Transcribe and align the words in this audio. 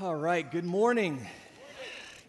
All 0.00 0.16
right, 0.16 0.50
good 0.50 0.64
morning. 0.64 1.24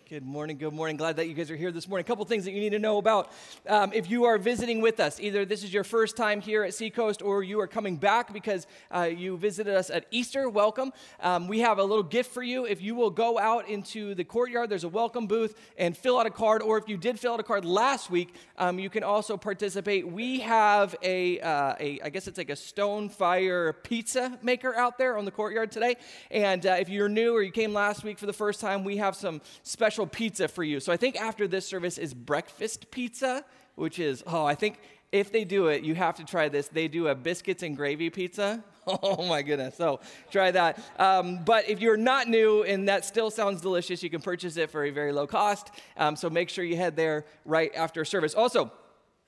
Good 0.07 0.23
morning, 0.23 0.59
good 0.59 0.71
morning. 0.71 0.97
Glad 0.97 1.15
that 1.15 1.27
you 1.27 1.33
guys 1.33 1.49
are 1.49 1.55
here 1.55 1.71
this 1.71 1.87
morning. 1.87 2.05
A 2.05 2.07
couple 2.07 2.23
things 2.25 2.45
that 2.45 2.51
you 2.51 2.59
need 2.59 2.73
to 2.73 2.79
know 2.79 2.99
about. 2.99 3.31
Um, 3.67 3.91
if 3.91 4.07
you 4.07 4.25
are 4.25 4.37
visiting 4.37 4.79
with 4.79 4.99
us, 4.99 5.19
either 5.19 5.45
this 5.45 5.63
is 5.63 5.73
your 5.73 5.83
first 5.83 6.15
time 6.15 6.41
here 6.41 6.63
at 6.63 6.75
Seacoast 6.75 7.23
or 7.23 7.41
you 7.41 7.59
are 7.59 7.65
coming 7.65 7.97
back 7.97 8.31
because 8.31 8.67
uh, 8.91 9.09
you 9.11 9.35
visited 9.35 9.73
us 9.73 9.89
at 9.89 10.05
Easter, 10.11 10.47
welcome. 10.47 10.93
Um, 11.21 11.47
we 11.47 11.61
have 11.61 11.79
a 11.79 11.83
little 11.83 12.03
gift 12.03 12.31
for 12.31 12.43
you. 12.43 12.67
If 12.67 12.83
you 12.83 12.93
will 12.93 13.09
go 13.09 13.39
out 13.39 13.67
into 13.67 14.13
the 14.13 14.23
courtyard, 14.23 14.69
there's 14.69 14.83
a 14.83 14.89
welcome 14.89 15.25
booth 15.25 15.59
and 15.75 15.97
fill 15.97 16.19
out 16.19 16.27
a 16.27 16.29
card, 16.29 16.61
or 16.61 16.77
if 16.77 16.87
you 16.87 16.97
did 16.97 17.19
fill 17.19 17.33
out 17.33 17.39
a 17.39 17.43
card 17.43 17.65
last 17.65 18.11
week, 18.11 18.35
um, 18.59 18.77
you 18.77 18.91
can 18.91 19.01
also 19.01 19.37
participate. 19.37 20.07
We 20.07 20.41
have 20.41 20.95
a, 21.01 21.39
uh, 21.39 21.73
a, 21.79 21.99
I 22.01 22.09
guess 22.09 22.27
it's 22.27 22.37
like 22.37 22.51
a 22.51 22.55
stone 22.55 23.09
fire 23.09 23.73
pizza 23.73 24.37
maker 24.43 24.75
out 24.75 24.99
there 24.99 25.17
on 25.17 25.25
the 25.25 25.31
courtyard 25.31 25.71
today. 25.71 25.95
And 26.29 26.63
uh, 26.63 26.77
if 26.79 26.89
you're 26.89 27.09
new 27.09 27.35
or 27.35 27.41
you 27.41 27.51
came 27.51 27.73
last 27.73 28.03
week 28.03 28.19
for 28.19 28.27
the 28.27 28.33
first 28.33 28.61
time, 28.61 28.83
we 28.83 28.97
have 28.97 29.15
some 29.15 29.41
special 29.63 29.94
special 29.95 30.07
pizza 30.07 30.49
for 30.49 30.61
you. 30.61 30.81
So 30.81 30.91
I 30.91 30.97
think 30.97 31.15
after 31.15 31.47
this 31.47 31.65
service 31.65 31.97
is 31.97 32.13
breakfast 32.13 32.91
pizza, 32.91 33.45
which 33.75 33.97
is, 33.97 34.25
oh, 34.27 34.43
I 34.43 34.53
think 34.53 34.77
if 35.13 35.31
they 35.31 35.45
do 35.45 35.67
it, 35.67 35.83
you 35.83 35.95
have 35.95 36.17
to 36.17 36.25
try 36.25 36.49
this. 36.49 36.67
They 36.67 36.89
do 36.89 37.07
a 37.07 37.15
biscuits 37.15 37.63
and 37.63 37.77
gravy 37.77 38.09
pizza. 38.09 38.63
Oh 38.87 39.25
my 39.25 39.41
goodness. 39.41 39.75
So 39.75 39.99
try 40.29 40.51
that. 40.51 40.77
Um, 40.99 41.43
but 41.43 41.67
if 41.67 41.79
you're 41.79 41.97
not 41.97 42.27
new 42.27 42.61
and 42.61 42.87
that 42.87 43.03
still 43.03 43.31
sounds 43.31 43.59
delicious, 43.61 44.03
you 44.03 44.11
can 44.11 44.21
purchase 44.21 44.57
it 44.57 44.69
for 44.69 44.83
a 44.83 44.91
very 44.91 45.11
low 45.11 45.25
cost. 45.25 45.71
Um, 45.97 46.15
so 46.15 46.29
make 46.29 46.49
sure 46.49 46.63
you 46.63 46.77
head 46.77 46.95
there 46.95 47.25
right 47.45 47.73
after 47.73 48.05
service. 48.05 48.35
Also, 48.35 48.71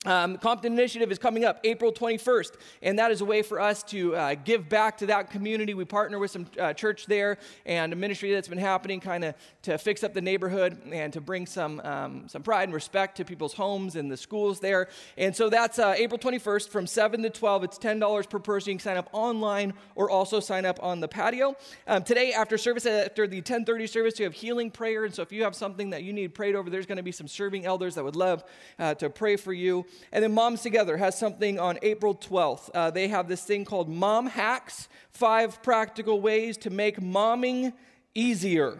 um, 0.06 0.38
Compton 0.38 0.74
Initiative 0.74 1.10
is 1.10 1.18
coming 1.18 1.44
up 1.44 1.58
April 1.64 1.92
21st, 1.92 2.52
and 2.82 3.00
that 3.00 3.10
is 3.10 3.20
a 3.20 3.24
way 3.24 3.42
for 3.42 3.60
us 3.60 3.82
to 3.82 4.14
uh, 4.14 4.36
give 4.44 4.68
back 4.68 4.96
to 4.98 5.06
that 5.06 5.28
community. 5.28 5.74
We 5.74 5.84
partner 5.84 6.20
with 6.20 6.30
some 6.30 6.46
uh, 6.56 6.72
church 6.72 7.06
there 7.06 7.36
and 7.66 7.92
a 7.92 7.96
ministry 7.96 8.32
that's 8.32 8.46
been 8.46 8.58
happening, 8.58 9.00
kind 9.00 9.24
of 9.24 9.34
to 9.62 9.76
fix 9.76 10.04
up 10.04 10.14
the 10.14 10.20
neighborhood 10.20 10.80
and 10.92 11.12
to 11.14 11.20
bring 11.20 11.46
some 11.46 11.80
um, 11.80 12.28
some 12.28 12.44
pride 12.44 12.64
and 12.64 12.74
respect 12.74 13.16
to 13.16 13.24
people's 13.24 13.54
homes 13.54 13.96
and 13.96 14.08
the 14.08 14.16
schools 14.16 14.60
there. 14.60 14.86
And 15.16 15.34
so 15.34 15.50
that's 15.50 15.80
uh, 15.80 15.94
April 15.96 16.16
21st 16.18 16.68
from 16.68 16.86
7 16.86 17.20
to 17.22 17.30
12. 17.30 17.64
It's 17.64 17.78
$10 17.78 18.30
per 18.30 18.38
person. 18.38 18.70
You 18.70 18.76
can 18.76 18.84
sign 18.84 18.96
up 18.98 19.08
online 19.12 19.74
or 19.96 20.10
also 20.10 20.38
sign 20.38 20.64
up 20.64 20.78
on 20.80 21.00
the 21.00 21.08
patio. 21.08 21.56
Um, 21.88 22.04
today, 22.04 22.32
after 22.32 22.56
service, 22.56 22.86
after 22.86 23.26
the 23.26 23.42
10:30 23.42 23.88
service, 23.88 24.16
you 24.20 24.26
have 24.26 24.34
healing 24.34 24.70
prayer, 24.70 25.04
and 25.04 25.12
so 25.12 25.22
if 25.22 25.32
you 25.32 25.42
have 25.42 25.56
something 25.56 25.90
that 25.90 26.04
you 26.04 26.12
need 26.12 26.34
prayed 26.34 26.54
over, 26.54 26.70
there's 26.70 26.86
going 26.86 26.98
to 26.98 27.02
be 27.02 27.10
some 27.10 27.26
serving 27.26 27.66
elders 27.66 27.96
that 27.96 28.04
would 28.04 28.16
love 28.16 28.44
uh, 28.78 28.94
to 28.94 29.10
pray 29.10 29.34
for 29.34 29.52
you. 29.52 29.84
And 30.12 30.24
then 30.24 30.32
Moms 30.32 30.62
Together 30.62 30.96
has 30.96 31.18
something 31.18 31.58
on 31.58 31.78
April 31.82 32.14
12th. 32.14 32.70
Uh, 32.74 32.90
they 32.90 33.08
have 33.08 33.28
this 33.28 33.44
thing 33.44 33.64
called 33.64 33.88
Mom 33.88 34.26
Hacks 34.26 34.88
Five 35.10 35.62
Practical 35.62 36.20
Ways 36.20 36.56
to 36.58 36.70
Make 36.70 37.00
Momming 37.00 37.72
Easier 38.14 38.78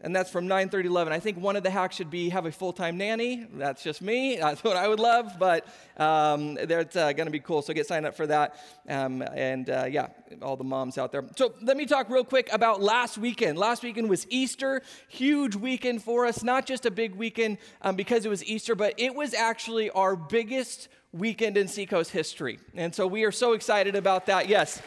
and 0.00 0.14
that's 0.14 0.30
from 0.30 0.46
9:30 0.46 0.84
11. 0.84 1.12
I 1.12 1.18
think 1.18 1.38
one 1.38 1.56
of 1.56 1.62
the 1.62 1.70
hacks 1.70 1.96
should 1.96 2.10
be 2.10 2.28
have 2.28 2.46
a 2.46 2.52
full-time 2.52 2.96
nanny. 2.96 3.46
That's 3.54 3.82
just 3.82 4.00
me. 4.00 4.36
That's 4.48 4.62
what 4.62 4.76
I 4.76 4.86
would 4.88 5.00
love, 5.00 5.36
but 5.38 5.66
um, 5.96 6.54
that's 6.54 6.96
uh, 6.96 7.12
going 7.12 7.26
to 7.26 7.32
be 7.32 7.40
cool. 7.40 7.60
So 7.60 7.74
get 7.74 7.86
signed 7.86 8.06
up 8.06 8.16
for 8.16 8.26
that, 8.28 8.54
um, 8.88 9.22
and 9.22 9.68
uh, 9.68 9.86
yeah, 9.90 10.08
all 10.42 10.56
the 10.56 10.64
moms 10.64 10.96
out 10.96 11.12
there. 11.12 11.24
So 11.36 11.54
let 11.60 11.76
me 11.76 11.86
talk 11.86 12.08
real 12.08 12.24
quick 12.24 12.48
about 12.52 12.80
last 12.80 13.18
weekend. 13.18 13.58
Last 13.58 13.82
weekend 13.82 14.08
was 14.08 14.26
Easter, 14.30 14.82
huge 15.08 15.56
weekend 15.56 16.02
for 16.02 16.26
us. 16.26 16.42
Not 16.42 16.66
just 16.66 16.86
a 16.86 16.90
big 16.90 17.14
weekend 17.14 17.58
um, 17.82 17.96
because 17.96 18.24
it 18.24 18.28
was 18.28 18.44
Easter, 18.44 18.74
but 18.74 18.94
it 18.96 19.14
was 19.14 19.34
actually 19.34 19.90
our 19.90 20.16
biggest 20.16 20.88
weekend 21.12 21.56
in 21.56 21.68
Seacoast 21.68 22.12
history, 22.12 22.58
and 22.74 22.94
so 22.94 23.06
we 23.06 23.24
are 23.24 23.32
so 23.32 23.52
excited 23.52 23.96
about 23.96 24.26
that. 24.26 24.48
Yes, 24.48 24.80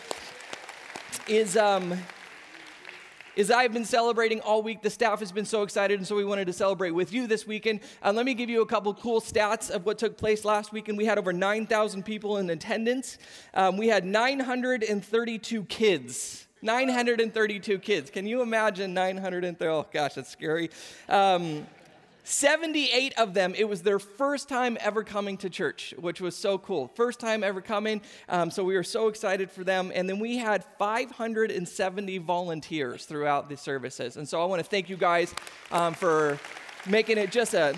is 1.27 1.57
um 1.57 1.93
is 3.35 3.51
I've 3.51 3.73
been 3.73 3.85
celebrating 3.85 4.41
all 4.41 4.61
week. 4.61 4.81
The 4.81 4.89
staff 4.89 5.19
has 5.19 5.31
been 5.31 5.45
so 5.45 5.63
excited, 5.63 5.99
and 5.99 6.07
so 6.07 6.15
we 6.15 6.25
wanted 6.25 6.47
to 6.47 6.53
celebrate 6.53 6.91
with 6.91 7.13
you 7.13 7.27
this 7.27 7.47
weekend. 7.47 7.81
Uh, 8.03 8.11
let 8.11 8.25
me 8.25 8.33
give 8.33 8.49
you 8.49 8.61
a 8.61 8.65
couple 8.65 8.93
cool 8.93 9.21
stats 9.21 9.69
of 9.69 9.85
what 9.85 9.97
took 9.97 10.17
place 10.17 10.43
last 10.43 10.71
weekend. 10.71 10.97
We 10.97 11.05
had 11.05 11.17
over 11.17 11.33
9,000 11.33 12.03
people 12.03 12.37
in 12.37 12.49
attendance. 12.49 13.17
Um, 13.53 13.77
we 13.77 13.87
had 13.87 14.05
932 14.05 15.63
kids. 15.65 16.47
932 16.61 17.79
kids. 17.79 18.09
Can 18.09 18.27
you 18.27 18.41
imagine 18.41 18.93
930? 18.93 19.65
Oh 19.67 19.85
gosh, 19.91 20.13
that's 20.13 20.29
scary. 20.29 20.69
Um, 21.09 21.65
78 22.31 23.13
of 23.17 23.33
them, 23.33 23.53
it 23.57 23.65
was 23.65 23.83
their 23.83 23.99
first 23.99 24.47
time 24.47 24.77
ever 24.79 25.03
coming 25.03 25.37
to 25.37 25.49
church, 25.49 25.93
which 25.99 26.21
was 26.21 26.35
so 26.35 26.57
cool. 26.57 26.87
First 26.95 27.19
time 27.19 27.43
ever 27.43 27.61
coming. 27.61 28.01
Um, 28.29 28.49
so 28.49 28.63
we 28.63 28.75
were 28.75 28.83
so 28.83 29.09
excited 29.09 29.51
for 29.51 29.63
them. 29.63 29.91
And 29.93 30.09
then 30.09 30.17
we 30.17 30.37
had 30.37 30.63
570 30.79 32.17
volunteers 32.19 33.05
throughout 33.05 33.49
the 33.49 33.57
services. 33.57 34.15
And 34.15 34.27
so 34.27 34.41
I 34.41 34.45
want 34.45 34.63
to 34.63 34.67
thank 34.67 34.89
you 34.89 34.95
guys 34.97 35.35
um, 35.71 35.93
for 35.93 36.39
making 36.87 37.17
it 37.17 37.31
just 37.31 37.53
a 37.53 37.75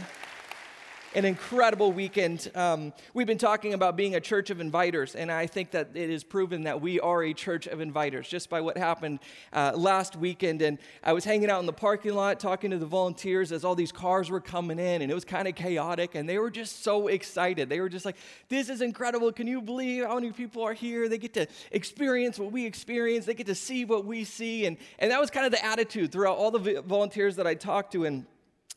an 1.16 1.26
incredible 1.26 1.92
weekend. 1.92 2.50
Um, 2.56 2.92
we've 3.14 3.28
been 3.28 3.38
talking 3.38 3.74
about 3.74 3.96
being 3.96 4.16
a 4.16 4.20
church 4.20 4.50
of 4.50 4.58
inviters, 4.58 5.16
and 5.16 5.32
I 5.32 5.46
think 5.46 5.72
that 5.72 5.90
it 5.94 6.10
is 6.10 6.24
proven 6.24 6.64
that 6.64 6.82
we 6.82 7.00
are 7.00 7.24
a 7.24 7.34
church 7.34 7.68
of 7.68 7.80
inviters 7.80 8.28
just 8.28 8.50
by 8.50 8.62
what 8.62 8.78
happened 8.78 9.20
uh, 9.52 9.74
last 9.76 10.16
weekend. 10.16 10.62
And 10.62 10.80
I 11.04 11.14
was 11.14 11.24
hanging 11.24 11.50
out 11.50 11.60
in 11.60 11.66
the 11.66 11.74
parking 11.74 12.16
lot 12.16 12.40
talking 12.40 12.72
to 12.72 12.78
the 12.78 12.86
volunteers 12.86 13.52
as 13.52 13.64
all 13.64 13.76
these 13.76 13.92
cars 13.92 14.32
were 14.32 14.42
coming 14.42 14.80
in, 14.80 15.02
and 15.02 15.12
it 15.12 15.14
was 15.14 15.26
kind 15.26 15.48
of 15.48 15.56
chaotic, 15.56 16.16
and 16.16 16.28
they 16.28 16.40
were 16.40 16.52
just 16.52 16.84
so 16.84 17.08
excited. 17.08 17.70
They 17.70 17.80
were 17.80 17.90
just 17.90 18.06
like, 18.06 18.18
This 18.50 18.70
is 18.70 18.82
incredible. 18.82 19.32
Can 19.32 19.46
you 19.46 19.62
believe 19.62 20.06
how 20.06 20.16
many 20.16 20.32
people 20.32 20.64
are 20.64 20.74
here? 20.74 21.08
They 21.08 21.20
get 21.20 21.34
to 21.36 21.48
experience 21.72 22.40
what 22.40 22.52
we 22.52 22.66
experience, 22.66 23.26
they 23.26 23.36
get 23.36 23.48
to 23.48 23.56
see 23.56 23.86
what 23.86 24.06
we 24.06 24.24
see. 24.24 24.66
And, 24.66 24.78
and 25.00 25.12
that 25.12 25.22
was 25.22 25.30
kind 25.30 25.46
of 25.46 25.52
the 25.52 25.64
attitude 25.64 26.12
throughout 26.12 26.38
all 26.38 26.52
the 26.52 26.82
volunteers 26.82 27.36
that 27.36 27.46
I 27.46 27.54
talked 27.54 27.94
to. 27.94 28.06
And 28.06 28.26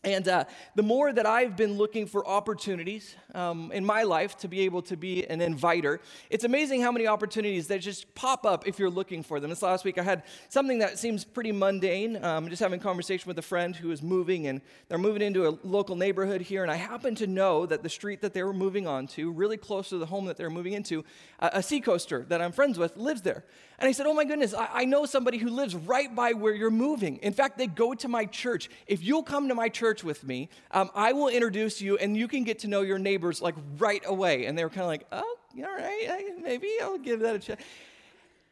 and 0.04 0.28
uh, 0.28 0.44
the 0.74 0.82
more 0.82 1.12
that 1.12 1.26
I've 1.26 1.56
been 1.56 1.76
looking 1.76 2.06
for 2.06 2.26
opportunities 2.26 3.16
um, 3.34 3.72
in 3.72 3.84
my 3.84 4.04
life 4.04 4.36
to 4.38 4.48
be 4.48 4.60
able 4.60 4.82
to 4.82 4.96
be 4.96 5.26
an 5.26 5.40
inviter, 5.40 6.00
it's 6.30 6.44
amazing 6.44 6.82
how 6.82 6.92
many 6.92 7.06
opportunities 7.06 7.66
that 7.68 7.80
just 7.80 8.14
pop 8.14 8.46
up 8.46 8.68
if 8.68 8.78
you're 8.78 8.90
looking 8.90 9.22
for 9.22 9.40
them. 9.40 9.50
This 9.50 9.62
last 9.62 9.84
week, 9.84 9.98
I 9.98 10.02
had 10.02 10.22
something 10.48 10.78
that 10.78 10.98
seems 10.98 11.24
pretty 11.24 11.50
mundane. 11.50 12.22
Um, 12.22 12.48
just 12.48 12.62
having 12.62 12.78
a 12.78 12.82
conversation 12.82 13.26
with 13.26 13.38
a 13.38 13.42
friend 13.42 13.74
who 13.74 13.90
is 13.90 14.02
moving, 14.02 14.46
and 14.46 14.60
they're 14.88 14.98
moving 14.98 15.22
into 15.22 15.48
a 15.48 15.58
local 15.64 15.96
neighborhood 15.96 16.40
here. 16.40 16.62
And 16.62 16.70
I 16.70 16.76
happen 16.76 17.14
to 17.16 17.26
know 17.26 17.66
that 17.66 17.82
the 17.82 17.88
street 17.88 18.20
that 18.20 18.32
they 18.32 18.42
were 18.42 18.52
moving 18.52 18.86
onto, 18.86 19.30
really 19.30 19.56
close 19.56 19.88
to 19.88 19.98
the 19.98 20.06
home 20.06 20.26
that 20.26 20.36
they're 20.36 20.50
moving 20.50 20.74
into, 20.74 21.04
a, 21.40 21.50
a 21.54 21.62
seacoaster 21.62 22.24
that 22.28 22.40
I'm 22.40 22.52
friends 22.52 22.78
with 22.78 22.96
lives 22.96 23.22
there. 23.22 23.44
And 23.78 23.88
I 23.88 23.92
said, 23.92 24.06
Oh 24.06 24.14
my 24.14 24.24
goodness, 24.24 24.54
I, 24.54 24.68
I 24.72 24.84
know 24.84 25.06
somebody 25.06 25.38
who 25.38 25.50
lives 25.50 25.74
right 25.74 26.14
by 26.14 26.32
where 26.32 26.54
you're 26.54 26.70
moving. 26.70 27.16
In 27.18 27.32
fact, 27.32 27.58
they 27.58 27.66
go 27.66 27.94
to 27.94 28.08
my 28.08 28.24
church. 28.24 28.70
If 28.86 29.02
you'll 29.02 29.22
come 29.22 29.48
to 29.48 29.54
my 29.54 29.68
church 29.68 30.02
with 30.02 30.24
me, 30.24 30.48
um, 30.70 30.90
I 30.94 31.12
will 31.12 31.28
introduce 31.28 31.80
you 31.80 31.98
and 31.98 32.16
you 32.16 32.28
can 32.28 32.44
get 32.44 32.60
to 32.60 32.68
know 32.68 32.82
your 32.82 32.98
neighbors 32.98 33.42
like 33.42 33.54
right 33.78 34.02
away. 34.06 34.46
And 34.46 34.56
they 34.58 34.64
were 34.64 34.70
kind 34.70 34.82
of 34.82 34.88
like, 34.88 35.06
Oh, 35.12 35.36
all 35.58 35.64
right, 35.64 36.30
maybe 36.42 36.70
I'll 36.82 36.98
give 36.98 37.20
that 37.20 37.36
a 37.36 37.38
chance. 37.38 37.60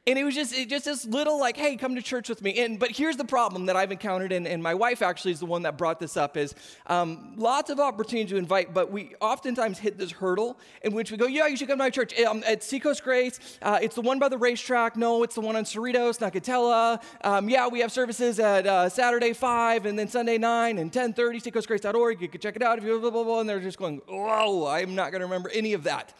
And 0.06 0.18
it 0.18 0.24
was 0.24 0.34
just, 0.34 0.52
it 0.52 0.68
just 0.68 0.84
this 0.84 1.06
little 1.06 1.40
like, 1.40 1.56
hey, 1.56 1.76
come 1.76 1.94
to 1.94 2.02
church 2.02 2.28
with 2.28 2.42
me. 2.42 2.62
And 2.62 2.78
but 2.78 2.90
here's 2.90 3.16
the 3.16 3.24
problem 3.24 3.66
that 3.66 3.76
I've 3.76 3.90
encountered, 3.90 4.32
and, 4.32 4.46
and 4.46 4.62
my 4.62 4.74
wife 4.74 5.00
actually 5.00 5.32
is 5.32 5.40
the 5.40 5.46
one 5.46 5.62
that 5.62 5.78
brought 5.78 5.98
this 5.98 6.18
up: 6.18 6.36
is 6.36 6.54
um, 6.88 7.32
lots 7.36 7.70
of 7.70 7.80
opportunity 7.80 8.28
to 8.28 8.36
invite, 8.36 8.74
but 8.74 8.92
we 8.92 9.14
oftentimes 9.22 9.78
hit 9.78 9.96
this 9.96 10.10
hurdle 10.12 10.58
in 10.82 10.92
which 10.92 11.10
we 11.10 11.16
go, 11.16 11.26
yeah, 11.26 11.46
you 11.46 11.56
should 11.56 11.68
come 11.68 11.78
to 11.78 11.84
my 11.84 11.88
church 11.88 12.18
um, 12.20 12.44
at 12.46 12.62
Seacoast 12.62 13.02
Grace. 13.02 13.40
Uh, 13.62 13.78
it's 13.80 13.94
the 13.94 14.02
one 14.02 14.18
by 14.18 14.28
the 14.28 14.36
racetrack. 14.36 14.94
No, 14.94 15.22
it's 15.22 15.36
the 15.36 15.40
one 15.40 15.56
on 15.56 15.64
Cerritos, 15.64 16.20
and 16.20 16.32
Katella. 16.34 17.02
Um, 17.22 17.48
yeah, 17.48 17.66
we 17.66 17.80
have 17.80 17.90
services 17.90 18.38
at 18.38 18.66
uh, 18.66 18.90
Saturday 18.90 19.32
five, 19.32 19.86
and 19.86 19.98
then 19.98 20.08
Sunday 20.08 20.36
nine, 20.36 20.76
and 20.76 20.92
10:30. 20.92 21.42
SeacoastGrace.org. 21.42 22.20
You 22.20 22.28
can 22.28 22.42
check 22.42 22.56
it 22.56 22.62
out 22.62 22.76
if 22.76 22.84
you 22.84 23.00
blah 23.00 23.08
blah 23.08 23.24
blah. 23.24 23.40
And 23.40 23.48
they're 23.48 23.58
just 23.58 23.78
going, 23.78 24.02
oh, 24.06 24.66
I'm 24.66 24.94
not 24.94 25.12
going 25.12 25.20
to 25.20 25.26
remember 25.26 25.50
any 25.54 25.72
of 25.72 25.84
that. 25.84 26.12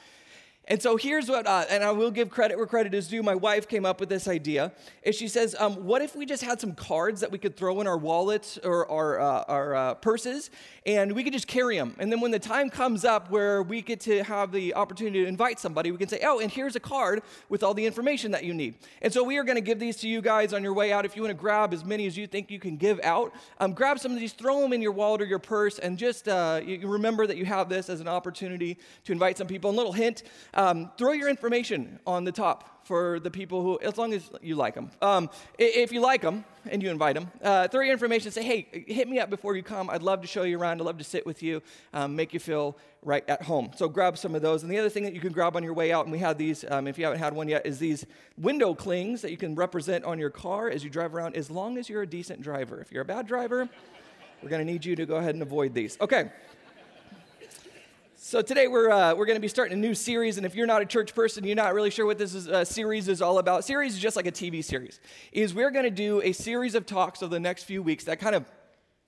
And 0.67 0.81
so 0.81 0.97
here's 0.97 1.29
what, 1.29 1.47
uh, 1.47 1.65
and 1.69 1.85
I 1.85 1.91
will 1.91 2.11
give 2.11 2.31
credit 2.31 2.57
where 2.57 2.67
credit 2.67 2.95
is 2.95 3.09
due. 3.09 3.23
My 3.23 3.35
wife 3.35 3.69
came 3.69 3.85
up 3.85 4.01
with 4.01 4.09
this 4.09 4.27
idea. 4.27 4.73
Is 5.03 5.15
she 5.15 5.29
says, 5.29 5.55
um, 5.59 5.85
what 5.85 6.01
if 6.01 6.17
we 6.17 6.25
just 6.25 6.43
had 6.43 6.61
some 6.61 6.75
cards 6.75 7.21
that 7.21 7.31
we 7.31 7.39
could 7.39 7.57
throw 7.57 7.81
in 7.81 7.87
our 7.87 7.99
wallets 7.99 8.59
or 8.65 8.91
our, 8.91 9.21
uh, 9.21 9.45
our 9.47 9.75
uh, 9.75 9.95
purses, 9.95 10.51
and 10.87 11.13
we 11.13 11.23
could 11.23 11.33
just 11.33 11.47
carry 11.47 11.77
them. 11.77 11.95
And 11.99 12.11
then 12.11 12.21
when 12.21 12.31
the 12.31 12.39
time 12.39 12.71
comes 12.71 13.05
up 13.05 13.31
where 13.31 13.63
we 13.63 13.83
get 13.83 14.01
to 14.01 14.23
have 14.25 14.53
the 14.53 14.75
opportunity 14.75 15.23
to 15.23 15.29
invite 15.29 15.61
somebody, 15.61 15.91
we 15.91 15.99
can 15.99 16.09
say, 16.09 16.21
oh, 16.25 16.41
and 16.41 16.51
here's 16.51 16.77
a 16.77 16.81
card 16.81 17.23
with 17.49 17.63
all 17.63 17.75
the 17.75 17.85
information 17.85 18.31
that 18.31 18.45
you 18.45 18.55
need. 18.55 18.75
And 19.03 19.13
so 19.13 19.23
we 19.23 19.37
are 19.37 19.45
going 19.45 19.57
to 19.57 19.63
give 19.63 19.79
these 19.79 19.97
to 19.99 20.09
you 20.09 20.23
guys 20.23 20.55
on 20.55 20.63
your 20.63 20.73
way 20.73 20.93
out. 20.93 21.05
If 21.05 21.15
you 21.15 21.23
want 21.23 21.37
to 21.37 21.41
grab 21.41 21.75
as 21.75 21.85
many 21.85 22.07
as 22.07 22.17
you 22.17 22.27
think 22.27 22.51
you 22.51 22.59
can 22.59 22.77
give 22.77 23.01
out, 23.03 23.35
um, 23.61 23.73
grab 23.75 23.99
some 23.99 24.13
of 24.13 24.19
these, 24.19 24.33
throw 24.33 24.61
them 24.63 24.73
in 24.73 24.81
your 24.81 24.93
wallet 24.93 25.21
or 25.21 25.27
your 25.27 25.39
purse, 25.39 25.79
and 25.79 25.99
just 25.99 26.27
uh, 26.27 26.61
remember 26.83 27.27
that 27.27 27.37
you 27.37 27.45
have 27.45 27.69
this 27.69 27.91
as 27.91 28.01
an 28.01 28.09
opportunity 28.09 28.79
to 29.05 29.13
invite 29.13 29.37
some 29.37 29.47
people. 29.47 29.71
And 29.71 29.77
little 29.77 29.93
hint. 29.93 30.23
Um, 30.55 30.91
throw 30.97 31.13
your 31.13 31.29
information 31.29 31.99
on 32.07 32.25
the 32.25 32.33
top 32.33 32.75
for 32.87 33.19
the 33.19 33.31
people 33.31 33.63
who, 33.63 33.79
as 33.81 33.97
long 33.97 34.13
as 34.13 34.31
you 34.43 34.57
like 34.57 34.75
them. 34.75 34.91
Um, 35.01 35.31
if 35.59 35.91
you 35.91 36.01
like 36.01 36.21
them 36.21 36.45
and 36.67 36.83
you 36.83 36.91
invite 36.91 37.15
them, 37.15 37.31
uh, 37.43 37.67
throw 37.69 37.81
your 37.81 37.93
information 37.93 38.31
say, 38.31 38.43
hey, 38.43 38.85
hit 38.87 39.09
me 39.09 39.19
up 39.19 39.31
before 39.31 39.57
you 39.57 39.63
come. 39.63 39.89
I'd 39.89 40.03
love 40.03 40.21
to 40.21 40.27
show 40.27 40.43
you 40.43 40.59
around. 40.59 40.81
I'd 40.81 40.85
love 40.85 40.99
to 40.99 41.05
sit 41.05 41.25
with 41.25 41.43
you, 41.43 41.63
um, 41.93 42.15
make 42.15 42.35
you 42.35 42.41
feel 42.41 42.77
right 43.03 43.25
at 43.29 43.43
home. 43.43 43.71
So 43.77 43.89
grab 43.89 44.19
some 44.19 44.35
of 44.35 44.43
those. 44.43 44.63
And 44.63 44.71
the 44.71 44.79
other 44.79 44.91
thing 44.91 45.05
that 45.05 45.15
you 45.15 45.21
can 45.21 45.33
grab 45.33 45.57
on 45.57 45.63
your 45.63 45.75
way 45.75 45.93
out, 45.93 46.05
and 46.05 46.13
we 46.13 46.19
have 46.19 46.37
these, 46.37 46.65
um, 46.71 46.87
if 46.87 46.99
you 46.99 47.05
haven't 47.05 47.21
had 47.21 47.35
one 47.35 47.49
yet, 47.49 47.67
is 47.67 47.79
these 47.79 48.07
window 48.37 48.75
clings 48.75 49.23
that 49.23 49.31
you 49.31 49.37
can 49.37 49.55
represent 49.55 50.05
on 50.05 50.19
your 50.19 50.31
car 50.31 50.69
as 50.69 50.85
you 50.85 50.91
drive 50.91 51.15
around, 51.15 51.37
as 51.37 51.51
long 51.51 51.79
as 51.79 51.89
you're 51.89 52.03
a 52.03 52.07
decent 52.07 52.43
driver. 52.43 52.81
If 52.81 52.93
you're 52.93 53.03
a 53.03 53.07
bad 53.07 53.27
driver, 53.27 53.69
we're 54.43 54.49
going 54.51 54.67
to 54.67 54.71
need 54.71 54.85
you 54.85 54.95
to 54.97 55.07
go 55.07 55.17
ahead 55.17 55.35
and 55.35 55.43
avoid 55.43 55.75
these. 55.75 55.97
Okay. 56.01 56.31
So 58.35 58.43
today 58.43 58.67
we're, 58.67 58.91
uh, 58.91 59.15
we're 59.15 59.27
going 59.27 59.37
to 59.37 59.41
be 59.41 59.47
starting 59.47 59.79
a 59.79 59.81
new 59.81 59.95
series, 59.95 60.39
and 60.39 60.45
if 60.45 60.57
you're 60.57 60.67
not 60.67 60.83
a 60.83 60.87
church 60.87 61.15
person, 61.15 61.45
you're 61.45 61.55
not 61.55 61.73
really 61.73 61.91
sure 61.91 62.05
what 62.05 62.19
this 62.19 62.35
is, 62.35 62.49
uh, 62.49 62.65
series 62.65 63.07
is 63.07 63.23
all 63.23 63.39
about. 63.39 63.65
Series 63.65 63.95
is 63.95 64.01
just 64.01 64.17
like 64.17 64.27
a 64.27 64.33
TV 64.33 64.65
series. 64.65 64.99
Is 65.31 65.55
we're 65.55 65.71
going 65.71 65.85
to 65.85 65.91
do 65.93 66.21
a 66.21 66.33
series 66.33 66.75
of 66.75 66.85
talks 66.85 67.23
over 67.23 67.33
the 67.33 67.39
next 67.39 67.63
few 67.63 67.81
weeks 67.81 68.03
that 68.07 68.19
kind 68.19 68.35
of 68.35 68.45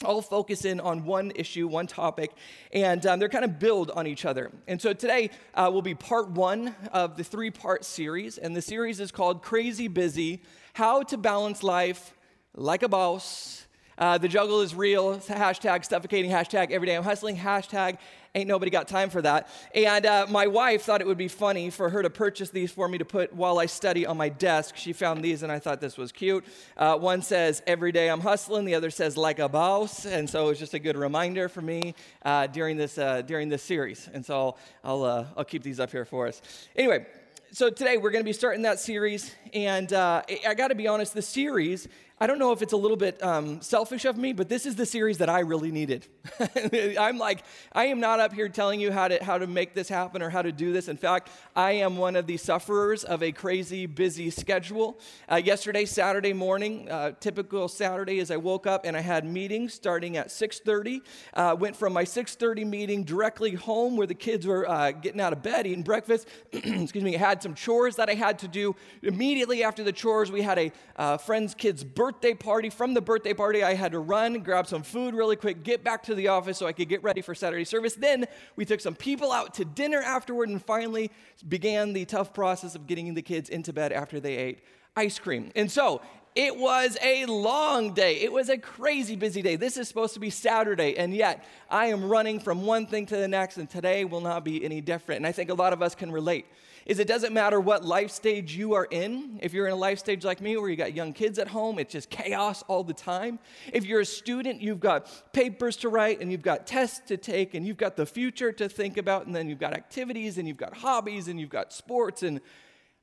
all 0.04 0.22
focus 0.22 0.64
in 0.64 0.78
on 0.78 1.04
one 1.04 1.32
issue, 1.34 1.66
one 1.66 1.88
topic, 1.88 2.30
and 2.72 3.04
um, 3.04 3.18
they're 3.18 3.28
kind 3.28 3.44
of 3.44 3.58
build 3.58 3.90
on 3.90 4.06
each 4.06 4.24
other. 4.24 4.52
And 4.68 4.80
so 4.80 4.92
today 4.92 5.30
uh, 5.54 5.70
will 5.72 5.82
be 5.82 5.96
part 5.96 6.30
one 6.30 6.76
of 6.92 7.16
the 7.16 7.24
three 7.24 7.50
part 7.50 7.84
series, 7.84 8.38
and 8.38 8.54
the 8.54 8.62
series 8.62 9.00
is 9.00 9.10
called 9.10 9.42
Crazy 9.42 9.88
Busy 9.88 10.40
How 10.74 11.02
to 11.02 11.16
Balance 11.16 11.64
Life 11.64 12.14
Like 12.54 12.84
a 12.84 12.88
Boss. 12.88 13.66
Uh, 13.98 14.18
the 14.18 14.28
juggle 14.28 14.60
is 14.60 14.74
real. 14.74 15.16
Hashtag 15.20 15.84
suffocating, 15.84 16.30
hashtag 16.30 16.70
everyday 16.70 16.94
I'm 16.94 17.02
hustling, 17.02 17.36
hashtag 17.36 17.96
Ain't 18.36 18.48
nobody 18.48 18.70
got 18.70 18.86
time 18.86 19.08
for 19.08 19.22
that. 19.22 19.48
And 19.74 20.04
uh, 20.04 20.26
my 20.28 20.46
wife 20.46 20.82
thought 20.82 21.00
it 21.00 21.06
would 21.06 21.16
be 21.16 21.26
funny 21.26 21.70
for 21.70 21.88
her 21.88 22.02
to 22.02 22.10
purchase 22.10 22.50
these 22.50 22.70
for 22.70 22.86
me 22.86 22.98
to 22.98 23.04
put 23.06 23.32
while 23.32 23.58
I 23.58 23.64
study 23.64 24.04
on 24.04 24.18
my 24.18 24.28
desk. 24.28 24.76
She 24.76 24.92
found 24.92 25.24
these 25.24 25.42
and 25.42 25.50
I 25.50 25.58
thought 25.58 25.80
this 25.80 25.96
was 25.96 26.12
cute. 26.12 26.44
Uh, 26.76 26.98
one 26.98 27.22
says, 27.22 27.62
Every 27.66 27.92
day 27.92 28.10
I'm 28.10 28.20
hustling. 28.20 28.66
The 28.66 28.74
other 28.74 28.90
says, 28.90 29.16
Like 29.16 29.38
a 29.38 29.48
boss. 29.48 30.04
And 30.04 30.28
so 30.28 30.44
it 30.44 30.48
was 30.48 30.58
just 30.58 30.74
a 30.74 30.78
good 30.78 30.98
reminder 30.98 31.48
for 31.48 31.62
me 31.62 31.94
uh, 32.26 32.46
during, 32.48 32.76
this, 32.76 32.98
uh, 32.98 33.22
during 33.22 33.48
this 33.48 33.62
series. 33.62 34.06
And 34.12 34.22
so 34.22 34.56
I'll, 34.84 35.02
uh, 35.02 35.24
I'll 35.34 35.44
keep 35.44 35.62
these 35.62 35.80
up 35.80 35.90
here 35.90 36.04
for 36.04 36.26
us. 36.26 36.42
Anyway, 36.76 37.06
so 37.52 37.70
today 37.70 37.96
we're 37.96 38.10
going 38.10 38.22
to 38.22 38.28
be 38.28 38.34
starting 38.34 38.62
that 38.62 38.80
series. 38.80 39.34
And 39.56 39.90
uh, 39.94 40.22
I 40.46 40.52
got 40.52 40.68
to 40.68 40.74
be 40.74 40.86
honest, 40.86 41.14
the 41.14 41.22
series 41.22 41.88
I 42.18 42.26
don't 42.26 42.38
know 42.38 42.52
if 42.52 42.62
it's 42.62 42.72
a 42.72 42.78
little 42.78 42.96
bit 42.96 43.22
um, 43.22 43.60
selfish 43.60 44.06
of 44.06 44.16
me, 44.16 44.32
but 44.32 44.48
this 44.48 44.64
is 44.64 44.74
the 44.74 44.86
series 44.86 45.18
that 45.18 45.28
I 45.28 45.40
really 45.40 45.70
needed. 45.70 46.06
I'm 46.98 47.18
like, 47.18 47.44
I 47.74 47.86
am 47.86 48.00
not 48.00 48.20
up 48.20 48.32
here 48.32 48.48
telling 48.48 48.80
you 48.80 48.90
how 48.90 49.08
to, 49.08 49.22
how 49.22 49.36
to 49.36 49.46
make 49.46 49.74
this 49.74 49.90
happen 49.90 50.22
or 50.22 50.30
how 50.30 50.40
to 50.40 50.50
do 50.50 50.72
this. 50.72 50.88
In 50.88 50.96
fact, 50.96 51.28
I 51.54 51.72
am 51.72 51.98
one 51.98 52.16
of 52.16 52.26
the 52.26 52.38
sufferers 52.38 53.04
of 53.04 53.22
a 53.22 53.32
crazy 53.32 53.84
busy 53.84 54.30
schedule. 54.30 54.98
Uh, 55.30 55.36
yesterday, 55.36 55.84
Saturday 55.84 56.32
morning, 56.32 56.90
uh, 56.90 57.12
typical 57.20 57.68
Saturday, 57.68 58.18
as 58.20 58.30
I 58.30 58.38
woke 58.38 58.66
up 58.66 58.86
and 58.86 58.96
I 58.96 59.00
had 59.00 59.26
meetings 59.26 59.74
starting 59.74 60.16
at 60.16 60.28
6.30. 60.28 61.02
Uh, 61.34 61.54
went 61.58 61.76
from 61.76 61.92
my 61.92 62.04
6.30 62.04 62.66
meeting 62.66 63.04
directly 63.04 63.52
home 63.52 63.94
where 63.94 64.06
the 64.06 64.14
kids 64.14 64.46
were 64.46 64.66
uh, 64.66 64.92
getting 64.92 65.20
out 65.20 65.34
of 65.34 65.42
bed, 65.42 65.66
eating 65.66 65.82
breakfast. 65.82 66.28
Excuse 66.52 67.04
me, 67.04 67.14
I 67.14 67.18
had 67.18 67.42
some 67.42 67.54
chores 67.54 67.96
that 67.96 68.08
I 68.08 68.14
had 68.14 68.38
to 68.38 68.48
do. 68.48 68.74
Immediately 69.02 69.45
after 69.54 69.82
the 69.82 69.92
chores, 69.92 70.30
we 70.30 70.42
had 70.42 70.58
a 70.58 70.72
uh, 70.96 71.16
friend's 71.16 71.54
kid's 71.54 71.84
birthday 71.84 72.34
party. 72.34 72.70
From 72.70 72.94
the 72.94 73.00
birthday 73.00 73.34
party, 73.34 73.62
I 73.62 73.74
had 73.74 73.92
to 73.92 73.98
run, 73.98 74.40
grab 74.40 74.66
some 74.66 74.82
food 74.82 75.14
really 75.14 75.36
quick, 75.36 75.62
get 75.62 75.84
back 75.84 76.02
to 76.04 76.14
the 76.14 76.28
office 76.28 76.58
so 76.58 76.66
I 76.66 76.72
could 76.72 76.88
get 76.88 77.02
ready 77.02 77.22
for 77.22 77.34
Saturday 77.34 77.64
service. 77.64 77.94
Then 77.94 78.26
we 78.56 78.64
took 78.64 78.80
some 78.80 78.94
people 78.94 79.32
out 79.32 79.54
to 79.54 79.64
dinner 79.64 80.00
afterward 80.00 80.48
and 80.48 80.62
finally 80.64 81.10
began 81.48 81.92
the 81.92 82.04
tough 82.04 82.34
process 82.34 82.74
of 82.74 82.86
getting 82.86 83.14
the 83.14 83.22
kids 83.22 83.48
into 83.48 83.72
bed 83.72 83.92
after 83.92 84.20
they 84.20 84.36
ate 84.36 84.60
ice 84.96 85.18
cream. 85.18 85.52
And 85.54 85.70
so 85.70 86.00
it 86.36 86.54
was 86.54 86.98
a 87.02 87.24
long 87.24 87.94
day. 87.94 88.16
It 88.20 88.30
was 88.30 88.50
a 88.50 88.58
crazy 88.58 89.16
busy 89.16 89.40
day. 89.40 89.56
This 89.56 89.78
is 89.78 89.88
supposed 89.88 90.12
to 90.14 90.20
be 90.20 90.28
Saturday, 90.28 90.98
and 90.98 91.14
yet 91.14 91.42
I 91.70 91.86
am 91.86 92.04
running 92.04 92.40
from 92.40 92.66
one 92.66 92.86
thing 92.86 93.06
to 93.06 93.16
the 93.16 93.26
next, 93.26 93.56
and 93.56 93.70
today 93.70 94.04
will 94.04 94.20
not 94.20 94.44
be 94.44 94.62
any 94.62 94.82
different. 94.82 95.20
And 95.20 95.26
I 95.26 95.32
think 95.32 95.48
a 95.48 95.54
lot 95.54 95.72
of 95.72 95.80
us 95.80 95.94
can 95.94 96.12
relate 96.12 96.44
is 96.86 97.00
it 97.00 97.08
doesn't 97.08 97.34
matter 97.34 97.60
what 97.60 97.84
life 97.84 98.12
stage 98.12 98.56
you 98.56 98.74
are 98.74 98.86
in. 98.90 99.40
If 99.42 99.52
you're 99.52 99.66
in 99.66 99.72
a 99.72 99.76
life 99.76 99.98
stage 99.98 100.24
like 100.24 100.40
me 100.40 100.56
where 100.56 100.70
you 100.70 100.76
got 100.76 100.94
young 100.94 101.12
kids 101.12 101.38
at 101.38 101.48
home, 101.48 101.80
it's 101.80 101.92
just 101.92 102.08
chaos 102.08 102.62
all 102.68 102.84
the 102.84 102.94
time. 102.94 103.40
If 103.72 103.84
you're 103.84 104.00
a 104.00 104.06
student, 104.06 104.62
you've 104.62 104.78
got 104.78 105.32
papers 105.32 105.76
to 105.78 105.88
write 105.88 106.20
and 106.20 106.30
you've 106.30 106.42
got 106.42 106.66
tests 106.66 107.00
to 107.08 107.16
take 107.16 107.54
and 107.54 107.66
you've 107.66 107.76
got 107.76 107.96
the 107.96 108.06
future 108.06 108.52
to 108.52 108.68
think 108.68 108.96
about 108.96 109.26
and 109.26 109.34
then 109.34 109.48
you've 109.48 109.58
got 109.58 109.74
activities 109.74 110.38
and 110.38 110.46
you've 110.46 110.56
got 110.56 110.76
hobbies 110.76 111.26
and 111.26 111.40
you've 111.40 111.50
got 111.50 111.72
sports 111.72 112.22
and 112.22 112.40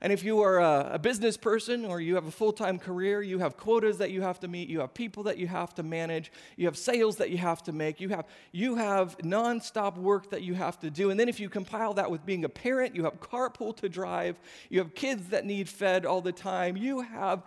and 0.03 0.11
if 0.11 0.21
you 0.21 0.41
are 0.41 0.59
a, 0.59 0.91
a 0.95 1.00
business 1.00 1.38
person 1.38 1.85
or 1.85 2.01
you 2.01 2.15
have 2.15 2.27
a 2.27 2.31
full 2.31 2.51
time 2.51 2.77
career, 2.77 3.21
you 3.21 3.39
have 3.39 3.55
quotas 3.55 4.00
that 4.00 4.11
you 4.11 4.21
have 4.21 4.38
to 4.41 4.50
meet, 4.50 4.67
you 4.67 4.81
have 4.81 4.94
people 4.94 5.23
that 5.23 5.38
you 5.38 5.47
have 5.47 5.73
to 5.75 5.83
manage, 5.83 6.29
you 6.57 6.65
have 6.65 6.77
sales 6.77 7.15
that 7.15 7.29
you 7.29 7.38
have 7.38 7.63
to 7.63 7.71
make, 7.71 8.01
you 8.01 8.09
have, 8.09 8.27
you 8.51 8.75
have 8.75 9.17
nonstop 9.19 9.95
work 9.95 10.29
that 10.31 10.41
you 10.41 10.55
have 10.55 10.77
to 10.81 10.89
do. 10.89 11.09
And 11.09 11.17
then 11.17 11.29
if 11.29 11.39
you 11.39 11.47
compile 11.47 11.94
that 11.94 12.11
with 12.11 12.25
being 12.25 12.44
a 12.44 12.50
parent, 12.50 12.97
you 12.97 13.05
have 13.05 13.21
carpool 13.21 13.73
to 13.77 13.88
drive, 13.88 14.35
you 14.69 14.79
have 14.79 14.94
kids 14.94 15.29
that 15.29 15.45
need 15.45 15.69
fed 15.69 16.05
all 16.05 16.19
the 16.19 16.33
time, 16.33 16.75
you 16.75 17.00
have 17.00 17.41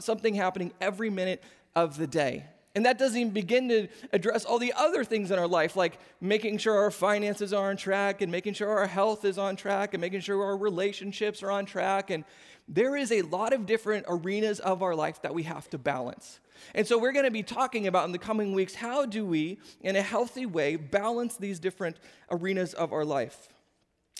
something 0.00 0.34
happening 0.34 0.72
every 0.80 1.08
minute 1.08 1.40
of 1.76 1.96
the 1.96 2.08
day. 2.08 2.46
And 2.74 2.86
that 2.86 2.98
doesn't 2.98 3.18
even 3.18 3.32
begin 3.32 3.68
to 3.68 3.88
address 4.12 4.46
all 4.46 4.58
the 4.58 4.72
other 4.74 5.04
things 5.04 5.30
in 5.30 5.38
our 5.38 5.46
life, 5.46 5.76
like 5.76 5.98
making 6.22 6.56
sure 6.56 6.74
our 6.78 6.90
finances 6.90 7.52
are 7.52 7.68
on 7.68 7.76
track 7.76 8.22
and 8.22 8.32
making 8.32 8.54
sure 8.54 8.70
our 8.70 8.86
health 8.86 9.26
is 9.26 9.36
on 9.36 9.56
track 9.56 9.92
and 9.92 10.00
making 10.00 10.20
sure 10.20 10.42
our 10.42 10.56
relationships 10.56 11.42
are 11.42 11.50
on 11.50 11.66
track. 11.66 12.08
And 12.08 12.24
there 12.66 12.96
is 12.96 13.12
a 13.12 13.22
lot 13.22 13.52
of 13.52 13.66
different 13.66 14.06
arenas 14.08 14.58
of 14.60 14.82
our 14.82 14.94
life 14.94 15.20
that 15.22 15.34
we 15.34 15.42
have 15.42 15.68
to 15.70 15.78
balance. 15.78 16.40
And 16.74 16.86
so 16.86 16.98
we're 16.98 17.12
going 17.12 17.26
to 17.26 17.30
be 17.30 17.42
talking 17.42 17.86
about 17.86 18.06
in 18.06 18.12
the 18.12 18.18
coming 18.18 18.54
weeks 18.54 18.74
how 18.74 19.04
do 19.04 19.26
we, 19.26 19.58
in 19.82 19.96
a 19.96 20.02
healthy 20.02 20.46
way, 20.46 20.76
balance 20.76 21.36
these 21.36 21.58
different 21.58 21.98
arenas 22.30 22.72
of 22.72 22.92
our 22.92 23.04
life. 23.04 23.48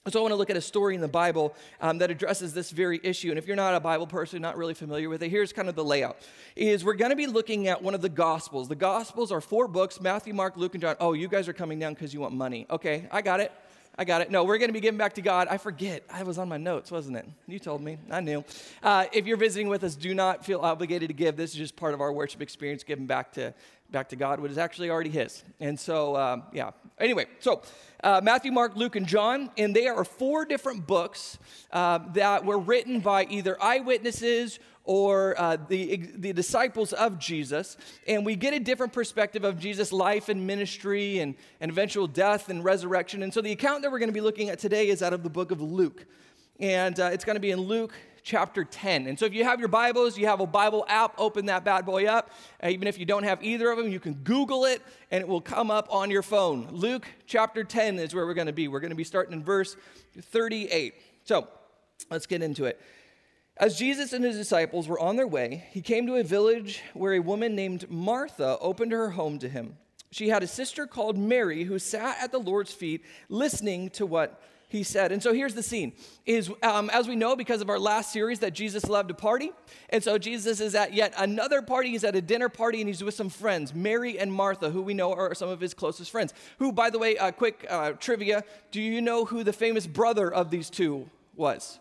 So, 0.08 0.18
I 0.18 0.22
want 0.22 0.32
to 0.32 0.36
look 0.36 0.50
at 0.50 0.56
a 0.56 0.60
story 0.60 0.96
in 0.96 1.00
the 1.00 1.06
Bible 1.06 1.54
um, 1.80 1.98
that 1.98 2.10
addresses 2.10 2.52
this 2.52 2.72
very 2.72 2.98
issue. 3.04 3.30
And 3.30 3.38
if 3.38 3.46
you're 3.46 3.54
not 3.54 3.76
a 3.76 3.80
Bible 3.80 4.08
person, 4.08 4.42
not 4.42 4.56
really 4.56 4.74
familiar 4.74 5.08
with 5.08 5.22
it, 5.22 5.28
here's 5.28 5.52
kind 5.52 5.68
of 5.68 5.76
the 5.76 5.84
layout. 5.84 6.16
Is 6.56 6.84
we're 6.84 6.94
going 6.94 7.10
to 7.10 7.16
be 7.16 7.28
looking 7.28 7.68
at 7.68 7.80
one 7.80 7.94
of 7.94 8.02
the 8.02 8.08
Gospels. 8.08 8.68
The 8.68 8.74
Gospels 8.74 9.30
are 9.30 9.40
four 9.40 9.68
books: 9.68 10.00
Matthew, 10.00 10.34
Mark, 10.34 10.56
Luke, 10.56 10.74
and 10.74 10.80
John. 10.80 10.96
Oh, 10.98 11.12
you 11.12 11.28
guys 11.28 11.46
are 11.46 11.52
coming 11.52 11.78
down 11.78 11.94
because 11.94 12.12
you 12.12 12.18
want 12.18 12.34
money. 12.34 12.66
Okay, 12.68 13.06
I 13.12 13.22
got 13.22 13.38
it. 13.38 13.52
I 13.96 14.04
got 14.04 14.22
it. 14.22 14.30
No, 14.30 14.42
we're 14.42 14.58
going 14.58 14.70
to 14.70 14.72
be 14.74 14.80
giving 14.80 14.98
back 14.98 15.14
to 15.14 15.22
God. 15.22 15.48
I 15.48 15.58
forget. 15.58 16.02
I 16.10 16.22
was 16.22 16.38
on 16.38 16.48
my 16.48 16.56
notes, 16.56 16.90
wasn't 16.90 17.18
it? 17.18 17.28
You 17.46 17.58
told 17.58 17.82
me. 17.82 17.98
I 18.10 18.20
knew. 18.20 18.42
Uh, 18.82 19.04
if 19.12 19.26
you're 19.26 19.36
visiting 19.36 19.68
with 19.68 19.84
us, 19.84 19.94
do 19.94 20.14
not 20.14 20.46
feel 20.46 20.60
obligated 20.60 21.08
to 21.08 21.14
give. 21.14 21.36
This 21.36 21.50
is 21.50 21.56
just 21.56 21.76
part 21.76 21.92
of 21.92 22.00
our 22.00 22.10
worship 22.10 22.40
experience, 22.40 22.84
giving 22.84 23.06
back 23.06 23.32
to 23.34 23.52
back 23.92 24.08
to 24.08 24.16
God, 24.16 24.40
what 24.40 24.50
is 24.50 24.58
actually 24.58 24.90
already 24.90 25.10
His. 25.10 25.44
And 25.60 25.78
so, 25.78 26.16
um, 26.16 26.44
yeah. 26.52 26.70
Anyway, 26.98 27.26
so 27.40 27.62
uh, 28.02 28.20
Matthew, 28.22 28.50
Mark, 28.50 28.74
Luke, 28.74 28.96
and 28.96 29.06
John, 29.06 29.50
and 29.58 29.76
they 29.76 29.86
are 29.86 30.04
four 30.04 30.44
different 30.44 30.86
books 30.86 31.38
uh, 31.70 32.00
that 32.14 32.44
were 32.44 32.58
written 32.58 33.00
by 33.00 33.24
either 33.24 33.62
eyewitnesses 33.62 34.58
or 34.84 35.38
uh, 35.38 35.56
the, 35.68 35.96
the 36.16 36.32
disciples 36.32 36.92
of 36.92 37.18
Jesus, 37.18 37.76
and 38.08 38.26
we 38.26 38.34
get 38.34 38.52
a 38.52 38.58
different 38.58 38.92
perspective 38.92 39.44
of 39.44 39.58
Jesus' 39.58 39.92
life 39.92 40.28
and 40.28 40.44
ministry 40.44 41.20
and, 41.20 41.36
and 41.60 41.70
eventual 41.70 42.08
death 42.08 42.48
and 42.48 42.64
resurrection. 42.64 43.22
And 43.22 43.32
so 43.32 43.40
the 43.40 43.52
account 43.52 43.82
that 43.82 43.92
we're 43.92 44.00
going 44.00 44.08
to 44.08 44.14
be 44.14 44.20
looking 44.20 44.48
at 44.48 44.58
today 44.58 44.88
is 44.88 45.02
out 45.02 45.12
of 45.12 45.22
the 45.22 45.30
book 45.30 45.52
of 45.52 45.60
Luke. 45.60 46.04
And 46.58 46.98
uh, 46.98 47.10
it's 47.12 47.24
going 47.24 47.36
to 47.36 47.40
be 47.40 47.52
in 47.52 47.60
Luke 47.60 47.92
chapter 48.22 48.64
10. 48.64 49.06
And 49.06 49.18
so 49.18 49.26
if 49.26 49.34
you 49.34 49.44
have 49.44 49.58
your 49.58 49.68
Bibles, 49.68 50.16
you 50.16 50.26
have 50.26 50.40
a 50.40 50.46
Bible 50.46 50.84
app, 50.88 51.14
open 51.18 51.46
that 51.46 51.64
bad 51.64 51.84
boy 51.84 52.06
up. 52.06 52.30
Uh, 52.62 52.68
even 52.68 52.88
if 52.88 52.98
you 52.98 53.04
don't 53.04 53.24
have 53.24 53.42
either 53.42 53.70
of 53.70 53.78
them, 53.78 53.88
you 53.88 54.00
can 54.00 54.14
Google 54.14 54.64
it 54.64 54.82
and 55.10 55.20
it 55.20 55.28
will 55.28 55.40
come 55.40 55.70
up 55.70 55.88
on 55.90 56.10
your 56.10 56.22
phone. 56.22 56.68
Luke 56.70 57.06
chapter 57.26 57.64
10 57.64 57.98
is 57.98 58.14
where 58.14 58.26
we're 58.26 58.34
going 58.34 58.46
to 58.46 58.52
be. 58.52 58.68
We're 58.68 58.80
going 58.80 58.90
to 58.90 58.96
be 58.96 59.04
starting 59.04 59.32
in 59.32 59.42
verse 59.42 59.76
38. 60.20 60.94
So 61.24 61.48
let's 62.10 62.26
get 62.26 62.42
into 62.42 62.64
it. 62.64 62.80
As 63.56 63.78
Jesus 63.78 64.12
and 64.12 64.24
his 64.24 64.36
disciples 64.36 64.88
were 64.88 64.98
on 64.98 65.16
their 65.16 65.26
way, 65.26 65.66
he 65.70 65.82
came 65.82 66.06
to 66.06 66.16
a 66.16 66.24
village 66.24 66.82
where 66.94 67.14
a 67.14 67.20
woman 67.20 67.54
named 67.54 67.90
Martha 67.90 68.56
opened 68.60 68.92
her 68.92 69.10
home 69.10 69.38
to 69.40 69.48
him. 69.48 69.76
She 70.10 70.28
had 70.28 70.42
a 70.42 70.46
sister 70.46 70.86
called 70.86 71.16
Mary 71.16 71.64
who 71.64 71.78
sat 71.78 72.18
at 72.20 72.32
the 72.32 72.38
Lord's 72.38 72.72
feet 72.72 73.02
listening 73.28 73.90
to 73.90 74.06
what 74.06 74.42
he 74.72 74.82
said. 74.82 75.12
And 75.12 75.22
so 75.22 75.34
here's 75.34 75.54
the 75.54 75.62
scene: 75.62 75.92
is 76.26 76.50
um, 76.62 76.90
as 76.90 77.06
we 77.06 77.14
know 77.14 77.36
because 77.36 77.60
of 77.60 77.68
our 77.68 77.78
last 77.78 78.12
series 78.12 78.40
that 78.40 78.54
Jesus 78.54 78.88
loved 78.88 79.08
to 79.08 79.14
party, 79.14 79.52
and 79.90 80.02
so 80.02 80.16
Jesus 80.16 80.60
is 80.60 80.74
at 80.74 80.94
yet 80.94 81.12
another 81.18 81.60
party. 81.60 81.90
He's 81.90 82.04
at 82.04 82.16
a 82.16 82.22
dinner 82.22 82.48
party 82.48 82.80
and 82.80 82.88
he's 82.88 83.04
with 83.04 83.14
some 83.14 83.28
friends, 83.28 83.74
Mary 83.74 84.18
and 84.18 84.32
Martha, 84.32 84.70
who 84.70 84.82
we 84.82 84.94
know 84.94 85.12
are 85.12 85.34
some 85.34 85.50
of 85.50 85.60
his 85.60 85.74
closest 85.74 86.10
friends. 86.10 86.32
Who, 86.58 86.72
by 86.72 86.88
the 86.88 86.98
way, 86.98 87.18
uh, 87.18 87.30
quick 87.32 87.66
uh, 87.68 87.92
trivia: 87.92 88.44
Do 88.70 88.80
you 88.80 89.02
know 89.02 89.26
who 89.26 89.44
the 89.44 89.52
famous 89.52 89.86
brother 89.86 90.32
of 90.32 90.50
these 90.50 90.70
two 90.70 91.08
was? 91.36 91.78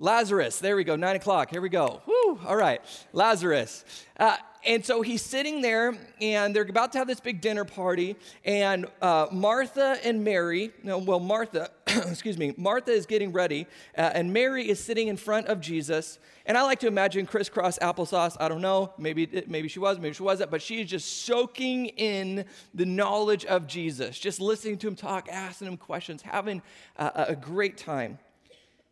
Lazarus. 0.00 0.58
There 0.58 0.76
we 0.76 0.84
go. 0.84 0.96
Nine 0.96 1.16
o'clock. 1.16 1.50
Here 1.50 1.60
we 1.60 1.68
go. 1.68 2.02
Woo. 2.06 2.40
All 2.46 2.56
right. 2.56 2.80
Lazarus. 3.12 3.84
Uh, 4.18 4.36
and 4.64 4.84
so 4.84 5.00
he's 5.00 5.22
sitting 5.22 5.62
there, 5.62 5.96
and 6.20 6.54
they're 6.54 6.64
about 6.64 6.92
to 6.92 6.98
have 6.98 7.06
this 7.06 7.20
big 7.20 7.40
dinner 7.40 7.64
party. 7.64 8.16
And 8.44 8.86
uh, 9.00 9.26
Martha 9.32 9.98
and 10.04 10.22
Mary, 10.22 10.70
no, 10.82 10.98
well, 10.98 11.20
Martha, 11.20 11.70
excuse 11.86 12.36
me, 12.36 12.52
Martha 12.58 12.90
is 12.90 13.06
getting 13.06 13.32
ready, 13.32 13.66
uh, 13.96 14.10
and 14.14 14.32
Mary 14.32 14.68
is 14.68 14.78
sitting 14.78 15.08
in 15.08 15.16
front 15.16 15.46
of 15.46 15.60
Jesus. 15.60 16.18
And 16.44 16.58
I 16.58 16.62
like 16.62 16.80
to 16.80 16.88
imagine 16.88 17.24
crisscross 17.24 17.78
applesauce. 17.78 18.36
I 18.38 18.48
don't 18.48 18.60
know, 18.60 18.92
maybe 18.98 19.44
maybe 19.46 19.68
she 19.68 19.78
was, 19.78 19.98
maybe 19.98 20.14
she 20.14 20.22
wasn't, 20.22 20.50
but 20.50 20.60
she 20.60 20.80
is 20.82 20.90
just 20.90 21.24
soaking 21.24 21.86
in 21.86 22.44
the 22.74 22.84
knowledge 22.86 23.46
of 23.46 23.66
Jesus, 23.66 24.18
just 24.18 24.40
listening 24.40 24.76
to 24.78 24.88
him 24.88 24.96
talk, 24.96 25.28
asking 25.30 25.68
him 25.68 25.76
questions, 25.78 26.20
having 26.22 26.60
a, 26.96 27.26
a 27.28 27.36
great 27.36 27.78
time. 27.78 28.18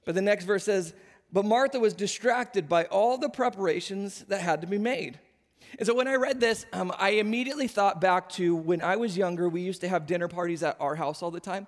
But 0.06 0.14
the 0.14 0.22
next 0.22 0.44
verse 0.44 0.64
says, 0.64 0.94
"But 1.30 1.44
Martha 1.44 1.78
was 1.78 1.92
distracted 1.92 2.70
by 2.70 2.84
all 2.84 3.18
the 3.18 3.28
preparations 3.28 4.24
that 4.28 4.40
had 4.40 4.62
to 4.62 4.66
be 4.66 4.78
made." 4.78 5.18
And 5.78 5.86
so 5.86 5.94
when 5.94 6.08
I 6.08 6.14
read 6.14 6.40
this, 6.40 6.66
um, 6.72 6.92
I 6.98 7.10
immediately 7.10 7.68
thought 7.68 8.00
back 8.00 8.28
to 8.30 8.54
when 8.54 8.80
I 8.82 8.96
was 8.96 9.16
younger. 9.16 9.48
We 9.48 9.62
used 9.62 9.80
to 9.82 9.88
have 9.88 10.06
dinner 10.06 10.28
parties 10.28 10.62
at 10.62 10.76
our 10.80 10.94
house 10.94 11.22
all 11.22 11.30
the 11.30 11.40
time. 11.40 11.66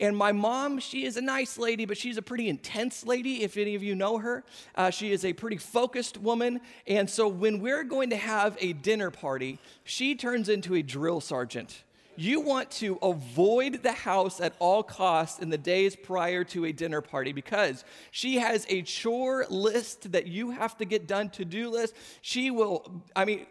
And 0.00 0.16
my 0.16 0.32
mom, 0.32 0.78
she 0.80 1.04
is 1.04 1.16
a 1.16 1.20
nice 1.20 1.58
lady, 1.58 1.84
but 1.84 1.96
she's 1.96 2.16
a 2.16 2.22
pretty 2.22 2.48
intense 2.48 3.06
lady, 3.06 3.42
if 3.42 3.56
any 3.56 3.74
of 3.74 3.82
you 3.82 3.94
know 3.94 4.18
her. 4.18 4.42
Uh, 4.74 4.90
she 4.90 5.12
is 5.12 5.24
a 5.24 5.32
pretty 5.32 5.58
focused 5.58 6.18
woman. 6.18 6.60
And 6.86 7.08
so 7.08 7.28
when 7.28 7.60
we're 7.60 7.84
going 7.84 8.10
to 8.10 8.16
have 8.16 8.56
a 8.60 8.72
dinner 8.72 9.10
party, 9.10 9.58
she 9.84 10.14
turns 10.14 10.48
into 10.48 10.74
a 10.74 10.82
drill 10.82 11.20
sergeant. 11.20 11.84
You 12.16 12.40
want 12.40 12.70
to 12.72 12.98
avoid 13.00 13.82
the 13.82 13.92
house 13.92 14.40
at 14.40 14.54
all 14.58 14.82
costs 14.82 15.38
in 15.38 15.50
the 15.50 15.58
days 15.58 15.96
prior 15.96 16.44
to 16.44 16.66
a 16.66 16.72
dinner 16.72 17.00
party 17.00 17.32
because 17.32 17.84
she 18.10 18.36
has 18.36 18.66
a 18.68 18.82
chore 18.82 19.46
list 19.48 20.12
that 20.12 20.26
you 20.26 20.50
have 20.50 20.76
to 20.78 20.84
get 20.84 21.06
done, 21.06 21.30
to 21.30 21.44
do 21.44 21.70
list. 21.70 21.94
She 22.20 22.50
will, 22.50 23.02
I 23.16 23.24
mean, 23.24 23.46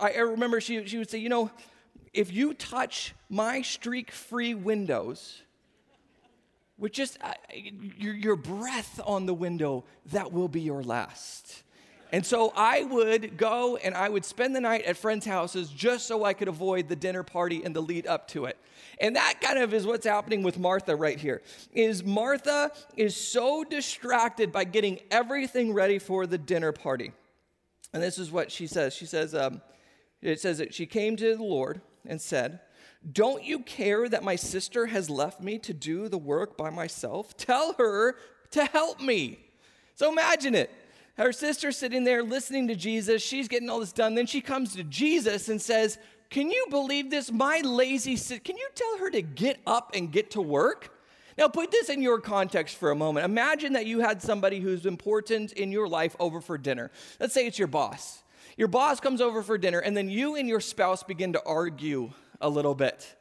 I 0.00 0.16
remember 0.16 0.60
she, 0.60 0.86
she 0.86 0.98
would 0.98 1.10
say, 1.10 1.18
you 1.18 1.28
know, 1.28 1.50
if 2.12 2.32
you 2.32 2.54
touch 2.54 3.14
my 3.28 3.62
streak 3.62 4.10
free 4.10 4.54
windows, 4.54 5.42
with 6.78 6.92
just 6.92 7.18
uh, 7.22 7.32
your, 7.98 8.14
your 8.14 8.36
breath 8.36 9.00
on 9.04 9.26
the 9.26 9.34
window, 9.34 9.84
that 10.06 10.32
will 10.32 10.48
be 10.48 10.60
your 10.60 10.82
last. 10.82 11.62
And 12.14 12.24
so 12.24 12.52
I 12.54 12.84
would 12.84 13.36
go 13.36 13.74
and 13.74 13.92
I 13.92 14.08
would 14.08 14.24
spend 14.24 14.54
the 14.54 14.60
night 14.60 14.84
at 14.84 14.96
friends' 14.96 15.26
houses 15.26 15.68
just 15.68 16.06
so 16.06 16.22
I 16.22 16.32
could 16.32 16.46
avoid 16.46 16.88
the 16.88 16.94
dinner 16.94 17.24
party 17.24 17.64
and 17.64 17.74
the 17.74 17.80
lead 17.80 18.06
up 18.06 18.28
to 18.28 18.44
it. 18.44 18.56
And 19.00 19.16
that 19.16 19.40
kind 19.40 19.58
of 19.58 19.74
is 19.74 19.84
what's 19.84 20.06
happening 20.06 20.44
with 20.44 20.56
Martha 20.56 20.94
right 20.94 21.18
here. 21.18 21.42
Is 21.72 22.04
Martha 22.04 22.70
is 22.96 23.16
so 23.16 23.64
distracted 23.64 24.52
by 24.52 24.62
getting 24.62 25.00
everything 25.10 25.74
ready 25.74 25.98
for 25.98 26.24
the 26.24 26.38
dinner 26.38 26.70
party. 26.70 27.10
And 27.92 28.00
this 28.00 28.16
is 28.16 28.30
what 28.30 28.52
she 28.52 28.68
says. 28.68 28.94
She 28.94 29.06
says, 29.06 29.34
um, 29.34 29.60
it 30.22 30.38
says 30.38 30.58
that 30.58 30.72
she 30.72 30.86
came 30.86 31.16
to 31.16 31.34
the 31.34 31.42
Lord 31.42 31.80
and 32.06 32.20
said, 32.20 32.60
Don't 33.10 33.42
you 33.42 33.58
care 33.58 34.08
that 34.08 34.22
my 34.22 34.36
sister 34.36 34.86
has 34.86 35.10
left 35.10 35.40
me 35.40 35.58
to 35.58 35.74
do 35.74 36.08
the 36.08 36.18
work 36.18 36.56
by 36.56 36.70
myself? 36.70 37.36
Tell 37.36 37.72
her 37.72 38.14
to 38.52 38.66
help 38.66 39.00
me. 39.00 39.40
So 39.96 40.12
imagine 40.12 40.54
it 40.54 40.70
her 41.16 41.32
sister's 41.32 41.76
sitting 41.76 42.04
there 42.04 42.22
listening 42.22 42.68
to 42.68 42.74
Jesus. 42.74 43.22
She's 43.22 43.48
getting 43.48 43.70
all 43.70 43.80
this 43.80 43.92
done. 43.92 44.14
Then 44.14 44.26
she 44.26 44.40
comes 44.40 44.74
to 44.74 44.84
Jesus 44.84 45.48
and 45.48 45.60
says, 45.60 45.98
Can 46.30 46.50
you 46.50 46.66
believe 46.70 47.10
this? 47.10 47.30
My 47.30 47.60
lazy 47.60 48.16
sister, 48.16 48.42
can 48.42 48.56
you 48.56 48.68
tell 48.74 48.98
her 48.98 49.10
to 49.10 49.22
get 49.22 49.60
up 49.66 49.92
and 49.94 50.10
get 50.10 50.32
to 50.32 50.42
work? 50.42 50.90
Now, 51.36 51.48
put 51.48 51.72
this 51.72 51.88
in 51.88 52.00
your 52.00 52.20
context 52.20 52.76
for 52.76 52.90
a 52.90 52.96
moment. 52.96 53.24
Imagine 53.24 53.72
that 53.72 53.86
you 53.86 54.00
had 54.00 54.22
somebody 54.22 54.60
who's 54.60 54.86
important 54.86 55.52
in 55.52 55.72
your 55.72 55.88
life 55.88 56.14
over 56.20 56.40
for 56.40 56.56
dinner. 56.56 56.92
Let's 57.18 57.34
say 57.34 57.46
it's 57.46 57.58
your 57.58 57.68
boss. 57.68 58.22
Your 58.56 58.68
boss 58.68 59.00
comes 59.00 59.20
over 59.20 59.42
for 59.42 59.58
dinner, 59.58 59.80
and 59.80 59.96
then 59.96 60.08
you 60.08 60.36
and 60.36 60.48
your 60.48 60.60
spouse 60.60 61.02
begin 61.02 61.32
to 61.32 61.42
argue 61.44 62.12
a 62.40 62.48
little 62.48 62.74
bit. 62.74 63.16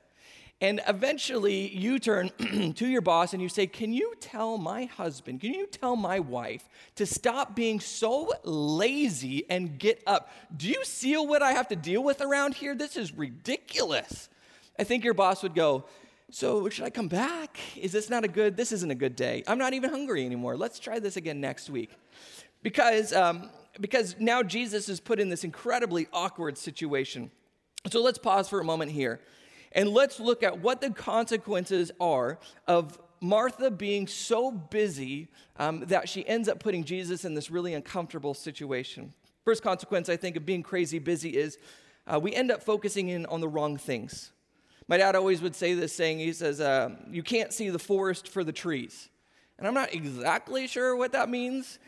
And 0.63 0.79
eventually 0.87 1.67
you 1.75 1.99
turn 1.99 2.31
to 2.75 2.87
your 2.87 3.01
boss 3.01 3.33
and 3.33 3.41
you 3.41 3.49
say, 3.49 3.67
Can 3.67 3.91
you 3.91 4.13
tell 4.21 4.57
my 4.57 4.85
husband, 4.85 5.41
can 5.41 5.53
you 5.53 5.67
tell 5.67 5.97
my 5.97 6.21
wife 6.21 6.69
to 6.95 7.05
stop 7.05 7.53
being 7.53 7.81
so 7.81 8.31
lazy 8.45 9.43
and 9.49 9.77
get 9.77 10.01
up? 10.07 10.31
Do 10.55 10.69
you 10.69 10.85
see 10.85 11.17
what 11.17 11.41
I 11.41 11.51
have 11.51 11.67
to 11.67 11.75
deal 11.75 12.01
with 12.01 12.21
around 12.21 12.53
here? 12.53 12.75
This 12.75 12.95
is 12.95 13.13
ridiculous. 13.13 14.29
I 14.79 14.85
think 14.85 15.03
your 15.03 15.13
boss 15.13 15.43
would 15.43 15.53
go, 15.53 15.83
So 16.31 16.69
should 16.69 16.85
I 16.85 16.89
come 16.91 17.09
back? 17.09 17.59
Is 17.75 17.91
this 17.91 18.09
not 18.09 18.23
a 18.23 18.29
good, 18.29 18.55
this 18.55 18.71
isn't 18.71 18.89
a 18.89 18.95
good 18.95 19.17
day. 19.17 19.43
I'm 19.45 19.57
not 19.57 19.73
even 19.73 19.89
hungry 19.89 20.25
anymore. 20.25 20.55
Let's 20.55 20.79
try 20.79 20.97
this 20.97 21.17
again 21.17 21.41
next 21.41 21.69
week. 21.69 21.91
Because, 22.61 23.11
um, 23.11 23.49
because 23.81 24.15
now 24.17 24.41
Jesus 24.41 24.87
is 24.87 25.01
put 25.01 25.19
in 25.19 25.27
this 25.27 25.43
incredibly 25.43 26.07
awkward 26.13 26.57
situation. 26.57 27.31
So 27.91 28.01
let's 28.01 28.17
pause 28.17 28.47
for 28.47 28.61
a 28.61 28.63
moment 28.63 28.91
here. 28.91 29.19
And 29.73 29.89
let's 29.89 30.19
look 30.19 30.43
at 30.43 30.59
what 30.59 30.81
the 30.81 30.91
consequences 30.91 31.91
are 31.99 32.39
of 32.67 32.99
Martha 33.19 33.71
being 33.71 34.05
so 34.07 34.51
busy 34.51 35.29
um, 35.57 35.81
that 35.87 36.09
she 36.09 36.27
ends 36.27 36.47
up 36.47 36.59
putting 36.59 36.83
Jesus 36.83 37.25
in 37.25 37.33
this 37.33 37.49
really 37.49 37.73
uncomfortable 37.73 38.33
situation. 38.33 39.13
First 39.45 39.63
consequence, 39.63 40.09
I 40.09 40.17
think, 40.17 40.35
of 40.35 40.45
being 40.45 40.63
crazy 40.63 40.99
busy 40.99 41.29
is 41.29 41.57
uh, 42.05 42.19
we 42.19 42.33
end 42.33 42.51
up 42.51 42.61
focusing 42.61 43.09
in 43.09 43.25
on 43.27 43.41
the 43.41 43.47
wrong 43.47 43.77
things. 43.77 44.31
My 44.87 44.97
dad 44.97 45.15
always 45.15 45.41
would 45.41 45.55
say 45.55 45.73
this 45.73 45.93
saying, 45.93 46.19
he 46.19 46.33
says, 46.33 46.59
uh, 46.59 46.89
You 47.09 47.23
can't 47.23 47.53
see 47.53 47.69
the 47.69 47.79
forest 47.79 48.27
for 48.27 48.43
the 48.43 48.51
trees. 48.51 49.09
And 49.57 49.67
I'm 49.67 49.73
not 49.73 49.93
exactly 49.93 50.67
sure 50.67 50.95
what 50.95 51.13
that 51.13 51.29
means, 51.29 51.79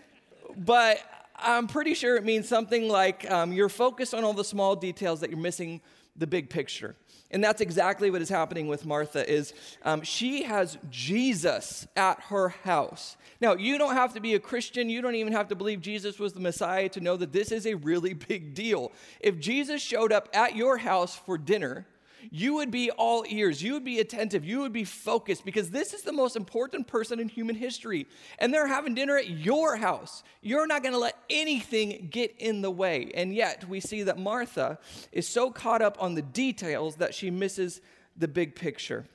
but 0.55 0.99
I'm 1.35 1.67
pretty 1.67 1.93
sure 1.93 2.15
it 2.15 2.23
means 2.23 2.47
something 2.47 2.87
like 2.87 3.29
um, 3.29 3.51
you're 3.51 3.69
focused 3.69 4.13
on 4.13 4.23
all 4.23 4.33
the 4.33 4.45
small 4.45 4.75
details 4.75 5.19
that 5.19 5.29
you're 5.29 5.39
missing 5.39 5.81
the 6.15 6.27
big 6.27 6.49
picture. 6.49 6.95
And 7.31 7.43
that's 7.43 7.59
exactly 7.59 8.11
what 8.11 8.21
is 8.21 8.29
happening 8.29 8.67
with 8.67 8.85
Martha 8.85 9.27
is 9.29 9.53
um, 9.83 10.03
she 10.03 10.43
has 10.43 10.77
Jesus 10.89 11.87
at 11.95 12.19
her 12.23 12.49
house. 12.49 13.17
Now, 13.41 13.55
you 13.55 13.77
don't 13.77 13.95
have 13.95 14.13
to 14.13 14.19
be 14.19 14.35
a 14.35 14.39
Christian. 14.39 14.89
You 14.89 15.01
don't 15.01 15.15
even 15.15 15.33
have 15.33 15.47
to 15.49 15.55
believe 15.55 15.81
Jesus 15.81 16.19
was 16.19 16.33
the 16.33 16.39
Messiah 16.39 16.87
to 16.89 17.01
know 17.01 17.17
that 17.17 17.33
this 17.33 17.51
is 17.51 17.65
a 17.65 17.73
really 17.73 18.13
big 18.27 18.53
deal. 18.53 18.91
If 19.19 19.39
Jesus 19.39 19.81
showed 19.81 20.11
up 20.11 20.29
at 20.33 20.55
your 20.55 20.77
house 20.77 21.15
for 21.15 21.37
dinner, 21.37 21.85
you 22.31 22.55
would 22.55 22.71
be 22.71 22.91
all 22.91 23.25
ears. 23.27 23.61
You 23.61 23.73
would 23.73 23.83
be 23.83 23.99
attentive. 23.99 24.45
You 24.45 24.61
would 24.61 24.73
be 24.73 24.83
focused 24.83 25.45
because 25.45 25.69
this 25.69 25.93
is 25.93 26.03
the 26.03 26.11
most 26.11 26.35
important 26.35 26.87
person 26.87 27.19
in 27.19 27.29
human 27.29 27.55
history. 27.55 28.07
And 28.39 28.53
they're 28.53 28.67
having 28.67 28.95
dinner 28.95 29.17
at 29.17 29.29
your 29.29 29.75
house. 29.75 30.23
You're 30.41 30.67
not 30.67 30.83
going 30.83 30.93
to 30.93 30.99
let 30.99 31.17
anything 31.29 32.07
get 32.11 32.35
in 32.39 32.61
the 32.61 32.71
way. 32.71 33.11
And 33.15 33.33
yet, 33.33 33.67
we 33.67 33.79
see 33.79 34.03
that 34.03 34.17
Martha 34.17 34.79
is 35.11 35.27
so 35.27 35.51
caught 35.51 35.81
up 35.81 35.97
on 35.99 36.15
the 36.15 36.21
details 36.21 36.97
that 36.97 37.13
she 37.13 37.31
misses 37.31 37.81
the 38.15 38.27
big 38.27 38.55
picture. 38.55 39.05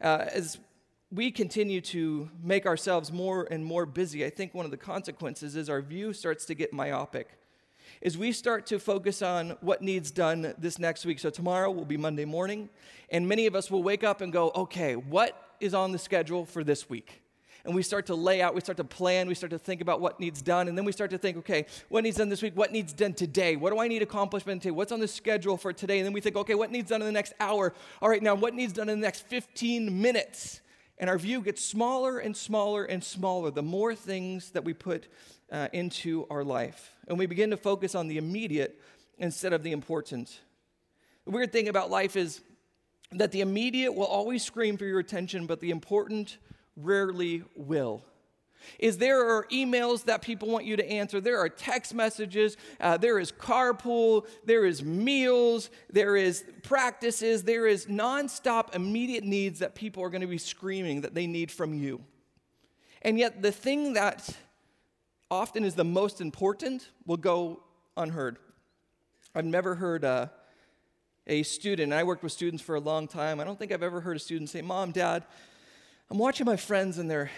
Uh, 0.00 0.26
as 0.32 0.58
we 1.10 1.30
continue 1.30 1.80
to 1.80 2.28
make 2.42 2.66
ourselves 2.66 3.10
more 3.10 3.48
and 3.50 3.64
more 3.64 3.86
busy, 3.86 4.24
I 4.24 4.30
think 4.30 4.54
one 4.54 4.64
of 4.64 4.70
the 4.70 4.76
consequences 4.76 5.56
is 5.56 5.68
our 5.70 5.80
view 5.80 6.12
starts 6.12 6.44
to 6.46 6.54
get 6.54 6.72
myopic 6.72 7.28
is 8.00 8.16
we 8.16 8.32
start 8.32 8.66
to 8.66 8.78
focus 8.78 9.22
on 9.22 9.50
what 9.60 9.82
needs 9.82 10.10
done 10.10 10.54
this 10.58 10.78
next 10.78 11.04
week. 11.04 11.18
So 11.18 11.30
tomorrow 11.30 11.70
will 11.70 11.84
be 11.84 11.96
Monday 11.96 12.24
morning, 12.24 12.68
and 13.10 13.28
many 13.28 13.46
of 13.46 13.54
us 13.54 13.70
will 13.70 13.82
wake 13.82 14.04
up 14.04 14.20
and 14.20 14.32
go, 14.32 14.50
okay, 14.54 14.96
what 14.96 15.56
is 15.60 15.74
on 15.74 15.92
the 15.92 15.98
schedule 15.98 16.44
for 16.44 16.62
this 16.62 16.88
week? 16.88 17.22
And 17.64 17.74
we 17.74 17.82
start 17.82 18.06
to 18.06 18.14
lay 18.14 18.40
out, 18.40 18.54
we 18.54 18.60
start 18.60 18.76
to 18.78 18.84
plan, 18.84 19.28
we 19.28 19.34
start 19.34 19.50
to 19.50 19.58
think 19.58 19.80
about 19.80 20.00
what 20.00 20.20
needs 20.20 20.40
done, 20.40 20.68
and 20.68 20.78
then 20.78 20.84
we 20.84 20.92
start 20.92 21.10
to 21.10 21.18
think, 21.18 21.36
okay, 21.38 21.66
what 21.88 22.04
needs 22.04 22.16
done 22.16 22.28
this 22.28 22.40
week? 22.40 22.56
What 22.56 22.72
needs 22.72 22.92
done 22.92 23.12
today? 23.12 23.56
What 23.56 23.72
do 23.72 23.80
I 23.80 23.88
need 23.88 24.00
accomplishment 24.00 24.62
today? 24.62 24.70
What's 24.70 24.92
on 24.92 25.00
the 25.00 25.08
schedule 25.08 25.56
for 25.56 25.72
today? 25.72 25.98
And 25.98 26.06
then 26.06 26.12
we 26.12 26.20
think, 26.20 26.36
okay, 26.36 26.54
what 26.54 26.70
needs 26.70 26.90
done 26.90 27.02
in 27.02 27.06
the 27.06 27.12
next 27.12 27.34
hour? 27.40 27.74
All 28.00 28.08
right, 28.08 28.22
now 28.22 28.34
what 28.34 28.54
needs 28.54 28.72
done 28.72 28.88
in 28.88 29.00
the 29.00 29.04
next 29.04 29.26
15 29.26 30.00
minutes? 30.00 30.60
And 30.98 31.08
our 31.08 31.18
view 31.18 31.40
gets 31.40 31.64
smaller 31.64 32.18
and 32.18 32.36
smaller 32.36 32.84
and 32.84 33.02
smaller 33.02 33.50
the 33.50 33.62
more 33.62 33.94
things 33.94 34.50
that 34.50 34.64
we 34.64 34.74
put 34.74 35.06
uh, 35.50 35.68
into 35.72 36.26
our 36.30 36.42
life. 36.42 36.94
And 37.06 37.18
we 37.18 37.26
begin 37.26 37.50
to 37.50 37.56
focus 37.56 37.94
on 37.94 38.08
the 38.08 38.18
immediate 38.18 38.80
instead 39.18 39.52
of 39.52 39.62
the 39.62 39.72
important. 39.72 40.40
The 41.24 41.30
weird 41.30 41.52
thing 41.52 41.68
about 41.68 41.90
life 41.90 42.16
is 42.16 42.40
that 43.12 43.32
the 43.32 43.40
immediate 43.40 43.92
will 43.92 44.06
always 44.06 44.42
scream 44.42 44.76
for 44.76 44.84
your 44.84 44.98
attention, 44.98 45.46
but 45.46 45.60
the 45.60 45.70
important 45.70 46.38
rarely 46.76 47.42
will. 47.56 48.02
Is 48.78 48.98
there 48.98 49.28
are 49.28 49.46
emails 49.52 50.04
that 50.04 50.22
people 50.22 50.48
want 50.48 50.64
you 50.64 50.76
to 50.76 50.90
answer, 50.90 51.20
there 51.20 51.38
are 51.38 51.48
text 51.48 51.94
messages, 51.94 52.56
uh, 52.80 52.96
there 52.96 53.18
is 53.18 53.32
carpool, 53.32 54.26
there 54.44 54.64
is 54.64 54.82
meals, 54.82 55.70
there 55.90 56.16
is 56.16 56.44
practices, 56.62 57.44
there 57.44 57.66
is 57.66 57.86
nonstop 57.86 58.74
immediate 58.74 59.24
needs 59.24 59.58
that 59.60 59.74
people 59.74 60.02
are 60.02 60.10
going 60.10 60.20
to 60.20 60.26
be 60.26 60.38
screaming 60.38 61.00
that 61.00 61.14
they 61.14 61.26
need 61.26 61.50
from 61.50 61.74
you. 61.74 62.00
And 63.02 63.18
yet, 63.18 63.42
the 63.42 63.52
thing 63.52 63.94
that 63.94 64.28
often 65.30 65.64
is 65.64 65.74
the 65.74 65.84
most 65.84 66.20
important 66.20 66.90
will 67.06 67.16
go 67.16 67.62
unheard. 67.96 68.38
I've 69.34 69.44
never 69.44 69.74
heard 69.74 70.04
uh, 70.04 70.28
a 71.26 71.42
student, 71.42 71.92
I 71.92 72.02
worked 72.04 72.22
with 72.22 72.32
students 72.32 72.62
for 72.62 72.74
a 72.74 72.80
long 72.80 73.06
time. 73.06 73.38
I 73.38 73.44
don't 73.44 73.58
think 73.58 73.70
I've 73.70 73.82
ever 73.82 74.00
heard 74.00 74.16
a 74.16 74.20
student 74.20 74.48
say, 74.48 74.62
Mom, 74.62 74.92
Dad, 74.92 75.24
I'm 76.10 76.18
watching 76.18 76.46
my 76.46 76.56
friends 76.56 76.98
and 76.98 77.10
they're, 77.10 77.30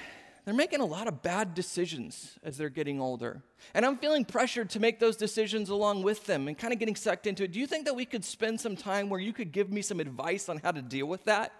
they're 0.50 0.56
making 0.56 0.80
a 0.80 0.84
lot 0.84 1.06
of 1.06 1.22
bad 1.22 1.54
decisions 1.54 2.36
as 2.42 2.58
they're 2.58 2.68
getting 2.68 3.00
older. 3.00 3.40
And 3.72 3.86
I'm 3.86 3.96
feeling 3.96 4.24
pressured 4.24 4.68
to 4.70 4.80
make 4.80 4.98
those 4.98 5.14
decisions 5.14 5.68
along 5.68 6.02
with 6.02 6.26
them 6.26 6.48
and 6.48 6.58
kind 6.58 6.72
of 6.72 6.80
getting 6.80 6.96
sucked 6.96 7.28
into 7.28 7.44
it. 7.44 7.52
Do 7.52 7.60
you 7.60 7.68
think 7.68 7.84
that 7.84 7.94
we 7.94 8.04
could 8.04 8.24
spend 8.24 8.60
some 8.60 8.74
time 8.74 9.08
where 9.08 9.20
you 9.20 9.32
could 9.32 9.52
give 9.52 9.70
me 9.70 9.80
some 9.80 10.00
advice 10.00 10.48
on 10.48 10.56
how 10.56 10.72
to 10.72 10.82
deal 10.82 11.06
with 11.06 11.22
that? 11.26 11.52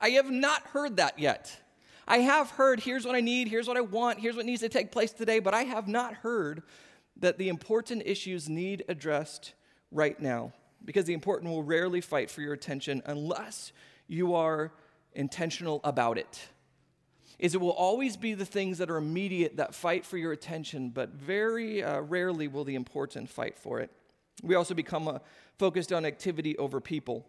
I 0.00 0.10
have 0.10 0.30
not 0.30 0.62
heard 0.68 0.98
that 0.98 1.18
yet. 1.18 1.60
I 2.06 2.18
have 2.18 2.50
heard, 2.50 2.78
here's 2.78 3.04
what 3.04 3.16
I 3.16 3.20
need, 3.20 3.48
here's 3.48 3.66
what 3.66 3.76
I 3.76 3.80
want, 3.80 4.20
here's 4.20 4.36
what 4.36 4.46
needs 4.46 4.60
to 4.60 4.68
take 4.68 4.92
place 4.92 5.10
today, 5.10 5.40
but 5.40 5.52
I 5.52 5.64
have 5.64 5.88
not 5.88 6.14
heard 6.14 6.62
that 7.16 7.38
the 7.38 7.48
important 7.48 8.04
issues 8.06 8.48
need 8.48 8.84
addressed 8.88 9.54
right 9.90 10.20
now 10.20 10.52
because 10.84 11.06
the 11.06 11.14
important 11.14 11.50
will 11.50 11.64
rarely 11.64 12.00
fight 12.00 12.30
for 12.30 12.42
your 12.42 12.52
attention 12.52 13.02
unless 13.06 13.72
you 14.06 14.36
are 14.36 14.70
intentional 15.14 15.80
about 15.82 16.16
it. 16.16 16.48
Is 17.38 17.54
it 17.54 17.60
will 17.60 17.70
always 17.70 18.16
be 18.16 18.34
the 18.34 18.46
things 18.46 18.78
that 18.78 18.90
are 18.90 18.96
immediate 18.96 19.56
that 19.56 19.74
fight 19.74 20.04
for 20.04 20.16
your 20.16 20.32
attention, 20.32 20.90
but 20.90 21.10
very 21.10 21.82
uh, 21.82 22.00
rarely 22.00 22.48
will 22.48 22.64
the 22.64 22.74
important 22.74 23.28
fight 23.28 23.58
for 23.58 23.80
it. 23.80 23.90
We 24.42 24.54
also 24.54 24.74
become 24.74 25.08
uh, 25.08 25.18
focused 25.58 25.92
on 25.92 26.04
activity 26.04 26.56
over 26.58 26.80
people. 26.80 27.26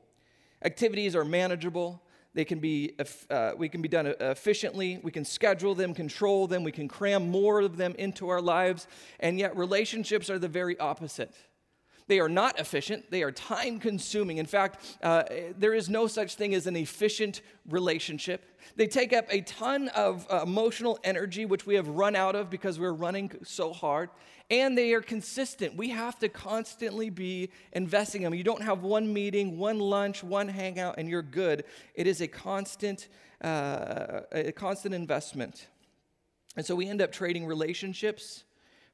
Activities 0.63 1.15
are 1.15 1.25
manageable, 1.25 2.01
they 2.37 2.45
can 2.45 2.59
be, 2.59 2.93
uh, 3.31 3.53
we 3.57 3.67
can 3.67 3.81
be 3.81 3.87
done 3.87 4.13
efficiently. 4.19 4.99
We 5.01 5.09
can 5.09 5.25
schedule 5.25 5.73
them, 5.73 5.95
control 5.95 6.45
them. 6.45 6.63
We 6.63 6.71
can 6.71 6.87
cram 6.87 7.31
more 7.31 7.61
of 7.61 7.77
them 7.77 7.95
into 7.97 8.29
our 8.29 8.41
lives. 8.41 8.87
And 9.19 9.39
yet, 9.39 9.57
relationships 9.57 10.29
are 10.29 10.37
the 10.37 10.47
very 10.47 10.77
opposite. 10.79 11.33
They 12.07 12.19
are 12.19 12.29
not 12.29 12.59
efficient, 12.59 13.11
they 13.11 13.23
are 13.23 13.31
time 13.31 13.79
consuming. 13.79 14.37
In 14.37 14.45
fact, 14.45 14.97
uh, 15.03 15.23
there 15.57 15.73
is 15.73 15.89
no 15.89 16.07
such 16.07 16.35
thing 16.35 16.55
as 16.55 16.65
an 16.65 16.75
efficient 16.75 17.41
relationship. 17.69 18.45
They 18.75 18.87
take 18.87 19.13
up 19.13 19.25
a 19.29 19.41
ton 19.41 19.89
of 19.89 20.25
uh, 20.31 20.41
emotional 20.43 20.99
energy, 21.03 21.45
which 21.45 21.65
we 21.65 21.75
have 21.75 21.87
run 21.87 22.15
out 22.15 22.35
of 22.35 22.49
because 22.49 22.79
we're 22.79 22.93
running 22.93 23.31
so 23.43 23.73
hard 23.73 24.09
and 24.49 24.77
they 24.77 24.93
are 24.93 25.01
consistent. 25.01 25.75
We 25.75 25.89
have 25.89 26.17
to 26.19 26.29
constantly 26.29 27.09
be 27.09 27.49
investing 27.73 28.21
them. 28.21 28.33
You 28.33 28.43
don't 28.43 28.61
have 28.61 28.83
one 28.83 29.11
meeting, 29.11 29.57
one 29.57 29.79
lunch, 29.79 30.23
one 30.23 30.47
hangout, 30.47 30.95
and 30.97 31.09
you're 31.09 31.21
good. 31.21 31.65
It 31.95 32.07
is 32.07 32.21
a 32.21 32.27
constant, 32.27 33.09
uh, 33.41 34.21
a 34.31 34.51
constant 34.53 34.95
investment. 34.95 35.67
And 36.55 36.65
so 36.65 36.75
we 36.75 36.87
end 36.87 37.01
up 37.01 37.11
trading 37.11 37.45
relationships 37.45 38.45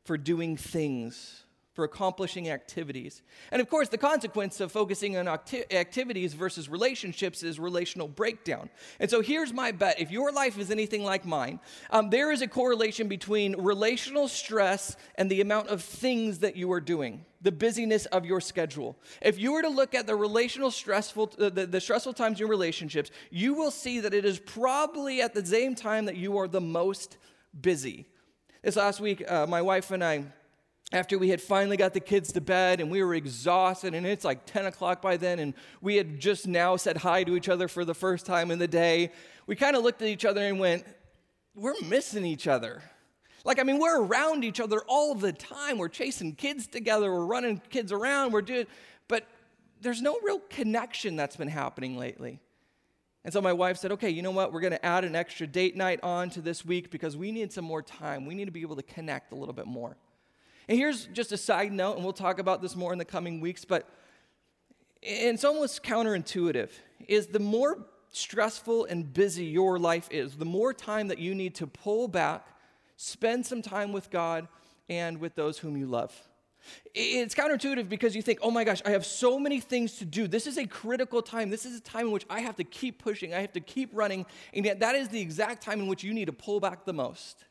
for 0.03 0.17
doing 0.17 0.57
things 0.57 1.43
for 1.73 1.83
accomplishing 1.83 2.49
activities. 2.49 3.23
And 3.51 3.59
of 3.59 3.67
course, 3.67 3.89
the 3.89 3.97
consequence 3.97 4.59
of 4.59 4.71
focusing 4.71 5.17
on 5.17 5.27
acti- 5.27 5.65
activities 5.71 6.33
versus 6.33 6.69
relationships 6.69 7.41
is 7.41 7.59
relational 7.59 8.07
breakdown. 8.07 8.69
And 8.99 9.09
so 9.09 9.21
here's 9.21 9.51
my 9.51 9.71
bet 9.71 9.99
if 9.99 10.11
your 10.11 10.31
life 10.31 10.59
is 10.59 10.69
anything 10.69 11.03
like 11.03 11.25
mine, 11.25 11.59
um, 11.89 12.11
there 12.11 12.31
is 12.31 12.43
a 12.43 12.47
correlation 12.47 13.07
between 13.07 13.55
relational 13.55 14.27
stress 14.27 14.95
and 15.15 15.31
the 15.31 15.41
amount 15.41 15.69
of 15.69 15.81
things 15.81 16.39
that 16.39 16.55
you 16.55 16.71
are 16.71 16.81
doing. 16.81 17.25
The 17.41 17.51
busyness 17.51 18.05
of 18.05 18.23
your 18.23 18.39
schedule. 18.39 18.95
If 19.21 19.39
you 19.39 19.51
were 19.51 19.63
to 19.63 19.69
look 19.69 19.95
at 19.95 20.07
the 20.07 20.15
relational 20.15 20.71
stressful, 20.71 21.33
uh, 21.39 21.49
the, 21.49 21.65
the 21.65 21.81
stressful 21.81 22.13
times 22.13 22.39
in 22.39 22.47
relationships, 22.47 23.09
you 23.31 23.55
will 23.55 23.71
see 23.71 23.99
that 23.99 24.13
it 24.13 24.25
is 24.25 24.39
probably 24.39 25.21
at 25.21 25.33
the 25.33 25.45
same 25.45 25.75
time 25.75 26.05
that 26.05 26.15
you 26.15 26.37
are 26.37 26.47
the 26.47 26.61
most 26.61 27.17
busy. 27.59 28.05
This 28.61 28.77
last 28.77 29.01
week, 29.01 29.29
uh, 29.29 29.45
my 29.45 29.61
wife 29.61 29.91
and 29.91 30.01
I 30.01 30.23
after 30.93 31.17
we 31.17 31.29
had 31.29 31.41
finally 31.41 31.75
got 31.75 31.93
the 31.93 31.99
kids 31.99 32.31
to 32.31 32.39
bed 32.39 32.79
and 32.79 32.89
we 32.89 33.03
were 33.03 33.15
exhausted, 33.15 33.95
and 33.95 34.05
it's 34.05 34.23
like 34.23 34.45
10 34.45 34.67
o'clock 34.67 35.01
by 35.01 35.17
then, 35.17 35.39
and 35.39 35.55
we 35.81 35.95
had 35.95 36.19
just 36.19 36.47
now 36.47 36.75
said 36.75 36.97
hi 36.97 37.23
to 37.23 37.35
each 37.35 37.49
other 37.49 37.67
for 37.67 37.83
the 37.83 37.95
first 37.95 38.27
time 38.27 38.51
in 38.51 38.59
the 38.59 38.67
day, 38.67 39.11
we 39.47 39.55
kind 39.55 39.75
of 39.75 39.83
looked 39.83 40.03
at 40.03 40.07
each 40.07 40.23
other 40.23 40.41
and 40.41 40.59
went, 40.59 40.85
We're 41.55 41.73
missing 41.89 42.25
each 42.25 42.47
other. 42.47 42.83
Like, 43.43 43.59
I 43.59 43.63
mean, 43.63 43.79
we're 43.79 44.01
around 44.01 44.45
each 44.45 44.61
other 44.61 44.81
all 44.87 45.15
the 45.15 45.33
time. 45.33 45.77
We're 45.77 45.89
chasing 45.89 46.35
kids 46.35 46.67
together, 46.67 47.11
we're 47.11 47.25
running 47.25 47.61
kids 47.71 47.91
around, 47.91 48.31
we're 48.31 48.43
doing, 48.43 48.67
but 49.07 49.27
there's 49.81 50.01
no 50.01 50.17
real 50.23 50.39
connection 50.49 51.15
that's 51.15 51.35
been 51.35 51.49
happening 51.49 51.97
lately. 51.97 52.39
And 53.25 53.33
so 53.33 53.41
my 53.41 53.53
wife 53.53 53.77
said, 53.77 53.93
okay, 53.93 54.09
you 54.09 54.21
know 54.21 54.31
what? 54.31 54.53
We're 54.53 54.59
going 54.59 54.73
to 54.73 54.85
add 54.85 55.05
an 55.05 55.15
extra 55.15 55.47
date 55.47 55.75
night 55.75 55.99
on 56.03 56.29
to 56.31 56.41
this 56.41 56.63
week 56.65 56.91
because 56.91 57.17
we 57.17 57.31
need 57.31 57.51
some 57.51 57.65
more 57.65 57.81
time. 57.81 58.25
We 58.25 58.35
need 58.35 58.45
to 58.45 58.51
be 58.51 58.61
able 58.61 58.75
to 58.75 58.83
connect 58.83 59.31
a 59.31 59.35
little 59.35 59.53
bit 59.53 59.65
more. 59.65 59.97
And 60.67 60.77
here's 60.77 61.05
just 61.07 61.31
a 61.31 61.37
side 61.37 61.71
note, 61.71 61.95
and 61.95 62.03
we'll 62.03 62.13
talk 62.13 62.39
about 62.39 62.61
this 62.61 62.75
more 62.75 62.93
in 62.93 62.99
the 62.99 63.05
coming 63.05 63.41
weeks, 63.41 63.65
but 63.65 63.89
it's 65.01 65.43
almost 65.43 65.83
counterintuitive. 65.83 66.69
Is 67.07 67.27
the 67.27 67.39
more 67.39 67.85
stressful 68.11 68.85
and 68.85 69.11
busy 69.13 69.45
your 69.45 69.77
life 69.77 70.07
is, 70.11 70.35
the 70.35 70.45
more 70.45 70.73
time 70.73 71.09
that 71.09 71.19
you 71.19 71.35
need 71.35 71.55
to 71.55 71.67
pull 71.67 72.07
back, 72.07 72.47
spend 72.95 73.45
some 73.45 73.61
time 73.61 73.91
with 73.91 74.09
God 74.09 74.47
and 74.87 75.19
with 75.19 75.35
those 75.35 75.57
whom 75.57 75.75
you 75.75 75.87
love. 75.87 76.13
It's 76.93 77.35
counterintuitive 77.35 77.89
because 77.89 78.15
you 78.15 78.21
think, 78.21 78.39
oh 78.41 78.51
my 78.51 78.63
gosh, 78.63 78.81
I 78.85 78.91
have 78.91 79.05
so 79.05 79.37
many 79.37 79.59
things 79.59 79.97
to 79.97 80.05
do. 80.05 80.27
This 80.27 80.47
is 80.47 80.57
a 80.57 80.65
critical 80.65 81.21
time. 81.21 81.49
This 81.49 81.65
is 81.65 81.77
a 81.77 81.81
time 81.81 82.05
in 82.05 82.11
which 82.13 82.25
I 82.29 82.39
have 82.39 82.55
to 82.55 82.63
keep 82.63 83.03
pushing, 83.03 83.33
I 83.33 83.41
have 83.41 83.51
to 83.53 83.59
keep 83.59 83.89
running. 83.91 84.25
And 84.53 84.63
yet, 84.63 84.79
that 84.79 84.95
is 84.95 85.09
the 85.09 85.19
exact 85.19 85.61
time 85.61 85.81
in 85.81 85.87
which 85.87 86.03
you 86.03 86.13
need 86.13 86.25
to 86.25 86.33
pull 86.33 86.61
back 86.61 86.85
the 86.85 86.93
most 86.93 87.43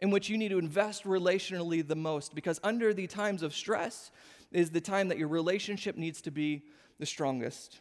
in 0.00 0.10
which 0.10 0.28
you 0.28 0.36
need 0.36 0.50
to 0.50 0.58
invest 0.58 1.04
relationally 1.04 1.86
the 1.86 1.96
most 1.96 2.34
because 2.34 2.60
under 2.62 2.92
the 2.92 3.06
times 3.06 3.42
of 3.42 3.54
stress 3.54 4.10
is 4.52 4.70
the 4.70 4.80
time 4.80 5.08
that 5.08 5.18
your 5.18 5.28
relationship 5.28 5.96
needs 5.96 6.20
to 6.22 6.30
be 6.30 6.62
the 6.98 7.06
strongest. 7.06 7.80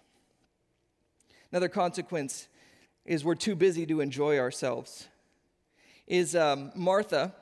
Another 1.52 1.70
consequence 1.70 2.48
is 3.06 3.24
we're 3.24 3.36
too 3.36 3.56
busy 3.56 3.86
to 3.86 4.02
enjoy 4.02 4.40
ourselves. 4.40 5.08
Is 6.08 6.36
um, 6.36 6.72
Martha 6.76 7.34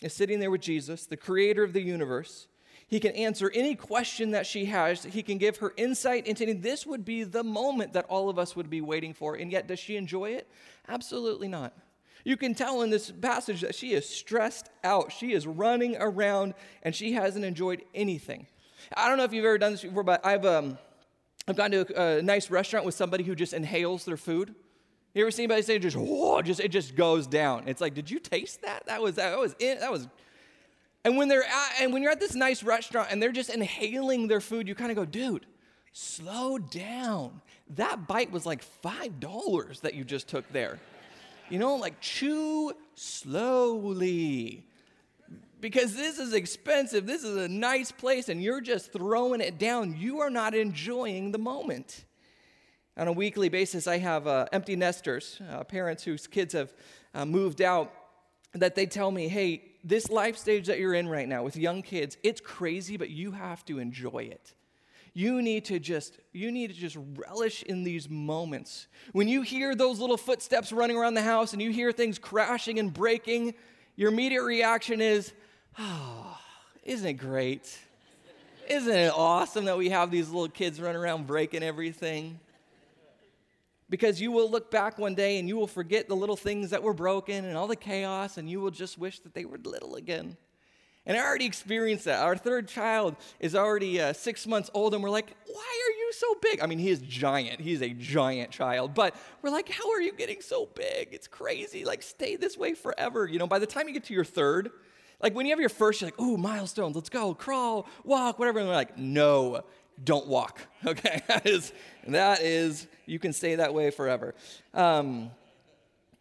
is 0.00 0.12
sitting 0.12 0.40
there 0.40 0.50
with 0.50 0.60
Jesus, 0.60 1.06
the 1.06 1.16
creator 1.16 1.62
of 1.62 1.72
the 1.72 1.80
universe. 1.80 2.48
He 2.88 3.00
can 3.00 3.12
answer 3.12 3.50
any 3.54 3.74
question 3.74 4.32
that 4.32 4.46
she 4.46 4.66
has. 4.66 5.04
He 5.04 5.22
can 5.22 5.38
give 5.38 5.58
her 5.58 5.72
insight 5.76 6.26
into 6.26 6.52
this 6.54 6.84
would 6.86 7.04
be 7.04 7.24
the 7.24 7.44
moment 7.44 7.94
that 7.94 8.04
all 8.06 8.28
of 8.28 8.38
us 8.38 8.54
would 8.54 8.68
be 8.68 8.80
waiting 8.80 9.14
for. 9.14 9.34
And 9.34 9.50
yet, 9.50 9.66
does 9.66 9.78
she 9.78 9.96
enjoy 9.96 10.30
it? 10.30 10.50
Absolutely 10.88 11.48
not. 11.48 11.72
You 12.24 12.36
can 12.36 12.54
tell 12.54 12.82
in 12.82 12.90
this 12.90 13.10
passage 13.10 13.60
that 13.62 13.74
she 13.74 13.92
is 13.92 14.08
stressed 14.08 14.70
out. 14.84 15.12
She 15.12 15.32
is 15.32 15.46
running 15.46 15.96
around 15.98 16.54
and 16.82 16.94
she 16.94 17.12
hasn't 17.12 17.44
enjoyed 17.44 17.82
anything. 17.94 18.46
I 18.96 19.08
don't 19.08 19.18
know 19.18 19.24
if 19.24 19.32
you've 19.32 19.44
ever 19.44 19.58
done 19.58 19.72
this 19.72 19.82
before, 19.82 20.02
but 20.02 20.24
I've, 20.24 20.44
um, 20.44 20.78
I've 21.48 21.56
gone 21.56 21.70
to 21.72 22.00
a, 22.00 22.18
a 22.18 22.22
nice 22.22 22.50
restaurant 22.50 22.86
with 22.86 22.94
somebody 22.94 23.24
who 23.24 23.34
just 23.34 23.52
inhales 23.52 24.04
their 24.04 24.16
food. 24.16 24.54
You 25.14 25.22
ever 25.24 25.30
seen 25.30 25.44
anybody 25.44 25.62
say 25.62 25.78
just 25.78 25.96
whoa, 25.96 26.40
just 26.42 26.60
it 26.60 26.68
just 26.68 26.94
goes 26.96 27.26
down? 27.26 27.64
It's 27.66 27.80
like, 27.80 27.94
did 27.94 28.10
you 28.10 28.18
taste 28.18 28.62
that? 28.62 28.86
That 28.86 29.02
was 29.02 29.16
that 29.16 29.38
was 29.38 29.54
it. 29.58 29.80
That 29.80 29.92
was. 29.92 30.08
And 31.04 31.16
when 31.16 31.28
they're 31.28 31.44
at, 31.44 31.72
and 31.80 31.92
when 31.92 32.02
you're 32.02 32.12
at 32.12 32.20
this 32.20 32.34
nice 32.34 32.62
restaurant 32.62 33.08
and 33.10 33.22
they're 33.22 33.32
just 33.32 33.50
inhaling 33.50 34.28
their 34.28 34.40
food, 34.40 34.68
you 34.68 34.74
kind 34.74 34.90
of 34.90 34.96
go, 34.96 35.04
dude, 35.04 35.46
slow 35.92 36.56
down. 36.58 37.42
That 37.76 38.06
bite 38.06 38.30
was 38.30 38.46
like 38.46 38.62
five 38.62 39.20
dollars 39.20 39.80
that 39.80 39.94
you 39.94 40.04
just 40.04 40.28
took 40.28 40.50
there. 40.52 40.78
You 41.52 41.58
know, 41.58 41.76
like 41.76 42.00
chew 42.00 42.72
slowly. 42.94 44.64
Because 45.60 45.94
this 45.94 46.18
is 46.18 46.32
expensive. 46.32 47.04
This 47.04 47.24
is 47.24 47.36
a 47.36 47.46
nice 47.46 47.92
place, 47.92 48.30
and 48.30 48.42
you're 48.42 48.62
just 48.62 48.90
throwing 48.90 49.42
it 49.42 49.58
down. 49.58 49.94
You 49.98 50.20
are 50.20 50.30
not 50.30 50.54
enjoying 50.54 51.30
the 51.30 51.36
moment. 51.36 52.06
On 52.96 53.06
a 53.06 53.12
weekly 53.12 53.50
basis, 53.50 53.86
I 53.86 53.98
have 53.98 54.26
uh, 54.26 54.46
empty 54.50 54.76
nesters, 54.76 55.42
uh, 55.50 55.62
parents 55.64 56.02
whose 56.04 56.26
kids 56.26 56.54
have 56.54 56.72
uh, 57.12 57.26
moved 57.26 57.60
out, 57.60 57.92
that 58.54 58.74
they 58.74 58.86
tell 58.86 59.10
me, 59.10 59.28
hey, 59.28 59.62
this 59.84 60.08
life 60.08 60.38
stage 60.38 60.68
that 60.68 60.78
you're 60.78 60.94
in 60.94 61.06
right 61.06 61.28
now 61.28 61.42
with 61.42 61.58
young 61.58 61.82
kids, 61.82 62.16
it's 62.22 62.40
crazy, 62.40 62.96
but 62.96 63.10
you 63.10 63.32
have 63.32 63.62
to 63.66 63.78
enjoy 63.78 64.20
it. 64.20 64.54
You 65.14 65.42
need 65.42 65.66
to 65.66 65.78
just 65.78 66.18
you 66.32 66.50
need 66.50 66.68
to 66.68 66.74
just 66.74 66.96
relish 67.16 67.62
in 67.62 67.84
these 67.84 68.08
moments. 68.08 68.86
When 69.12 69.28
you 69.28 69.42
hear 69.42 69.74
those 69.74 69.98
little 69.98 70.16
footsteps 70.16 70.72
running 70.72 70.96
around 70.96 71.14
the 71.14 71.22
house 71.22 71.52
and 71.52 71.60
you 71.60 71.70
hear 71.70 71.92
things 71.92 72.18
crashing 72.18 72.78
and 72.78 72.92
breaking, 72.92 73.54
your 73.94 74.10
immediate 74.10 74.42
reaction 74.42 75.02
is, 75.02 75.32
"Oh, 75.78 76.38
isn't 76.82 77.06
it 77.06 77.14
great? 77.14 77.78
Isn't 78.70 78.96
it 78.96 79.12
awesome 79.14 79.66
that 79.66 79.76
we 79.76 79.90
have 79.90 80.10
these 80.10 80.30
little 80.30 80.48
kids 80.48 80.80
running 80.80 81.00
around 81.00 81.26
breaking 81.26 81.62
everything?" 81.62 82.40
Because 83.90 84.18
you 84.18 84.32
will 84.32 84.50
look 84.50 84.70
back 84.70 84.96
one 84.96 85.14
day 85.14 85.38
and 85.38 85.46
you 85.46 85.56
will 85.58 85.66
forget 85.66 86.08
the 86.08 86.16
little 86.16 86.36
things 86.36 86.70
that 86.70 86.82
were 86.82 86.94
broken 86.94 87.44
and 87.44 87.54
all 87.54 87.66
the 87.66 87.76
chaos, 87.76 88.38
and 88.38 88.48
you 88.48 88.58
will 88.58 88.70
just 88.70 88.96
wish 88.96 89.20
that 89.20 89.34
they 89.34 89.44
were 89.44 89.58
little 89.58 89.96
again. 89.96 90.38
And 91.04 91.16
I 91.16 91.20
already 91.20 91.46
experienced 91.46 92.04
that. 92.04 92.22
Our 92.22 92.36
third 92.36 92.68
child 92.68 93.16
is 93.40 93.56
already 93.56 94.00
uh, 94.00 94.12
six 94.12 94.46
months 94.46 94.70
old, 94.72 94.94
and 94.94 95.02
we're 95.02 95.10
like, 95.10 95.34
why 95.46 95.82
are 95.86 95.98
you 95.98 96.12
so 96.12 96.34
big? 96.40 96.60
I 96.62 96.66
mean, 96.66 96.78
he 96.78 96.90
is 96.90 97.00
giant. 97.00 97.60
He's 97.60 97.82
a 97.82 97.90
giant 97.90 98.52
child. 98.52 98.94
But 98.94 99.16
we're 99.42 99.50
like, 99.50 99.68
how 99.68 99.90
are 99.90 100.00
you 100.00 100.12
getting 100.12 100.40
so 100.40 100.68
big? 100.74 101.08
It's 101.10 101.26
crazy. 101.26 101.84
Like, 101.84 102.02
stay 102.02 102.36
this 102.36 102.56
way 102.56 102.74
forever. 102.74 103.26
You 103.26 103.40
know, 103.40 103.48
by 103.48 103.58
the 103.58 103.66
time 103.66 103.88
you 103.88 103.94
get 103.94 104.04
to 104.04 104.14
your 104.14 104.24
third, 104.24 104.70
like 105.20 105.34
when 105.34 105.46
you 105.46 105.52
have 105.52 105.60
your 105.60 105.68
first, 105.68 106.00
you're 106.00 106.10
like, 106.10 106.20
ooh, 106.20 106.36
milestones, 106.36 106.94
let's 106.94 107.08
go, 107.08 107.34
crawl, 107.34 107.86
walk, 108.04 108.38
whatever. 108.38 108.60
And 108.60 108.68
we're 108.68 108.74
like, 108.74 108.96
no, 108.96 109.62
don't 110.02 110.26
walk. 110.26 110.60
Okay, 110.84 111.22
that 111.28 111.46
is, 111.46 111.72
that 112.08 112.42
is, 112.42 112.88
you 113.06 113.20
can 113.20 113.32
stay 113.32 113.54
that 113.54 113.72
way 113.72 113.92
forever. 113.92 114.34
Um, 114.74 115.30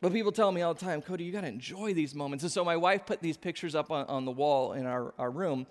But 0.01 0.13
people 0.13 0.31
tell 0.31 0.51
me 0.51 0.63
all 0.63 0.73
the 0.73 0.83
time, 0.83 1.03
Cody, 1.03 1.23
you 1.23 1.31
got 1.31 1.41
to 1.41 1.47
enjoy 1.47 1.93
these 1.93 2.15
moments. 2.15 2.43
And 2.43 2.51
so 2.51 2.65
my 2.65 2.75
wife 2.75 3.05
put 3.05 3.21
these 3.21 3.37
pictures 3.37 3.75
up 3.75 3.91
on, 3.91 4.07
on 4.07 4.25
the 4.25 4.31
wall 4.31 4.73
in 4.73 4.87
our, 4.87 5.13
our 5.19 5.29
room, 5.29 5.67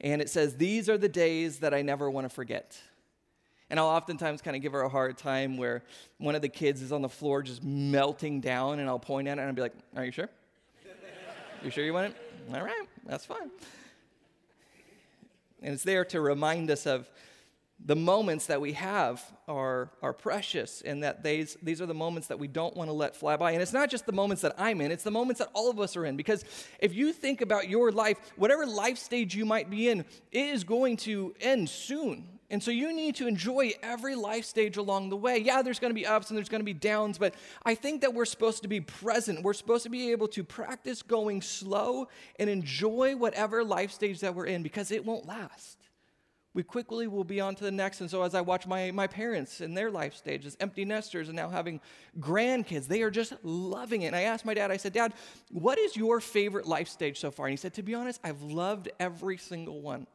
and 0.00 0.22
it 0.22 0.30
says, 0.30 0.56
These 0.56 0.88
are 0.88 0.96
the 0.96 1.08
days 1.08 1.58
that 1.58 1.74
I 1.74 1.82
never 1.82 2.10
want 2.10 2.24
to 2.24 2.34
forget. 2.34 2.80
And 3.68 3.78
I'll 3.78 3.86
oftentimes 3.86 4.40
kind 4.40 4.56
of 4.56 4.62
give 4.62 4.72
her 4.72 4.82
a 4.82 4.88
hard 4.88 5.18
time 5.18 5.56
where 5.56 5.82
one 6.18 6.34
of 6.34 6.42
the 6.42 6.48
kids 6.48 6.80
is 6.80 6.92
on 6.92 7.02
the 7.02 7.08
floor 7.08 7.42
just 7.42 7.62
melting 7.62 8.40
down, 8.40 8.78
and 8.78 8.88
I'll 8.88 8.98
point 8.98 9.28
at 9.28 9.38
it 9.38 9.42
and 9.42 9.48
I'll 9.48 9.54
be 9.54 9.62
like, 9.62 9.74
Are 9.94 10.04
you 10.04 10.12
sure? 10.12 10.30
you 11.62 11.70
sure 11.70 11.84
you 11.84 11.92
want 11.92 12.14
it? 12.14 12.16
All 12.54 12.64
right, 12.64 12.88
that's 13.04 13.26
fine. 13.26 13.50
And 15.62 15.74
it's 15.74 15.82
there 15.82 16.04
to 16.06 16.20
remind 16.20 16.70
us 16.70 16.86
of 16.86 17.10
the 17.84 17.96
moments 17.96 18.46
that 18.46 18.60
we 18.60 18.72
have 18.72 19.22
are, 19.46 19.90
are 20.02 20.14
precious 20.14 20.80
and 20.80 21.02
that 21.02 21.22
these, 21.22 21.58
these 21.62 21.82
are 21.82 21.86
the 21.86 21.94
moments 21.94 22.28
that 22.28 22.38
we 22.38 22.48
don't 22.48 22.74
want 22.74 22.88
to 22.88 22.94
let 22.94 23.14
fly 23.14 23.36
by. 23.36 23.52
And 23.52 23.60
it's 23.60 23.74
not 23.74 23.90
just 23.90 24.06
the 24.06 24.12
moments 24.12 24.40
that 24.42 24.54
I'm 24.56 24.80
in, 24.80 24.90
it's 24.90 25.04
the 25.04 25.10
moments 25.10 25.40
that 25.40 25.50
all 25.52 25.70
of 25.70 25.78
us 25.78 25.94
are 25.96 26.06
in. 26.06 26.16
Because 26.16 26.44
if 26.78 26.94
you 26.94 27.12
think 27.12 27.42
about 27.42 27.68
your 27.68 27.92
life, 27.92 28.18
whatever 28.36 28.66
life 28.66 28.96
stage 28.96 29.34
you 29.34 29.44
might 29.44 29.68
be 29.68 29.90
in, 29.90 30.00
it 30.32 30.46
is 30.46 30.64
going 30.64 30.96
to 30.98 31.34
end 31.40 31.68
soon. 31.68 32.26
And 32.50 32.62
so 32.62 32.70
you 32.70 32.94
need 32.94 33.16
to 33.16 33.26
enjoy 33.26 33.72
every 33.82 34.14
life 34.14 34.44
stage 34.44 34.76
along 34.76 35.10
the 35.10 35.16
way. 35.16 35.38
Yeah, 35.38 35.60
there's 35.60 35.78
going 35.78 35.90
to 35.90 35.94
be 35.94 36.06
ups 36.06 36.30
and 36.30 36.38
there's 36.38 36.48
going 36.48 36.60
to 36.60 36.64
be 36.64 36.74
downs, 36.74 37.18
but 37.18 37.34
I 37.64 37.74
think 37.74 38.00
that 38.02 38.14
we're 38.14 38.26
supposed 38.26 38.62
to 38.62 38.68
be 38.68 38.80
present. 38.80 39.42
We're 39.42 39.54
supposed 39.54 39.82
to 39.82 39.90
be 39.90 40.12
able 40.12 40.28
to 40.28 40.44
practice 40.44 41.02
going 41.02 41.42
slow 41.42 42.08
and 42.38 42.48
enjoy 42.48 43.16
whatever 43.16 43.64
life 43.64 43.90
stage 43.90 44.20
that 44.20 44.34
we're 44.34 44.46
in 44.46 44.62
because 44.62 44.90
it 44.90 45.04
won't 45.04 45.26
last 45.26 45.78
we 46.54 46.62
quickly 46.62 47.08
will 47.08 47.24
be 47.24 47.40
on 47.40 47.56
to 47.56 47.64
the 47.64 47.72
next. 47.72 48.00
And 48.00 48.08
so, 48.08 48.22
as 48.22 48.34
I 48.34 48.40
watch 48.40 48.66
my, 48.66 48.92
my 48.92 49.08
parents 49.08 49.60
in 49.60 49.74
their 49.74 49.90
life 49.90 50.14
stages, 50.14 50.56
empty 50.60 50.84
nesters, 50.84 51.28
and 51.28 51.36
now 51.36 51.48
having 51.48 51.80
grandkids, 52.18 52.86
they 52.86 53.02
are 53.02 53.10
just 53.10 53.32
loving 53.42 54.02
it. 54.02 54.06
And 54.06 54.16
I 54.16 54.22
asked 54.22 54.44
my 54.44 54.54
dad, 54.54 54.70
I 54.70 54.76
said, 54.76 54.92
Dad, 54.92 55.12
what 55.50 55.78
is 55.78 55.96
your 55.96 56.20
favorite 56.20 56.66
life 56.66 56.88
stage 56.88 57.18
so 57.18 57.32
far? 57.32 57.46
And 57.46 57.52
he 57.52 57.56
said, 57.56 57.74
To 57.74 57.82
be 57.82 57.94
honest, 57.94 58.20
I've 58.22 58.40
loved 58.40 58.88
every 59.00 59.36
single 59.36 59.82
one. 59.82 60.06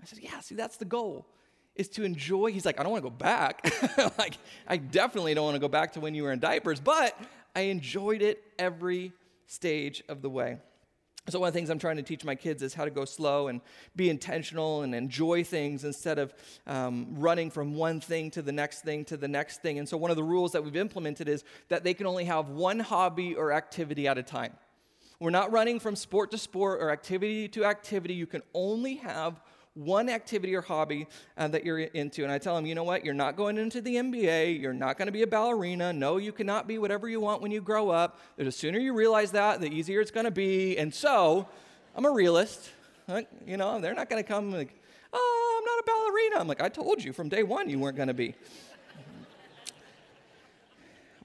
I 0.00 0.04
said, 0.04 0.18
Yeah, 0.20 0.38
see, 0.40 0.54
that's 0.54 0.76
the 0.76 0.84
goal. 0.84 1.26
Is 1.76 1.88
to 1.90 2.04
enjoy. 2.04 2.52
He's 2.52 2.66
like, 2.66 2.78
I 2.78 2.82
don't 2.82 2.92
want 2.92 3.04
to 3.04 3.10
go 3.10 3.16
back. 3.16 3.64
like, 4.18 4.36
I 4.68 4.76
definitely 4.76 5.32
don't 5.32 5.44
want 5.44 5.54
to 5.54 5.60
go 5.60 5.68
back 5.68 5.94
to 5.94 6.00
when 6.00 6.14
you 6.14 6.24
were 6.24 6.32
in 6.32 6.40
diapers, 6.40 6.78
but 6.78 7.18
I 7.56 7.62
enjoyed 7.62 8.20
it 8.20 8.42
every 8.58 9.12
stage 9.46 10.02
of 10.08 10.20
the 10.20 10.28
way. 10.28 10.58
So, 11.30 11.40
one 11.40 11.48
of 11.48 11.54
the 11.54 11.58
things 11.58 11.70
I'm 11.70 11.78
trying 11.78 11.96
to 11.96 12.02
teach 12.02 12.24
my 12.24 12.34
kids 12.34 12.62
is 12.62 12.74
how 12.74 12.84
to 12.84 12.90
go 12.90 13.04
slow 13.04 13.48
and 13.48 13.60
be 13.96 14.10
intentional 14.10 14.82
and 14.82 14.94
enjoy 14.94 15.44
things 15.44 15.84
instead 15.84 16.18
of 16.18 16.34
um, 16.66 17.06
running 17.16 17.50
from 17.50 17.74
one 17.74 18.00
thing 18.00 18.30
to 18.32 18.42
the 18.42 18.52
next 18.52 18.82
thing 18.82 19.04
to 19.06 19.16
the 19.16 19.28
next 19.28 19.62
thing. 19.62 19.78
And 19.78 19.88
so, 19.88 19.96
one 19.96 20.10
of 20.10 20.16
the 20.16 20.22
rules 20.22 20.52
that 20.52 20.64
we've 20.64 20.76
implemented 20.76 21.28
is 21.28 21.44
that 21.68 21.84
they 21.84 21.94
can 21.94 22.06
only 22.06 22.24
have 22.24 22.48
one 22.48 22.80
hobby 22.80 23.34
or 23.34 23.52
activity 23.52 24.08
at 24.08 24.18
a 24.18 24.22
time. 24.22 24.52
We're 25.20 25.30
not 25.30 25.52
running 25.52 25.80
from 25.80 25.96
sport 25.96 26.30
to 26.30 26.38
sport 26.38 26.80
or 26.80 26.90
activity 26.90 27.46
to 27.48 27.64
activity. 27.64 28.14
You 28.14 28.26
can 28.26 28.42
only 28.54 28.96
have 28.96 29.40
one 29.84 30.08
activity 30.08 30.54
or 30.54 30.60
hobby 30.60 31.06
uh, 31.36 31.48
that 31.48 31.64
you're 31.64 31.78
into. 31.78 32.22
And 32.22 32.32
I 32.32 32.38
tell 32.38 32.54
them, 32.54 32.66
you 32.66 32.74
know 32.74 32.84
what? 32.84 33.04
You're 33.04 33.14
not 33.14 33.36
going 33.36 33.58
into 33.58 33.80
the 33.80 33.96
NBA. 33.96 34.60
You're 34.60 34.74
not 34.74 34.98
going 34.98 35.06
to 35.06 35.12
be 35.12 35.22
a 35.22 35.26
ballerina. 35.26 35.92
No, 35.92 36.18
you 36.18 36.32
cannot 36.32 36.68
be 36.68 36.78
whatever 36.78 37.08
you 37.08 37.20
want 37.20 37.42
when 37.42 37.50
you 37.50 37.60
grow 37.60 37.88
up. 37.90 38.20
The 38.36 38.52
sooner 38.52 38.78
you 38.78 38.92
realize 38.92 39.32
that, 39.32 39.60
the 39.60 39.68
easier 39.68 40.00
it's 40.00 40.10
going 40.10 40.24
to 40.24 40.30
be. 40.30 40.76
And 40.76 40.92
so, 40.92 41.48
I'm 41.96 42.04
a 42.04 42.10
realist. 42.10 42.70
You 43.46 43.56
know, 43.56 43.80
they're 43.80 43.94
not 43.94 44.08
going 44.08 44.22
to 44.22 44.28
come 44.28 44.52
like, 44.52 44.72
oh, 45.12 45.58
I'm 45.58 45.64
not 45.64 45.80
a 45.80 45.84
ballerina. 45.86 46.40
I'm 46.40 46.48
like, 46.48 46.62
I 46.62 46.68
told 46.68 47.02
you 47.02 47.12
from 47.12 47.28
day 47.28 47.42
one 47.42 47.68
you 47.68 47.78
weren't 47.78 47.96
going 47.96 48.08
to 48.08 48.14
be. 48.14 48.34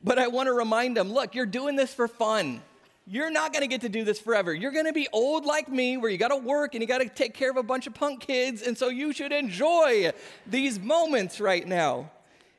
but 0.04 0.18
I 0.18 0.28
want 0.28 0.48
to 0.48 0.54
remind 0.54 0.98
them 0.98 1.12
look, 1.14 1.36
you're 1.36 1.46
doing 1.46 1.76
this 1.76 1.94
for 1.94 2.08
fun. 2.08 2.62
You're 3.08 3.30
not 3.30 3.54
going 3.54 3.62
to 3.62 3.68
get 3.68 3.82
to 3.82 3.90
do 3.90 4.04
this 4.04 4.20
forever. 4.20 4.52
You're 4.52 4.72
going 4.72 4.86
to 4.86 4.94
be 4.94 5.08
old 5.14 5.46
like 5.46 5.70
me, 5.70 5.96
where 5.98 6.10
you 6.10 6.18
got 6.18 6.30
to 6.30 6.38
work 6.38 6.74
and 6.74 6.82
you 6.82 6.88
got 6.88 7.02
to 7.02 7.10
take 7.10 7.36
care 7.36 7.52
of 7.52 7.58
a 7.58 7.64
bunch 7.64 7.86
of 7.86 7.94
punk 7.94 8.22
kids. 8.22 8.64
And 8.64 8.76
so 8.76 8.90
you 8.90 9.14
should 9.14 9.32
enjoy 9.32 10.12
these 10.48 10.80
moments 10.80 11.40
right 11.40 11.68
now. 11.68 12.10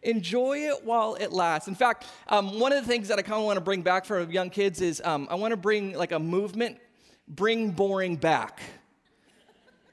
Enjoy 0.04 0.58
it 0.58 0.84
while 0.84 1.16
it 1.16 1.32
lasts. 1.32 1.66
In 1.66 1.74
fact, 1.74 2.06
um, 2.28 2.60
one 2.60 2.72
of 2.72 2.80
the 2.80 2.88
things 2.88 3.08
that 3.08 3.18
I 3.18 3.22
kind 3.22 3.40
of 3.40 3.44
want 3.44 3.56
to 3.56 3.60
bring 3.60 3.82
back 3.82 4.04
for 4.04 4.22
young 4.22 4.50
kids 4.50 4.80
is 4.80 5.02
um, 5.04 5.26
I 5.28 5.34
want 5.34 5.50
to 5.50 5.56
bring 5.56 5.94
like 5.94 6.12
a 6.12 6.18
movement, 6.20 6.78
bring 7.26 7.72
boring 7.72 8.14
back. 8.14 8.60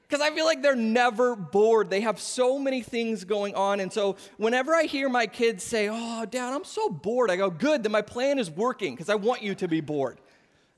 Because 0.06 0.20
I 0.20 0.32
feel 0.32 0.44
like 0.44 0.62
they're 0.62 0.76
never 0.76 1.34
bored. 1.34 1.90
They 1.90 2.02
have 2.02 2.20
so 2.20 2.60
many 2.60 2.80
things 2.80 3.24
going 3.24 3.56
on. 3.56 3.80
And 3.80 3.92
so 3.92 4.14
whenever 4.36 4.72
I 4.72 4.84
hear 4.84 5.08
my 5.08 5.26
kids 5.26 5.64
say, 5.64 5.88
Oh, 5.90 6.24
dad, 6.26 6.52
I'm 6.52 6.62
so 6.62 6.88
bored, 6.88 7.32
I 7.32 7.36
go, 7.36 7.50
Good, 7.50 7.82
then 7.82 7.90
my 7.90 8.02
plan 8.02 8.38
is 8.38 8.48
working 8.48 8.94
because 8.94 9.08
I 9.08 9.16
want 9.16 9.42
you 9.42 9.56
to 9.56 9.66
be 9.66 9.80
bored. 9.80 10.20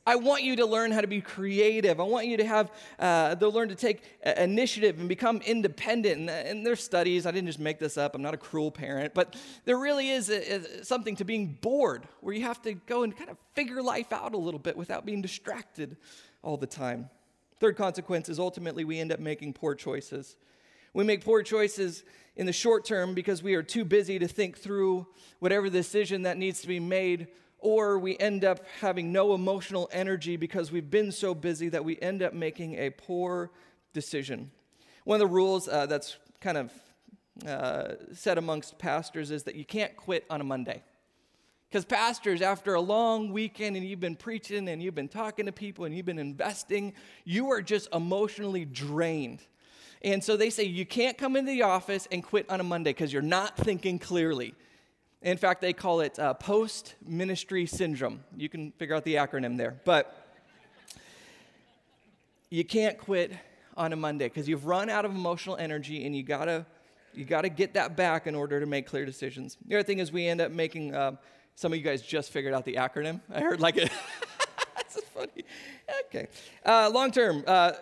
I 0.08 0.14
want 0.14 0.44
you 0.44 0.54
to 0.56 0.66
learn 0.66 0.92
how 0.92 1.00
to 1.00 1.08
be 1.08 1.20
creative. 1.20 1.98
I 1.98 2.04
want 2.04 2.28
you 2.28 2.36
to 2.36 2.44
have, 2.44 2.70
uh, 3.00 3.34
they'll 3.34 3.50
learn 3.50 3.68
to 3.70 3.74
take 3.74 4.02
uh, 4.24 4.34
initiative 4.36 5.00
and 5.00 5.08
become 5.08 5.38
independent. 5.38 6.20
And, 6.20 6.30
uh, 6.30 6.32
and 6.32 6.64
there's 6.64 6.82
studies, 6.82 7.26
I 7.26 7.32
didn't 7.32 7.48
just 7.48 7.58
make 7.58 7.80
this 7.80 7.98
up, 7.98 8.14
I'm 8.14 8.22
not 8.22 8.32
a 8.32 8.38
cruel 8.38 8.70
parent, 8.70 9.14
but 9.14 9.34
there 9.64 9.78
really 9.78 10.10
is 10.10 10.30
a, 10.30 10.54
a, 10.54 10.84
something 10.84 11.16
to 11.16 11.24
being 11.24 11.58
bored 11.60 12.06
where 12.20 12.32
you 12.32 12.42
have 12.42 12.62
to 12.62 12.74
go 12.74 13.02
and 13.02 13.16
kind 13.16 13.30
of 13.30 13.36
figure 13.54 13.82
life 13.82 14.12
out 14.12 14.32
a 14.32 14.38
little 14.38 14.60
bit 14.60 14.76
without 14.76 15.04
being 15.04 15.22
distracted 15.22 15.96
all 16.42 16.56
the 16.56 16.68
time. 16.68 17.10
Third 17.58 17.76
consequence 17.76 18.28
is 18.28 18.38
ultimately 18.38 18.84
we 18.84 19.00
end 19.00 19.10
up 19.10 19.18
making 19.18 19.54
poor 19.54 19.74
choices. 19.74 20.36
We 20.94 21.02
make 21.02 21.24
poor 21.24 21.42
choices 21.42 22.04
in 22.36 22.46
the 22.46 22.52
short 22.52 22.84
term 22.84 23.12
because 23.12 23.42
we 23.42 23.54
are 23.54 23.62
too 23.62 23.84
busy 23.84 24.18
to 24.20 24.28
think 24.28 24.56
through 24.56 25.06
whatever 25.40 25.68
decision 25.68 26.22
that 26.22 26.38
needs 26.38 26.60
to 26.60 26.68
be 26.68 26.78
made 26.78 27.26
or 27.66 27.98
we 27.98 28.16
end 28.18 28.44
up 28.44 28.60
having 28.80 29.10
no 29.10 29.34
emotional 29.34 29.88
energy 29.90 30.36
because 30.36 30.70
we've 30.70 30.88
been 30.88 31.10
so 31.10 31.34
busy 31.34 31.68
that 31.68 31.84
we 31.84 31.98
end 32.00 32.22
up 32.22 32.32
making 32.32 32.74
a 32.74 32.90
poor 32.90 33.50
decision. 33.92 34.52
One 35.02 35.20
of 35.20 35.28
the 35.28 35.34
rules 35.34 35.66
uh, 35.66 35.86
that's 35.86 36.16
kind 36.40 36.58
of 36.58 36.72
uh, 37.44 37.94
said 38.14 38.38
amongst 38.38 38.78
pastors 38.78 39.32
is 39.32 39.42
that 39.42 39.56
you 39.56 39.64
can't 39.64 39.96
quit 39.96 40.24
on 40.30 40.40
a 40.40 40.44
Monday. 40.44 40.80
Because, 41.68 41.84
pastors, 41.84 42.40
after 42.40 42.74
a 42.74 42.80
long 42.80 43.32
weekend 43.32 43.76
and 43.76 43.84
you've 43.84 43.98
been 43.98 44.14
preaching 44.14 44.68
and 44.68 44.80
you've 44.80 44.94
been 44.94 45.08
talking 45.08 45.46
to 45.46 45.52
people 45.52 45.86
and 45.86 45.96
you've 45.96 46.06
been 46.06 46.20
investing, 46.20 46.92
you 47.24 47.50
are 47.50 47.62
just 47.62 47.88
emotionally 47.92 48.64
drained. 48.64 49.40
And 50.02 50.22
so 50.22 50.36
they 50.36 50.50
say 50.50 50.62
you 50.62 50.86
can't 50.86 51.18
come 51.18 51.34
into 51.34 51.50
the 51.50 51.62
office 51.62 52.06
and 52.12 52.22
quit 52.22 52.48
on 52.48 52.60
a 52.60 52.62
Monday 52.62 52.90
because 52.90 53.12
you're 53.12 53.22
not 53.22 53.56
thinking 53.56 53.98
clearly. 53.98 54.54
In 55.22 55.36
fact, 55.36 55.60
they 55.60 55.72
call 55.72 56.00
it 56.00 56.18
uh, 56.18 56.34
post 56.34 56.94
ministry 57.04 57.66
syndrome. 57.66 58.22
You 58.36 58.48
can 58.48 58.72
figure 58.72 58.94
out 58.94 59.04
the 59.04 59.14
acronym 59.14 59.56
there. 59.56 59.80
But 59.84 60.26
you 62.50 62.64
can't 62.64 62.98
quit 62.98 63.32
on 63.76 63.92
a 63.92 63.96
Monday 63.96 64.26
because 64.28 64.48
you've 64.48 64.66
run 64.66 64.88
out 64.88 65.04
of 65.04 65.10
emotional 65.10 65.56
energy 65.56 66.06
and 66.06 66.16
you 66.16 66.22
gotta 66.22 66.64
you 67.14 67.24
gotta 67.24 67.48
get 67.48 67.74
that 67.74 67.96
back 67.96 68.26
in 68.26 68.34
order 68.34 68.60
to 68.60 68.66
make 68.66 68.86
clear 68.86 69.04
decisions. 69.04 69.56
The 69.66 69.76
other 69.76 69.82
thing 69.82 69.98
is 69.98 70.12
we 70.12 70.26
end 70.26 70.40
up 70.40 70.52
making. 70.52 70.94
Uh, 70.94 71.16
some 71.58 71.72
of 71.72 71.78
you 71.78 71.84
guys 71.84 72.02
just 72.02 72.32
figured 72.32 72.52
out 72.52 72.66
the 72.66 72.74
acronym. 72.74 73.20
I 73.32 73.40
heard 73.40 73.60
like 73.60 73.76
it. 73.78 73.90
That's 74.76 75.00
funny. 75.06 75.44
Okay. 76.06 76.28
Uh, 76.64 76.90
long 76.92 77.10
term, 77.10 77.42
uh, 77.46 77.72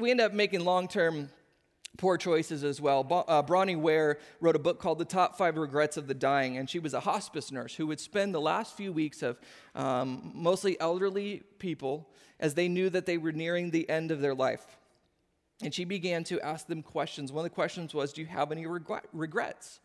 we 0.00 0.10
end 0.10 0.22
up 0.22 0.32
making 0.32 0.64
long 0.64 0.88
term 0.88 1.28
poor 1.96 2.16
choices 2.16 2.64
as 2.64 2.80
well. 2.80 3.24
Uh, 3.28 3.42
Bronnie 3.42 3.76
Ware 3.76 4.18
wrote 4.40 4.56
a 4.56 4.58
book 4.58 4.78
called 4.78 4.98
The 4.98 5.04
Top 5.04 5.36
Five 5.36 5.56
Regrets 5.56 5.96
of 5.96 6.06
the 6.06 6.14
Dying, 6.14 6.56
and 6.56 6.68
she 6.68 6.78
was 6.78 6.94
a 6.94 7.00
hospice 7.00 7.50
nurse 7.50 7.74
who 7.74 7.86
would 7.86 8.00
spend 8.00 8.34
the 8.34 8.40
last 8.40 8.76
few 8.76 8.92
weeks 8.92 9.22
of 9.22 9.38
um, 9.74 10.32
mostly 10.34 10.78
elderly 10.80 11.42
people 11.58 12.08
as 12.38 12.54
they 12.54 12.68
knew 12.68 12.90
that 12.90 13.06
they 13.06 13.18
were 13.18 13.32
nearing 13.32 13.70
the 13.70 13.88
end 13.88 14.10
of 14.10 14.20
their 14.20 14.34
life. 14.34 14.64
And 15.62 15.72
she 15.72 15.84
began 15.84 16.22
to 16.24 16.40
ask 16.40 16.66
them 16.66 16.82
questions. 16.82 17.32
One 17.32 17.44
of 17.44 17.50
the 17.50 17.54
questions 17.54 17.94
was, 17.94 18.12
Do 18.12 18.20
you 18.20 18.26
have 18.26 18.52
any 18.52 18.66
regrets? 18.66 19.80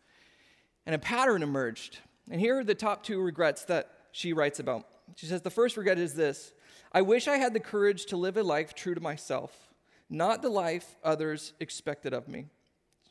And 0.84 0.94
a 0.94 0.98
pattern 0.98 1.42
emerged. 1.42 1.98
And 2.30 2.40
here 2.40 2.58
are 2.58 2.64
the 2.64 2.74
top 2.74 3.02
two 3.02 3.20
regrets 3.20 3.64
that 3.64 3.90
she 4.12 4.32
writes 4.32 4.60
about. 4.60 4.86
She 5.16 5.26
says, 5.26 5.40
The 5.40 5.50
first 5.50 5.76
regret 5.76 5.98
is 5.98 6.14
this 6.14 6.52
I 6.92 7.00
wish 7.02 7.26
I 7.26 7.38
had 7.38 7.54
the 7.54 7.60
courage 7.60 8.06
to 8.06 8.16
live 8.16 8.36
a 8.36 8.42
life 8.42 8.74
true 8.74 8.94
to 8.94 9.00
myself 9.00 9.71
not 10.10 10.42
the 10.42 10.48
life 10.48 10.96
others 11.02 11.52
expected 11.60 12.12
of 12.12 12.28
me. 12.28 12.46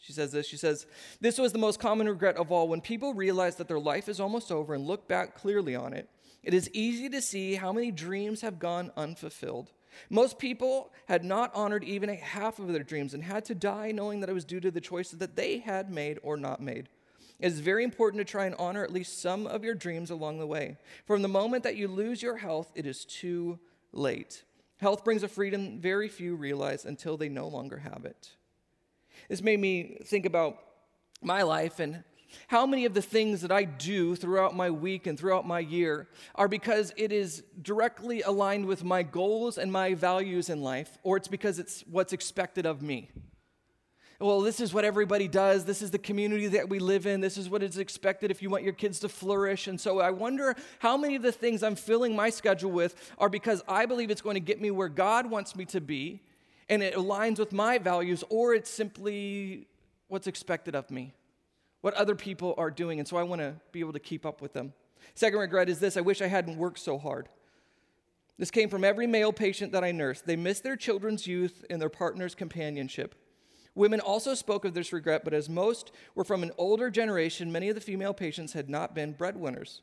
She 0.02 0.14
says 0.14 0.32
this. 0.32 0.48
She 0.48 0.58
says, 0.58 0.88
This 1.20 1.38
was 1.38 1.54
the 1.54 1.60
most 1.60 1.80
common 1.80 2.10
regret 2.10 2.36
of 2.38 2.52
all. 2.52 2.68
When 2.68 2.82
people 2.82 3.14
realize 3.14 3.56
that 3.58 3.68
their 3.68 3.80
life 3.80 4.10
is 4.10 4.20
almost 4.20 4.52
over 4.52 4.74
and 4.74 4.86
look 4.86 5.08
back 5.08 5.36
clearly 5.36 5.76
on 5.76 5.94
it, 5.94 6.10
it 6.44 6.54
is 6.54 6.70
easy 6.74 7.08
to 7.10 7.22
see 7.22 7.56
how 7.56 7.72
many 7.72 7.92
dreams 7.92 8.42
have 8.42 8.58
gone 8.58 8.92
unfulfilled. 8.98 9.72
Most 10.10 10.40
people 10.40 10.92
had 11.08 11.24
not 11.24 11.54
honored 11.54 11.84
even 11.84 12.10
a 12.10 12.16
half 12.16 12.58
of 12.58 12.70
their 12.70 12.84
dreams 12.84 13.14
and 13.14 13.24
had 13.24 13.46
to 13.46 13.56
die 13.56 13.92
knowing 13.92 14.22
that 14.22 14.30
it 14.30 14.34
was 14.34 14.46
due 14.46 14.60
to 14.60 14.72
the 14.72 14.82
choices 14.82 15.20
that 15.20 15.36
they 15.36 15.60
had 15.60 15.92
made 15.92 16.18
or 16.24 16.38
not 16.38 16.62
made. 16.62 16.90
It 17.40 17.48
is 17.48 17.60
very 17.60 17.84
important 17.84 18.20
to 18.20 18.32
try 18.32 18.46
and 18.46 18.56
honor 18.58 18.84
at 18.84 18.94
least 18.94 19.22
some 19.22 19.48
of 19.48 19.64
your 19.64 19.74
dreams 19.76 20.10
along 20.10 20.40
the 20.40 20.48
way. 20.48 20.78
From 21.06 21.22
the 21.22 21.28
moment 21.28 21.64
that 21.64 21.76
you 21.76 21.88
lose 21.88 22.22
your 22.22 22.38
health, 22.38 22.72
it 22.76 22.86
is 22.86 23.04
too 23.04 23.60
late. 23.92 24.44
Health 24.82 25.04
brings 25.04 25.22
a 25.22 25.28
freedom 25.28 25.80
very 25.80 26.10
few 26.10 26.36
realize 26.36 26.86
until 26.86 27.16
they 27.16 27.30
no 27.30 27.48
longer 27.48 27.78
have 27.78 28.04
it. 28.04 28.32
This 29.30 29.42
made 29.42 29.60
me 29.60 30.00
think 30.04 30.26
about 30.26 30.58
my 31.22 31.44
life 31.44 31.80
and 31.80 32.04
How 32.48 32.66
many 32.66 32.86
of 32.86 32.94
the 32.94 33.02
things 33.02 33.42
that 33.42 33.52
I 33.52 33.64
do 33.64 34.16
throughout 34.16 34.56
my 34.56 34.70
week 34.70 35.08
and 35.08 35.20
throughout 35.20 35.46
my 35.46 35.60
year 35.60 36.08
are 36.36 36.48
because 36.48 36.94
it 36.98 37.12
is 37.12 37.44
directly 37.62 38.22
aligned 38.22 38.66
with 38.66 38.84
my 38.84 39.04
goals 39.04 39.58
and 39.58 39.72
my 39.72 39.94
values 39.94 40.50
in 40.50 40.62
life, 40.62 40.98
or 41.04 41.18
it's 41.18 41.28
because 41.28 41.60
it's 41.60 41.84
what's 41.90 42.14
expected 42.14 42.66
of 42.66 42.82
me? 42.82 43.10
Well, 44.22 44.42
this 44.42 44.60
is 44.60 44.72
what 44.72 44.86
everybody 44.86 45.28
does. 45.28 45.66
This 45.66 45.82
is 45.82 45.90
the 45.90 45.98
community 45.98 46.46
that 46.50 46.70
we 46.70 46.78
live 46.78 47.08
in. 47.08 47.22
This 47.22 47.38
is 47.38 47.50
what 47.50 47.64
is 47.64 47.80
expected 47.80 48.30
if 48.30 48.44
you 48.44 48.52
want 48.52 48.64
your 48.64 48.74
kids 48.74 49.00
to 49.00 49.10
flourish. 49.10 49.66
And 49.66 49.82
so 49.82 50.00
I 50.00 50.12
wonder 50.12 50.56
how 50.78 50.96
many 50.96 51.16
of 51.16 51.24
the 51.24 51.32
things 51.32 51.64
I'm 51.64 51.76
filling 51.76 52.16
my 52.16 52.30
schedule 52.30 52.70
with 52.70 53.14
are 53.18 53.30
because 53.30 53.64
I 53.68 53.88
believe 53.88 54.12
it's 54.12 54.22
going 54.22 54.36
to 54.36 54.40
get 54.40 54.62
me 54.62 54.70
where 54.70 54.90
God 54.90 55.28
wants 55.28 55.56
me 55.56 55.66
to 55.66 55.82
be 55.82 56.22
and 56.70 56.84
it 56.84 56.94
aligns 56.94 57.40
with 57.40 57.52
my 57.52 57.80
values, 57.80 58.24
or 58.30 58.54
it's 58.54 58.70
simply 58.70 59.68
what's 60.08 60.28
expected 60.28 60.76
of 60.76 60.92
me 60.92 61.14
what 61.82 61.96
other 61.96 62.16
people 62.16 62.54
are 62.60 62.70
doing. 62.70 63.00
And 63.00 63.08
so 63.08 63.18
I 63.18 63.24
want 63.24 63.42
to 63.42 63.56
be 63.72 63.80
able 63.80 63.94
to 63.94 64.00
keep 64.00 64.24
up 64.24 64.40
with 64.40 64.54
them. 64.54 64.74
Second 65.16 65.40
regret 65.40 65.68
is 65.68 65.80
this 65.80 65.98
I 65.98 66.02
wish 66.02 66.22
I 66.22 66.28
hadn't 66.28 66.58
worked 66.58 66.80
so 66.80 67.00
hard. 67.00 67.28
This 68.38 68.52
came 68.52 68.70
from 68.70 68.84
every 68.84 69.08
male 69.08 69.34
patient 69.34 69.72
that 69.72 69.84
I 69.84 69.92
nursed. 69.92 70.28
They 70.28 70.36
missed 70.36 70.64
their 70.64 70.76
children's 70.76 71.26
youth 71.28 71.66
and 71.70 71.82
their 71.82 71.90
partner's 71.90 72.36
companionship. 72.36 73.16
Women 73.74 74.00
also 74.00 74.34
spoke 74.34 74.66
of 74.66 74.74
this 74.74 74.92
regret, 74.92 75.24
but 75.24 75.34
as 75.34 75.50
most 75.50 75.92
were 76.14 76.24
from 76.24 76.44
an 76.44 76.52
older 76.58 76.90
generation, 76.90 77.52
many 77.52 77.70
of 77.70 77.76
the 77.76 77.82
female 77.82 78.14
patients 78.14 78.54
had 78.54 78.70
not 78.70 78.94
been 78.94 79.14
breadwinners. 79.14 79.82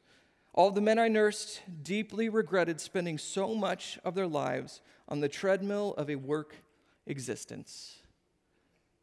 All 0.53 0.71
the 0.71 0.81
men 0.81 0.99
I 0.99 1.09
nursed 1.09 1.63
deeply 1.83 2.29
regretted 2.29 2.81
spending 2.81 3.17
so 3.17 3.55
much 3.55 3.99
of 4.05 4.15
their 4.15 4.27
lives 4.27 4.83
on 5.09 5.21
the 5.21 5.29
treadmill 5.29 5.95
of 5.97 6.11
a 6.11 6.17
work 6.17 6.57
existence. 7.07 7.97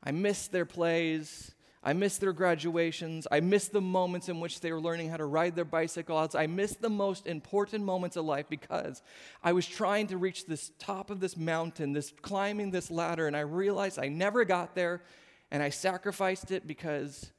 I 0.04 0.12
missed 0.12 0.52
their 0.52 0.66
plays. 0.66 1.56
I 1.88 1.94
miss 1.94 2.18
their 2.18 2.34
graduations. 2.34 3.28
I 3.32 3.42
miss 3.42 3.68
the 3.68 3.80
moments 3.80 4.28
in 4.28 4.40
which 4.40 4.60
they 4.60 4.72
were 4.72 4.82
learning 4.82 5.12
how 5.12 5.18
to 5.18 5.26
ride 5.26 5.56
their 5.56 5.66
bicycles. 5.66 6.34
I 6.34 6.48
miss 6.48 6.76
the 6.76 6.90
most 6.90 7.28
important 7.28 7.84
moments 7.84 8.16
of 8.16 8.26
life 8.26 8.48
because 8.50 9.04
I 9.44 9.54
was 9.54 9.68
trying 9.68 10.08
to 10.08 10.18
reach 10.18 10.48
this 10.48 10.72
top 10.80 11.12
of 11.12 11.20
this 11.20 11.38
mountain, 11.38 11.94
this 11.94 12.12
climbing 12.24 12.72
this 12.72 12.90
ladder, 12.90 13.28
and 13.28 13.38
I 13.38 13.42
realized 13.42 14.00
I 14.00 14.08
never 14.08 14.44
got 14.46 14.74
there, 14.74 15.04
and 15.52 15.62
I 15.62 15.70
sacrificed 15.70 16.50
it 16.50 16.66
because 16.66 17.32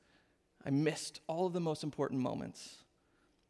I 0.64 0.70
missed 0.70 1.20
all 1.26 1.46
of 1.46 1.52
the 1.52 1.60
most 1.60 1.82
important 1.82 2.20
moments. 2.20 2.76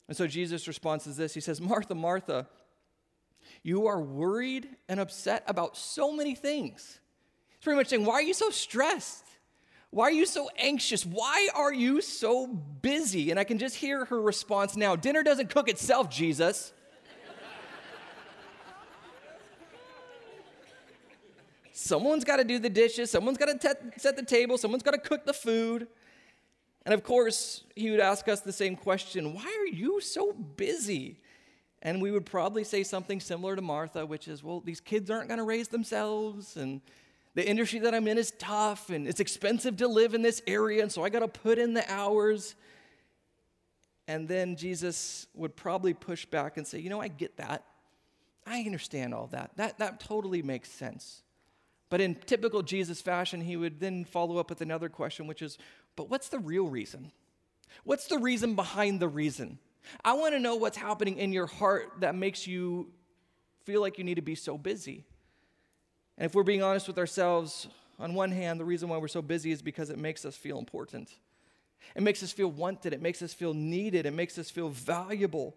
And 0.09 0.16
so 0.16 0.26
Jesus' 0.26 0.66
response 0.66 1.06
is 1.06 1.18
this 1.18 1.35
He 1.35 1.40
says, 1.40 1.61
Martha, 1.61 1.94
Martha, 1.94 2.48
you 3.62 3.87
are 3.87 4.00
worried 4.00 4.66
and 4.88 4.98
upset 4.98 5.44
about 5.46 5.76
so 5.76 6.11
many 6.11 6.35
things. 6.35 7.00
He's 7.48 7.62
pretty 7.62 7.76
much 7.76 7.88
saying, 7.88 8.06
Why 8.06 8.14
are 8.14 8.22
you 8.22 8.32
so 8.32 8.48
stressed? 8.48 9.25
Why 9.90 10.05
are 10.05 10.12
you 10.12 10.27
so 10.27 10.51
anxious? 10.59 11.07
Why 11.07 11.49
are 11.55 11.72
you 11.72 12.01
so 12.01 12.46
busy? 12.46 13.31
And 13.31 13.40
I 13.40 13.44
can 13.44 13.59
just 13.59 13.77
hear 13.77 14.05
her 14.07 14.20
response 14.20 14.77
now 14.77 14.96
Dinner 14.96 15.22
doesn't 15.22 15.51
cook 15.51 15.68
itself, 15.68 16.11
Jesus. 16.11 16.72
Someone's 21.72 22.25
got 22.25 22.38
to 22.38 22.44
do 22.44 22.59
the 22.59 22.70
dishes, 22.70 23.11
someone's 23.11 23.37
got 23.37 23.61
to 23.61 23.77
set 23.99 24.16
the 24.16 24.25
table, 24.25 24.57
someone's 24.57 24.83
got 24.83 24.92
to 24.92 24.99
cook 24.99 25.27
the 25.27 25.35
food. 25.35 25.87
And 26.87 26.94
of 26.94 27.03
course, 27.03 27.64
he 27.75 27.90
would 27.90 28.01
ask 28.01 28.29
us 28.29 28.40
the 28.40 28.53
same 28.53 28.77
question 28.77 29.35
Why 29.35 29.44
are 29.44 29.66
you 29.66 30.01
so 30.01 30.33
busy? 30.33 31.20
And 31.83 32.01
we 32.01 32.11
would 32.11 32.25
probably 32.25 32.64
say 32.64 32.83
something 32.83 33.20
similar 33.20 33.55
to 33.55 33.62
Martha, 33.62 34.07
which 34.07 34.27
is, 34.27 34.42
Well, 34.42 34.61
these 34.61 34.81
kids 34.81 35.11
aren't 35.11 35.29
going 35.29 35.38
to 35.38 35.44
raise 35.44 35.68
themselves, 35.68 36.57
and 36.57 36.81
the 37.37 37.46
industry 37.46 37.79
that 37.81 37.94
I'm 37.94 38.09
in 38.09 38.16
is 38.16 38.33
tough 38.38 38.88
and 38.88 39.07
it's 39.07 39.20
expensive 39.20 39.77
to 39.77 39.87
live 39.87 40.14
in 40.14 40.22
this 40.22 40.40
area, 40.46 40.83
and 40.83 40.90
so 40.90 41.05
I 41.05 41.11
got 41.11 41.18
to 41.18 41.29
put 41.29 41.59
in 41.59 41.75
the 41.75 41.88
hours. 41.92 42.55
And 44.09 44.27
then 44.27 44.57
Jesus 44.57 45.27
would 45.35 45.55
probably 45.55 45.92
push 45.92 46.25
back 46.25 46.57
and 46.57 46.66
say, 46.66 46.79
You 46.79 46.88
know, 46.88 47.01
I 47.01 47.09
get 47.09 47.37
that. 47.37 47.62
I 48.46 48.61
understand 48.61 49.12
all 49.12 49.27
that. 49.29 49.51
That, 49.57 49.79
that 49.79 50.01
totally 50.01 50.40
makes 50.40 50.70
sense. 50.70 51.22
But 51.90 52.01
in 52.01 52.14
typical 52.14 52.62
Jesus 52.62 53.03
fashion, 53.03 53.42
he 53.42 53.57
would 53.57 53.81
then 53.81 54.07
follow 54.07 54.38
up 54.38 54.49
with 54.49 54.62
another 54.62 54.88
question, 54.88 55.27
which 55.27 55.42
is, 55.42 55.59
But 55.94 56.09
what's 56.09 56.31
the 56.31 56.38
real 56.38 56.68
reason? 56.68 57.12
What's 57.85 58.07
the 58.07 58.18
reason 58.18 58.55
behind 58.55 58.99
the 58.99 59.09
reason? 59.09 59.59
I 60.03 60.14
want 60.14 60.33
to 60.33 60.40
know 60.40 60.57
what's 60.57 60.79
happening 60.79 61.18
in 61.18 61.35
your 61.35 61.46
heart 61.46 61.96
that 62.01 62.14
makes 62.14 62.46
you 62.46 62.88
feel 63.64 63.83
like 63.83 63.99
you 63.99 64.05
need 64.05 64.14
to 64.14 64.22
be 64.22 64.37
so 64.37 64.57
busy. 64.57 65.05
And 66.18 66.26
if 66.26 66.35
we're 66.35 66.42
being 66.42 66.62
honest 66.62 66.87
with 66.87 66.98
ourselves, 66.98 67.68
on 67.98 68.14
one 68.14 68.31
hand, 68.31 68.61
the 68.61 68.64
reason 68.64 68.88
why 68.88 68.98
we're 68.98 69.09
so 69.09 69.22
busy 69.22 69.52
is 69.52 69.62
because 69.62 69.90
it 69.90 69.98
makes 69.98 70.24
us 70.24 70.37
feel 70.37 70.59
important. 70.59 71.11
It 71.94 72.02
makes 72.02 72.22
us 72.22 72.33
feel 72.33 72.48
wanted. 72.48 72.92
It 72.92 73.02
makes 73.02 73.22
us 73.22 73.33
feel 73.33 73.55
needed. 73.55 74.07
It 74.07 74.12
makes 74.12 74.38
us 74.38 74.50
feel 74.50 74.68
valuable. 74.68 75.55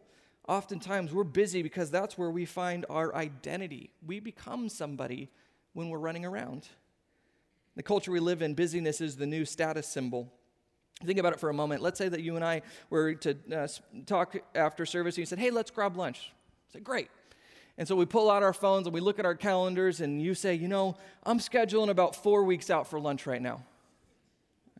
Oftentimes, 0.48 1.13
we're 1.13 1.24
busy 1.24 1.62
because 1.62 1.91
that's 1.91 2.17
where 2.17 2.32
we 2.32 2.45
find 2.45 2.86
our 2.89 3.13
identity. 3.15 3.91
We 4.06 4.19
become 4.19 4.69
somebody 4.69 5.30
when 5.74 5.89
we're 5.89 6.00
running 6.00 6.26
around. 6.26 6.67
The 7.76 7.84
culture 7.84 8.12
we 8.12 8.19
live 8.19 8.41
in, 8.41 8.56
busyness 8.56 9.00
is 9.00 9.15
the 9.15 9.26
new 9.26 9.45
status 9.45 9.88
symbol. 9.88 10.32
Think 11.04 11.19
about 11.19 11.34
it 11.34 11.39
for 11.39 11.50
a 11.50 11.54
moment. 11.54 11.82
Let's 11.82 11.98
say 11.98 12.10
that 12.10 12.22
you 12.22 12.36
and 12.36 12.43
I 12.43 12.62
were 12.89 13.13
to 13.15 13.38
uh, 13.56 13.67
talk 14.06 14.36
after 14.54 14.86
service 14.86 15.15
and 15.15 15.19
you 15.19 15.26
said, 15.26 15.39
Hey, 15.39 15.50
let's 15.50 15.72
grab 15.72 15.95
lunch. 15.95 16.32
I 16.69 16.74
said, 16.74 16.84
Great. 16.84 17.10
And 17.80 17.88
so 17.88 17.96
we 17.96 18.06
pull 18.06 18.30
out 18.30 18.44
our 18.44 18.52
phones 18.52 18.88
and 18.88 18.94
we 18.94 19.00
look 19.00 19.20
at 19.20 19.26
our 19.26 19.36
calendars, 19.36 20.02
and 20.02 20.22
you 20.22 20.36
say, 20.36 20.54
You 20.54 20.68
know, 20.68 20.98
I'm 21.24 21.39
scheduling 21.39 21.89
about 21.89 22.13
four 22.13 22.44
weeks 22.44 22.70
out 22.70 22.88
for 22.88 23.00
lunch 23.00 23.26
right 23.26 23.42
now. 23.42 23.63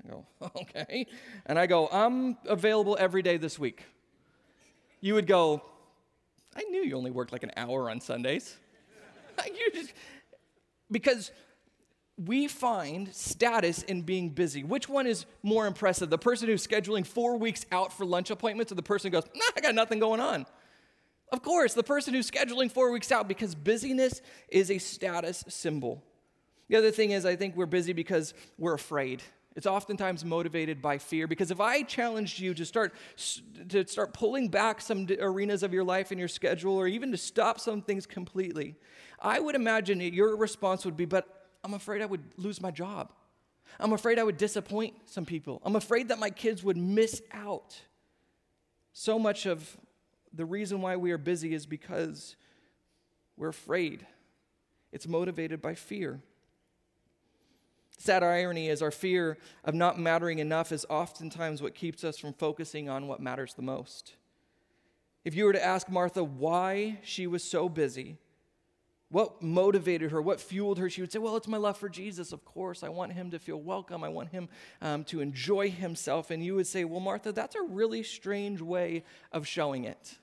I 0.04 0.10
go, 0.10 0.26
Okay. 0.58 1.08
And 1.46 1.58
I 1.58 1.66
go, 1.66 1.88
I'm 1.88 2.38
available 2.46 2.98
every 3.00 3.22
day 3.22 3.38
this 3.38 3.58
week. 3.58 3.86
You 5.00 5.14
would 5.14 5.28
go, 5.28 5.64
I 6.58 6.64
knew 6.64 6.82
you 6.82 6.98
only 6.98 7.10
worked 7.10 7.32
like 7.32 7.44
an 7.44 7.52
hour 7.56 7.90
on 7.90 8.02
Sundays. 8.02 8.58
just, 9.74 9.94
because 10.92 11.32
we 12.18 12.50
find 12.50 13.16
status 13.16 13.82
in 13.84 14.02
being 14.02 14.32
busy. 14.32 14.66
Which 14.66 14.90
one 14.90 15.08
is 15.08 15.26
more 15.42 15.68
impressive? 15.68 16.10
The 16.10 16.18
person 16.18 16.50
who's 16.50 16.68
scheduling 16.68 17.08
four 17.08 17.38
weeks 17.38 17.66
out 17.72 17.94
for 17.94 18.06
lunch 18.06 18.30
appointments 18.30 18.74
or 18.74 18.76
the 18.76 18.84
person 18.84 19.10
who 19.10 19.22
goes, 19.22 19.30
nah, 19.34 19.46
I 19.56 19.62
got 19.62 19.74
nothing 19.74 20.00
going 20.00 20.20
on? 20.20 20.46
Of 21.32 21.44
course, 21.44 21.74
the 21.74 21.84
person 21.84 22.13
who's 22.13 22.30
scheduling 22.30 22.72
four 22.72 22.92
weeks 22.92 23.12
out 23.12 23.28
because 23.28 23.56
busyness 23.56 24.22
is 24.48 24.72
a 24.72 24.78
status 24.78 25.44
symbol. 25.48 26.04
The 26.68 26.76
other 26.76 26.92
thing 26.92 27.12
is, 27.12 27.26
I 27.26 27.36
think 27.36 27.56
we're 27.56 27.65
busy 27.65 27.94
because 27.94 28.34
we're 28.58 28.74
afraid. 28.74 29.22
It's 29.56 29.65
oftentimes 29.65 30.24
motivated 30.24 30.82
by 30.82 31.00
fear. 31.00 31.28
Because 31.28 31.52
if 31.52 31.60
I 31.60 31.84
challenged 31.84 32.39
you 32.39 32.54
to 32.54 32.65
start 32.65 32.94
to 33.70 33.86
start 33.88 34.13
pulling 34.13 34.48
back 34.50 34.80
some 34.80 35.08
arenas 35.20 35.63
of 35.63 35.74
your 35.74 35.84
life 35.84 36.12
and 36.12 36.20
your 36.20 36.28
schedule, 36.28 36.76
or 36.78 36.88
even 36.88 37.12
to 37.12 37.18
stop 37.18 37.60
some 37.60 37.82
things 37.82 38.06
completely, 38.06 38.76
I 39.20 39.39
would 39.39 39.56
imagine 39.56 39.98
that 40.00 40.13
your 40.13 40.36
response 40.38 40.86
would 40.86 40.96
be, 40.96 41.06
"But 41.06 41.50
I'm 41.63 41.74
afraid 41.74 42.02
I 42.02 42.06
would 42.06 42.24
lose 42.38 42.62
my 42.62 42.72
job. 42.72 43.12
I'm 43.80 43.94
afraid 43.94 44.18
I 44.20 44.24
would 44.24 44.38
disappoint 44.38 44.94
some 45.06 45.26
people. 45.26 45.62
I'm 45.65 45.76
afraid 45.76 46.08
that 46.10 46.20
my 46.20 46.30
kids 46.30 46.63
would 46.63 46.78
miss 46.78 47.22
out." 47.32 47.82
So 48.94 49.20
much 49.20 49.46
of 49.46 49.78
the 50.34 50.46
reason 50.46 50.82
why 50.82 50.96
we 50.96 51.12
are 51.12 51.18
busy 51.18 51.54
is 51.54 51.65
because 51.65 52.36
we're 53.38 53.50
afraid. 53.50 54.06
It's 54.92 55.08
motivated 55.08 55.62
by 55.62 55.76
fear. 55.76 56.20
Sad 57.98 58.24
irony 58.24 58.70
is 58.70 58.82
our 58.82 58.92
fear 58.92 59.38
of 59.65 59.76
not 59.76 60.00
mattering 60.00 60.39
enough 60.39 60.72
is 60.72 60.86
oftentimes 60.89 61.62
what 61.62 61.76
keeps 61.76 62.04
us 62.04 62.18
from 62.18 62.34
focusing 62.34 62.89
on 62.89 63.08
what 63.08 63.20
matters 63.20 63.54
the 63.54 63.62
most. 63.62 64.13
If 65.26 65.36
you 65.36 65.46
were 65.46 65.54
to 65.54 65.63
ask 65.63 65.89
Martha 65.89 66.24
why 66.24 67.00
she 67.04 67.28
was 67.28 67.44
so 67.44 67.68
busy, 67.68 68.18
what 69.12 69.41
motivated 69.41 70.12
her, 70.12 70.22
what 70.22 70.39
fueled 70.39 70.78
her, 70.78 70.89
she 70.89 71.02
would 71.02 71.12
say, 71.12 71.19
Well, 71.19 71.36
it's 71.36 71.48
my 71.48 71.58
love 71.58 71.78
for 71.78 71.89
Jesus, 71.89 72.32
of 72.32 72.45
course. 72.45 72.84
I 72.84 72.89
want 72.89 73.13
him 73.13 73.32
to 73.32 73.39
feel 73.39 73.60
welcome. 73.60 74.04
I 74.04 74.10
want 74.10 74.30
him 74.30 74.50
um, 74.82 75.04
to 75.06 75.19
enjoy 75.19 75.72
himself. 75.72 76.30
And 76.30 76.43
you 76.43 76.56
would 76.56 76.67
say, 76.67 76.84
Well, 76.84 77.00
Martha, 77.00 77.32
that's 77.32 77.56
a 77.56 77.62
really 77.62 78.04
strange 78.04 78.62
way 78.62 79.04
of 79.32 79.48
showing 79.48 79.86
it. 79.86 80.15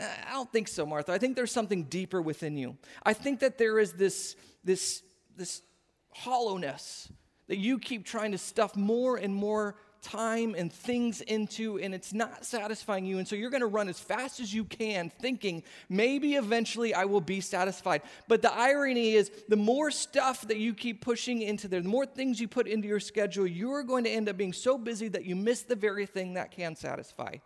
I 0.00 0.32
don't 0.32 0.50
think 0.52 0.68
so, 0.68 0.86
Martha. 0.86 1.12
I 1.12 1.18
think 1.18 1.34
there's 1.34 1.50
something 1.50 1.84
deeper 1.84 2.22
within 2.22 2.56
you. 2.56 2.76
I 3.02 3.12
think 3.12 3.40
that 3.40 3.58
there 3.58 3.80
is 3.80 3.94
this, 3.94 4.36
this, 4.62 5.02
this 5.36 5.62
hollowness 6.10 7.10
that 7.48 7.56
you 7.56 7.80
keep 7.80 8.04
trying 8.04 8.32
to 8.32 8.38
stuff 8.38 8.76
more 8.76 9.16
and 9.16 9.34
more 9.34 9.74
time 10.02 10.54
and 10.56 10.72
things 10.72 11.20
into, 11.20 11.78
and 11.78 11.94
it's 11.94 12.12
not 12.12 12.44
satisfying 12.44 13.04
you. 13.04 13.18
And 13.18 13.26
so 13.26 13.36
you're 13.36 13.50
going 13.50 13.60
to 13.60 13.66
run 13.66 13.88
as 13.88 13.98
fast 13.98 14.40
as 14.40 14.52
you 14.52 14.64
can, 14.64 15.10
thinking 15.10 15.62
maybe 15.88 16.34
eventually 16.34 16.94
I 16.94 17.04
will 17.04 17.20
be 17.20 17.40
satisfied. 17.40 18.02
But 18.26 18.42
the 18.42 18.52
irony 18.52 19.14
is, 19.14 19.30
the 19.48 19.56
more 19.56 19.90
stuff 19.90 20.46
that 20.48 20.58
you 20.58 20.74
keep 20.74 21.00
pushing 21.00 21.42
into 21.42 21.68
there, 21.68 21.80
the 21.80 21.88
more 21.88 22.06
things 22.06 22.40
you 22.40 22.48
put 22.48 22.66
into 22.66 22.88
your 22.88 23.00
schedule, 23.00 23.46
you're 23.46 23.82
going 23.82 24.04
to 24.04 24.10
end 24.10 24.28
up 24.28 24.36
being 24.36 24.52
so 24.52 24.78
busy 24.78 25.08
that 25.08 25.24
you 25.24 25.36
miss 25.36 25.62
the 25.62 25.76
very 25.76 26.06
thing 26.06 26.34
that 26.34 26.50
can 26.50 26.76
satisfy. 26.76 27.36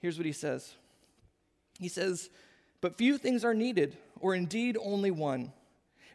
Here's 0.00 0.16
what 0.16 0.26
he 0.26 0.32
says 0.32 0.74
he 1.78 1.88
says, 1.88 2.30
But 2.80 2.98
few 2.98 3.18
things 3.18 3.44
are 3.44 3.54
needed, 3.54 3.96
or 4.20 4.34
indeed 4.34 4.76
only 4.80 5.10
one. 5.10 5.52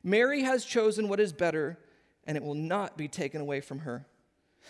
Mary 0.03 0.43
has 0.43 0.63
chosen 0.63 1.09
what 1.09 1.19
is 1.19 1.33
better, 1.33 1.79
and 2.27 2.37
it 2.37 2.43
will 2.43 2.53
not 2.53 2.97
be 2.97 3.07
taken 3.07 3.41
away 3.41 3.61
from 3.61 3.79
her. 3.79 4.05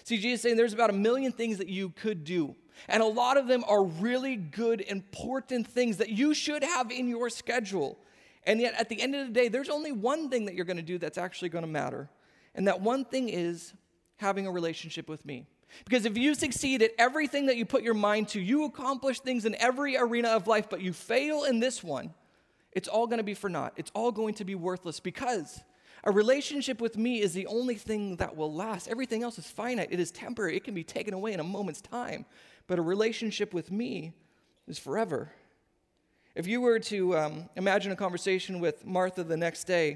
See, 0.03 0.17
Jesus 0.17 0.41
saying 0.41 0.57
there's 0.57 0.73
about 0.73 0.89
a 0.89 0.93
million 0.93 1.31
things 1.31 1.57
that 1.57 1.69
you 1.69 1.89
could 1.89 2.23
do. 2.23 2.55
And 2.87 3.01
a 3.01 3.07
lot 3.07 3.37
of 3.37 3.47
them 3.47 3.63
are 3.67 3.83
really 3.83 4.35
good, 4.35 4.81
important 4.81 5.67
things 5.67 5.97
that 5.97 6.09
you 6.09 6.33
should 6.33 6.63
have 6.63 6.91
in 6.91 7.07
your 7.07 7.29
schedule. 7.29 7.97
And 8.43 8.59
yet, 8.61 8.75
at 8.77 8.89
the 8.89 9.01
end 9.01 9.15
of 9.15 9.27
the 9.27 9.33
day, 9.33 9.47
there's 9.47 9.69
only 9.69 9.91
one 9.91 10.29
thing 10.29 10.45
that 10.45 10.55
you're 10.55 10.65
going 10.65 10.77
to 10.77 10.83
do 10.83 10.97
that's 10.97 11.17
actually 11.17 11.49
going 11.49 11.63
to 11.63 11.71
matter. 11.71 12.09
And 12.53 12.67
that 12.67 12.81
one 12.81 13.05
thing 13.05 13.29
is 13.29 13.73
having 14.17 14.45
a 14.45 14.51
relationship 14.51 15.09
with 15.09 15.25
me. 15.25 15.47
Because 15.83 16.05
if 16.05 16.17
you 16.17 16.35
succeed 16.35 16.81
at 16.81 16.91
everything 16.97 17.47
that 17.47 17.57
you 17.57 17.65
put 17.65 17.83
your 17.83 17.93
mind 17.93 18.29
to, 18.29 18.39
you 18.39 18.65
accomplish 18.65 19.19
things 19.19 19.45
in 19.45 19.55
every 19.55 19.97
arena 19.97 20.29
of 20.29 20.47
life, 20.47 20.69
but 20.69 20.81
you 20.81 20.93
fail 20.93 21.43
in 21.43 21.59
this 21.59 21.83
one, 21.83 22.13
it's 22.71 22.87
all 22.87 23.07
going 23.07 23.17
to 23.17 23.23
be 23.23 23.33
for 23.33 23.49
naught. 23.49 23.73
It's 23.77 23.91
all 23.93 24.11
going 24.11 24.35
to 24.35 24.45
be 24.45 24.55
worthless 24.55 24.99
because 24.99 25.61
a 26.03 26.11
relationship 26.11 26.81
with 26.81 26.97
me 26.97 27.21
is 27.21 27.33
the 27.33 27.47
only 27.47 27.75
thing 27.75 28.17
that 28.17 28.35
will 28.35 28.53
last. 28.53 28.87
Everything 28.87 29.23
else 29.23 29.39
is 29.39 29.47
finite, 29.47 29.89
it 29.91 29.99
is 29.99 30.11
temporary, 30.11 30.55
it 30.55 30.63
can 30.63 30.73
be 30.73 30.83
taken 30.83 31.13
away 31.13 31.33
in 31.33 31.39
a 31.39 31.43
moment's 31.43 31.81
time. 31.81 32.25
But 32.67 32.79
a 32.79 32.81
relationship 32.81 33.53
with 33.53 33.71
me 33.71 34.13
is 34.67 34.77
forever. 34.77 35.31
If 36.35 36.47
you 36.47 36.61
were 36.61 36.79
to 36.79 37.17
um, 37.17 37.49
imagine 37.55 37.91
a 37.91 37.95
conversation 37.95 38.59
with 38.59 38.85
Martha 38.85 39.23
the 39.23 39.37
next 39.37 39.63
day, 39.63 39.91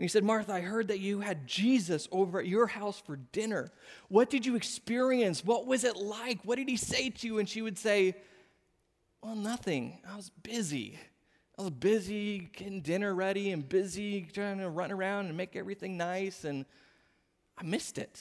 and 0.00 0.04
you 0.04 0.08
said, 0.08 0.24
Martha, 0.24 0.54
I 0.54 0.60
heard 0.60 0.88
that 0.88 1.00
you 1.00 1.20
had 1.20 1.46
Jesus 1.46 2.08
over 2.10 2.40
at 2.40 2.46
your 2.46 2.66
house 2.66 2.98
for 2.98 3.16
dinner. 3.16 3.70
What 4.08 4.30
did 4.30 4.46
you 4.46 4.56
experience? 4.56 5.44
What 5.44 5.66
was 5.66 5.84
it 5.84 5.96
like? 5.96 6.40
What 6.42 6.56
did 6.56 6.70
he 6.70 6.78
say 6.78 7.10
to 7.10 7.26
you? 7.26 7.38
And 7.38 7.46
she 7.46 7.60
would 7.60 7.76
say, 7.76 8.14
Well, 9.22 9.34
nothing. 9.34 9.98
I 10.10 10.16
was 10.16 10.30
busy. 10.42 10.98
I 11.60 11.64
was 11.64 11.72
busy 11.72 12.48
getting 12.56 12.80
dinner 12.80 13.14
ready 13.14 13.50
and 13.50 13.68
busy 13.68 14.26
trying 14.32 14.60
to 14.60 14.70
run 14.70 14.90
around 14.90 15.26
and 15.26 15.36
make 15.36 15.56
everything 15.56 15.98
nice, 15.98 16.44
and 16.44 16.64
I 17.58 17.64
missed 17.64 17.98
it. 17.98 18.18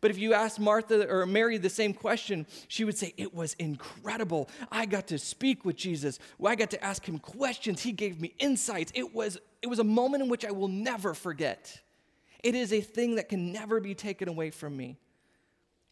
But 0.00 0.12
if 0.12 0.18
you 0.18 0.32
asked 0.32 0.60
Martha 0.60 1.08
or 1.08 1.26
Mary 1.26 1.58
the 1.58 1.68
same 1.68 1.92
question, 1.92 2.46
she 2.68 2.84
would 2.84 2.96
say, 2.96 3.14
It 3.16 3.34
was 3.34 3.54
incredible. 3.54 4.48
I 4.70 4.86
got 4.86 5.08
to 5.08 5.18
speak 5.18 5.64
with 5.64 5.74
Jesus. 5.74 6.20
I 6.44 6.54
got 6.54 6.70
to 6.70 6.84
ask 6.84 7.04
him 7.04 7.18
questions. 7.18 7.82
He 7.82 7.90
gave 7.90 8.20
me 8.20 8.32
insights. 8.38 8.92
It 8.94 9.12
was, 9.12 9.38
it 9.60 9.66
was 9.66 9.80
a 9.80 9.84
moment 9.84 10.22
in 10.22 10.28
which 10.28 10.44
I 10.44 10.52
will 10.52 10.68
never 10.68 11.14
forget. 11.14 11.80
It 12.44 12.54
is 12.54 12.72
a 12.72 12.80
thing 12.80 13.16
that 13.16 13.28
can 13.28 13.50
never 13.50 13.80
be 13.80 13.96
taken 13.96 14.28
away 14.28 14.50
from 14.50 14.76
me. 14.76 14.98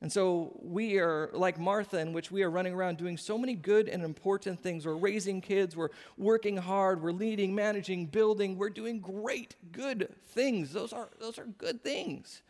And 0.00 0.12
so 0.12 0.58
we 0.62 0.98
are 0.98 1.30
like 1.32 1.58
Martha, 1.58 1.98
in 1.98 2.12
which 2.12 2.30
we 2.30 2.42
are 2.42 2.50
running 2.50 2.74
around 2.74 2.98
doing 2.98 3.16
so 3.16 3.38
many 3.38 3.54
good 3.54 3.88
and 3.88 4.04
important 4.04 4.60
things. 4.60 4.84
We're 4.84 4.96
raising 4.96 5.40
kids, 5.40 5.76
we're 5.76 5.88
working 6.18 6.58
hard, 6.58 7.02
we're 7.02 7.12
leading, 7.12 7.54
managing, 7.54 8.06
building, 8.06 8.58
we're 8.58 8.70
doing 8.70 9.00
great, 9.00 9.56
good 9.72 10.14
things. 10.28 10.72
Those 10.72 10.92
are, 10.92 11.08
those 11.20 11.38
are 11.38 11.46
good 11.46 11.82
things. 11.82 12.42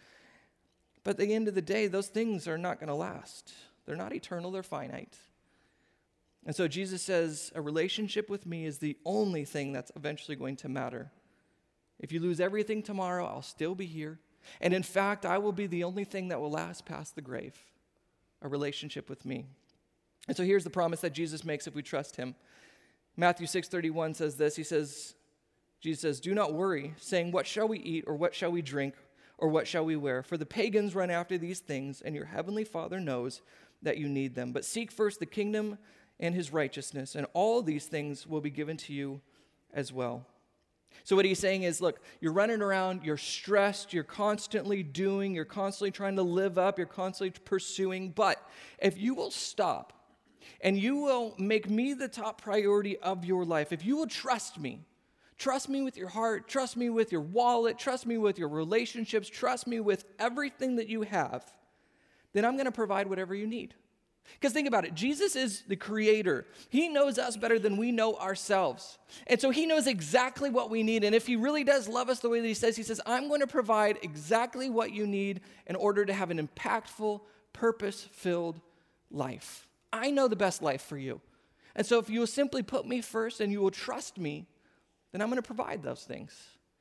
But 1.05 1.13
at 1.13 1.19
the 1.19 1.35
end 1.35 1.49
of 1.49 1.55
the 1.55 1.63
day, 1.63 1.87
those 1.87 2.09
things 2.09 2.49
are 2.49 2.59
not 2.59 2.81
going 2.81 2.89
to 2.89 2.95
last. 2.95 3.53
They're 3.87 3.95
not 3.95 4.15
eternal, 4.15 4.51
they're 4.51 4.63
finite. 4.63 5.17
And 6.47 6.57
so 6.57 6.67
Jesus 6.67 7.03
says, 7.03 7.53
a 7.55 7.61
relationship 7.61 8.29
with 8.29 8.47
me 8.47 8.67
is 8.67 8.79
the 8.79 8.97
only 9.05 9.45
thing 9.45 9.73
that's 9.73 9.93
eventually 9.97 10.37
going 10.37 10.57
to 10.57 10.69
matter. 10.69 11.11
If 11.99 12.11
you 12.11 12.21
lose 12.21 12.41
everything 12.41 12.83
tomorrow, 12.83 13.27
I'll 13.27 13.43
still 13.43 13.75
be 13.75 13.87
here. 13.87 14.19
And 14.61 14.75
in 14.75 14.83
fact, 14.83 15.27
I 15.27 15.39
will 15.39 15.53
be 15.53 15.67
the 15.67 15.85
only 15.85 16.05
thing 16.05 16.29
that 16.29 16.41
will 16.41 16.51
last 16.51 16.85
past 16.85 17.15
the 17.15 17.23
grave 17.23 17.57
a 18.43 18.49
relationship 18.49 19.09
with 19.09 19.25
me. 19.25 19.47
And 20.29 20.37
so 20.37 20.43
here's 20.43 20.65
the 20.65 20.71
promise 20.71 21.01
that 21.01 21.13
Jesus 21.15 21.45
makes 21.45 21.67
if 21.67 21.75
we 21.75 21.83
trust 21.83 22.17
him. 22.17 22.35
Matthew 23.17 23.47
6:31 23.47 24.15
says 24.15 24.37
this. 24.37 24.57
He 24.57 24.63
says 24.63 25.15
Jesus 25.81 26.01
says, 26.01 26.21
"Do 26.21 26.35
not 26.35 26.55
worry, 26.55 26.95
saying, 26.97 27.31
what 27.31 27.47
shall 27.47 27.69
we 27.69 27.79
eat 27.79 28.05
or 28.07 28.15
what 28.17 28.35
shall 28.35 28.51
we 28.51 28.63
drink 28.63 28.95
or 29.37 29.49
what 29.49 29.69
shall 29.69 29.85
we 29.85 29.97
wear? 29.97 30.23
For 30.23 30.39
the 30.39 30.47
pagans 30.47 30.95
run 30.95 31.11
after 31.11 31.37
these 31.37 31.61
things, 31.61 32.01
and 32.01 32.15
your 32.15 32.25
heavenly 32.25 32.65
Father 32.65 33.01
knows 33.01 33.43
that 33.83 33.99
you 33.99 34.09
need 34.09 34.35
them. 34.35 34.53
But 34.53 34.65
seek 34.65 34.91
first 34.91 35.21
the 35.21 35.27
kingdom 35.27 35.79
and 36.19 36.35
his 36.35 36.53
righteousness, 36.53 37.15
and 37.15 37.27
all 37.35 37.61
these 37.61 37.87
things 37.87 38.27
will 38.27 38.41
be 38.41 38.51
given 38.51 38.77
to 38.79 38.95
you 38.95 39.21
as 39.73 39.93
well." 39.93 40.27
So, 41.03 41.17
what 41.17 41.25
he's 41.25 41.39
saying 41.39 41.65
is 41.65 41.81
look, 41.81 42.01
you're 42.21 42.33
running 42.33 42.63
around, 42.63 43.03
you're 43.03 43.17
stressed, 43.17 43.93
you're 43.93 44.05
constantly 44.05 44.83
doing, 44.83 45.35
you're 45.35 45.45
constantly 45.45 45.91
trying 45.91 46.17
to 46.17 46.23
live 46.23 46.57
up, 46.57 46.79
you're 46.79 46.87
constantly 46.87 47.39
pursuing. 47.45 48.11
But 48.11 48.41
if 48.79 48.97
you 48.97 49.15
will 49.15 49.31
stop 49.31 49.93
and 50.61 50.79
you 50.79 50.97
will 50.97 51.35
make 51.39 51.69
me 51.69 51.95
the 51.95 52.09
top 52.09 52.41
priority 52.41 52.97
of 52.99 53.25
your 53.25 53.45
life, 53.45 53.73
if 53.73 53.85
you 53.85 53.97
will 53.97 54.07
trust 54.07 54.59
me, 54.59 54.81
trust 55.37 55.69
me 55.69 55.83
with 55.83 55.97
your 55.97 56.09
heart, 56.09 56.49
trust 56.49 56.77
me 56.77 56.89
with 56.91 57.11
your 57.11 57.21
wallet, 57.21 57.79
trust 57.79 58.07
me 58.07 58.17
with 58.17 58.39
your 58.39 58.49
relationships, 58.49 59.29
trust 59.29 59.67
me 59.67 59.81
with 59.81 60.05
everything 60.19 60.77
that 60.77 60.89
you 60.89 61.03
have, 61.03 61.45
then 62.33 62.45
I'm 62.45 62.55
going 62.55 62.67
to 62.67 62.73
provide 62.73 63.09
whatever 63.09 63.35
you 63.35 63.47
need. 63.47 63.75
Because 64.33 64.53
think 64.53 64.67
about 64.67 64.85
it 64.85 64.95
Jesus 64.95 65.37
is 65.37 65.63
the 65.69 65.77
creator. 65.77 66.47
He 66.71 66.89
knows 66.89 67.19
us 67.19 67.37
better 67.37 67.59
than 67.59 67.77
we 67.77 67.93
know 67.93 68.17
ourselves. 68.17 68.99
And 69.27 69.41
so 69.41 69.51
he 69.51 69.67
knows 69.67 69.87
exactly 69.87 70.51
what 70.51 70.71
we 70.71 70.83
need. 70.83 71.05
And 71.05 71.15
if 71.15 71.27
he 71.27 71.37
really 71.37 71.65
does 71.65 71.89
love 71.89 72.09
us 72.09 72.21
the 72.21 72.29
way 72.29 72.41
that 72.41 72.47
he 72.47 72.55
says, 72.55 72.77
he 72.77 72.83
says, 72.83 73.01
I'm 73.07 73.29
going 73.29 73.41
to 73.41 73.47
provide 73.47 73.99
exactly 74.03 74.71
what 74.71 74.93
you 74.93 75.07
need 75.07 75.41
in 75.67 75.77
order 75.77 76.05
to 76.05 76.13
have 76.13 76.31
an 76.31 76.47
impactful, 76.47 77.21
purpose 77.53 78.09
filled 78.13 78.61
life. 79.11 79.67
I 79.93 80.11
know 80.11 80.29
the 80.29 80.37
best 80.37 80.63
life 80.63 80.83
for 80.83 80.99
you. 80.99 81.21
And 81.77 81.87
so 81.87 81.99
if 81.99 82.09
you 82.09 82.21
will 82.21 82.27
simply 82.27 82.63
put 82.63 82.87
me 82.87 83.01
first 83.01 83.41
and 83.41 83.53
you 83.53 83.61
will 83.61 83.71
trust 83.71 84.19
me, 84.19 84.47
then 85.13 85.21
I'm 85.21 85.29
going 85.29 85.41
to 85.41 85.47
provide 85.47 85.83
those 85.83 86.03
things. 86.03 86.33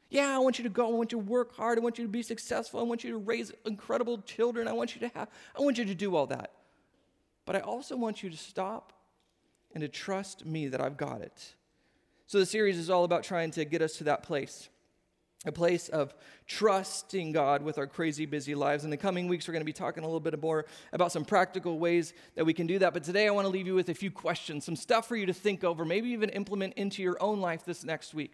Yeah, 0.10 0.36
I 0.36 0.40
want 0.40 0.60
you 0.60 0.64
to 0.64 0.70
go. 0.70 0.88
I 0.88 0.92
want 0.92 1.12
you 1.12 1.20
to 1.20 1.26
work 1.26 1.56
hard. 1.56 1.78
I 1.80 1.82
want 1.82 1.98
you 1.98 2.04
to 2.04 2.10
be 2.10 2.22
successful. 2.22 2.80
I 2.80 2.84
want 2.84 3.04
you 3.04 3.12
to 3.12 3.18
raise 3.18 3.52
incredible 3.66 4.20
children. 4.20 4.68
I 4.68 4.74
want 4.74 4.96
you 4.96 5.02
to 5.02 5.12
have, 5.16 5.28
I 5.58 5.62
want 5.62 5.78
you 5.78 5.86
to 5.86 5.96
do 5.96 6.16
all 6.16 6.28
that. 6.28 6.52
But 7.46 7.56
I 7.56 7.60
also 7.60 7.98
want 7.98 8.24
you 8.24 8.30
to 8.30 8.38
stop 8.38 8.94
and 9.74 9.82
to 9.82 9.88
trust 9.88 10.46
me 10.46 10.68
that 10.68 10.82
I've 10.82 10.98
got 10.98 11.22
it. 11.22 11.56
So 12.26 12.40
the 12.40 12.46
series 12.46 12.78
is 12.78 12.90
all 12.90 13.04
about 13.04 13.24
trying 13.24 13.52
to 13.52 13.66
get 13.66 13.82
us 13.82 13.98
to 13.98 14.06
that 14.06 14.24
place. 14.24 14.70
A 15.46 15.52
place 15.52 15.90
of 15.90 16.14
trusting 16.48 17.34
God 17.34 17.64
with 17.64 17.78
our 17.78 17.86
crazy 17.86 18.26
busy 18.26 18.56
lives. 18.56 18.86
In 18.86 18.90
the 18.90 18.98
coming 18.98 19.28
weeks, 19.28 19.46
we're 19.46 19.52
going 19.52 19.62
to 19.62 19.66
be 19.66 19.74
talking 19.74 20.04
a 20.04 20.08
little 20.08 20.22
bit 20.22 20.42
more 20.42 20.66
about 20.94 21.12
some 21.12 21.26
practical 21.26 21.80
ways 21.80 22.14
that 22.36 22.46
we 22.46 22.54
can 22.54 22.66
do 22.66 22.80
that. 22.80 22.94
But 22.94 23.04
today, 23.04 23.28
I 23.28 23.32
want 23.32 23.46
to 23.46 23.52
leave 23.52 23.68
you 23.68 23.76
with 23.76 23.90
a 23.90 23.94
few 23.94 24.10
questions, 24.10 24.64
some 24.64 24.78
stuff 24.78 25.06
for 25.06 25.18
you 25.18 25.26
to 25.26 25.34
think 25.34 25.66
over, 25.66 25.84
maybe 25.84 26.10
even 26.12 26.30
implement 26.30 26.76
into 26.76 27.04
your 27.04 27.22
own 27.22 27.42
life 27.42 27.66
this 27.66 27.84
next 27.84 28.14
week. 28.14 28.32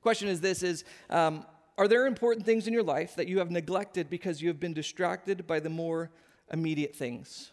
Question 0.00 0.28
is 0.28 0.40
this: 0.40 0.62
Is 0.62 0.84
um, 1.10 1.44
are 1.76 1.86
there 1.86 2.06
important 2.06 2.46
things 2.46 2.66
in 2.66 2.72
your 2.72 2.82
life 2.82 3.14
that 3.16 3.28
you 3.28 3.38
have 3.38 3.50
neglected 3.50 4.08
because 4.08 4.40
you 4.40 4.48
have 4.48 4.58
been 4.58 4.72
distracted 4.72 5.46
by 5.46 5.60
the 5.60 5.68
more 5.68 6.10
immediate 6.50 6.96
things? 6.96 7.52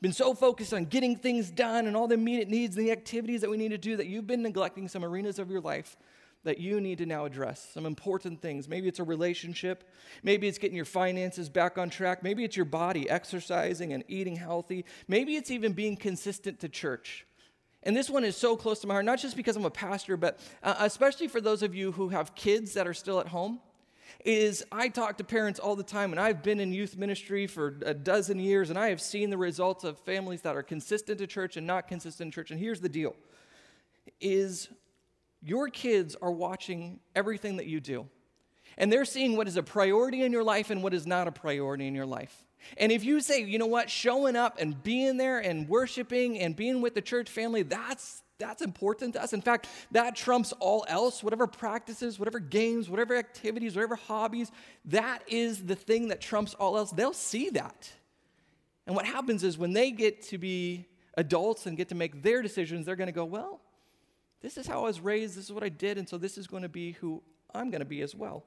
Been 0.00 0.12
so 0.12 0.34
focused 0.34 0.72
on 0.72 0.84
getting 0.84 1.16
things 1.16 1.50
done 1.50 1.86
and 1.86 1.96
all 1.96 2.08
the 2.08 2.14
immediate 2.14 2.48
needs 2.48 2.76
and 2.76 2.86
the 2.86 2.92
activities 2.92 3.40
that 3.40 3.50
we 3.50 3.56
need 3.56 3.70
to 3.70 3.78
do 3.78 3.96
that 3.96 4.06
you've 4.06 4.26
been 4.26 4.42
neglecting 4.42 4.88
some 4.88 5.04
arenas 5.04 5.38
of 5.38 5.50
your 5.50 5.60
life 5.60 5.96
that 6.44 6.58
you 6.58 6.80
need 6.80 6.98
to 6.98 7.06
now 7.06 7.24
address. 7.24 7.68
Some 7.74 7.84
important 7.84 8.40
things. 8.40 8.68
Maybe 8.68 8.88
it's 8.88 9.00
a 9.00 9.04
relationship. 9.04 9.84
Maybe 10.22 10.46
it's 10.46 10.58
getting 10.58 10.76
your 10.76 10.84
finances 10.84 11.48
back 11.48 11.78
on 11.78 11.90
track. 11.90 12.22
Maybe 12.22 12.44
it's 12.44 12.56
your 12.56 12.64
body, 12.64 13.10
exercising 13.10 13.92
and 13.92 14.04
eating 14.08 14.36
healthy. 14.36 14.84
Maybe 15.08 15.36
it's 15.36 15.50
even 15.50 15.72
being 15.72 15.96
consistent 15.96 16.60
to 16.60 16.68
church. 16.68 17.26
And 17.82 17.96
this 17.96 18.10
one 18.10 18.24
is 18.24 18.36
so 18.36 18.56
close 18.56 18.80
to 18.80 18.86
my 18.86 18.94
heart, 18.94 19.04
not 19.04 19.18
just 19.18 19.36
because 19.36 19.56
I'm 19.56 19.64
a 19.64 19.70
pastor, 19.70 20.16
but 20.16 20.38
uh, 20.62 20.76
especially 20.80 21.28
for 21.28 21.40
those 21.40 21.62
of 21.62 21.74
you 21.74 21.92
who 21.92 22.08
have 22.08 22.34
kids 22.34 22.74
that 22.74 22.86
are 22.86 22.94
still 22.94 23.20
at 23.20 23.28
home 23.28 23.60
is 24.24 24.64
I 24.72 24.88
talk 24.88 25.18
to 25.18 25.24
parents 25.24 25.60
all 25.60 25.76
the 25.76 25.82
time, 25.82 26.12
and 26.12 26.20
I've 26.20 26.42
been 26.42 26.60
in 26.60 26.72
youth 26.72 26.96
ministry 26.96 27.46
for 27.46 27.78
a 27.84 27.94
dozen 27.94 28.38
years, 28.38 28.70
and 28.70 28.78
I 28.78 28.88
have 28.88 29.00
seen 29.00 29.30
the 29.30 29.38
results 29.38 29.84
of 29.84 29.98
families 30.00 30.42
that 30.42 30.56
are 30.56 30.62
consistent 30.62 31.18
to 31.18 31.26
church 31.26 31.56
and 31.56 31.66
not 31.66 31.88
consistent 31.88 32.32
to 32.32 32.34
church. 32.34 32.50
And 32.50 32.60
here's 32.60 32.80
the 32.80 32.88
deal 32.88 33.14
is 34.20 34.68
your 35.42 35.68
kids 35.68 36.16
are 36.20 36.32
watching 36.32 37.00
everything 37.14 37.56
that 37.56 37.66
you 37.66 37.80
do. 37.80 38.06
And 38.76 38.92
they're 38.92 39.04
seeing 39.04 39.36
what 39.36 39.48
is 39.48 39.56
a 39.56 39.62
priority 39.62 40.22
in 40.22 40.32
your 40.32 40.44
life 40.44 40.70
and 40.70 40.82
what 40.82 40.94
is 40.94 41.06
not 41.06 41.26
a 41.26 41.32
priority 41.32 41.86
in 41.86 41.94
your 41.94 42.06
life. 42.06 42.44
And 42.76 42.92
if 42.92 43.04
you 43.04 43.20
say, 43.20 43.42
you 43.42 43.58
know 43.58 43.66
what, 43.66 43.88
showing 43.90 44.36
up 44.36 44.58
and 44.60 44.82
being 44.82 45.16
there 45.16 45.38
and 45.38 45.68
worshiping 45.68 46.38
and 46.38 46.54
being 46.54 46.80
with 46.80 46.94
the 46.94 47.02
church 47.02 47.28
family, 47.30 47.62
that's 47.62 48.22
that's 48.38 48.62
important 48.62 49.14
to 49.14 49.22
us. 49.22 49.32
In 49.32 49.40
fact, 49.40 49.66
that 49.90 50.14
trumps 50.14 50.52
all 50.60 50.84
else, 50.88 51.24
whatever 51.24 51.46
practices, 51.46 52.18
whatever 52.18 52.38
games, 52.38 52.88
whatever 52.88 53.16
activities, 53.16 53.74
whatever 53.74 53.96
hobbies, 53.96 54.52
that 54.86 55.22
is 55.26 55.64
the 55.64 55.74
thing 55.74 56.08
that 56.08 56.20
trumps 56.20 56.54
all 56.54 56.78
else. 56.78 56.92
They'll 56.92 57.12
see 57.12 57.50
that. 57.50 57.90
And 58.86 58.94
what 58.94 59.06
happens 59.06 59.42
is 59.42 59.58
when 59.58 59.72
they 59.72 59.90
get 59.90 60.22
to 60.28 60.38
be 60.38 60.86
adults 61.16 61.66
and 61.66 61.76
get 61.76 61.88
to 61.88 61.94
make 61.94 62.22
their 62.22 62.40
decisions, 62.40 62.86
they're 62.86 62.96
going 62.96 63.08
to 63.08 63.12
go, 63.12 63.24
well, 63.24 63.60
this 64.40 64.56
is 64.56 64.68
how 64.68 64.80
I 64.80 64.84
was 64.84 65.00
raised, 65.00 65.36
this 65.36 65.46
is 65.46 65.52
what 65.52 65.64
I 65.64 65.68
did, 65.68 65.98
and 65.98 66.08
so 66.08 66.16
this 66.16 66.38
is 66.38 66.46
going 66.46 66.62
to 66.62 66.68
be 66.68 66.92
who 66.92 67.20
I'm 67.52 67.70
going 67.70 67.80
to 67.80 67.86
be 67.86 68.02
as 68.02 68.14
well. 68.14 68.44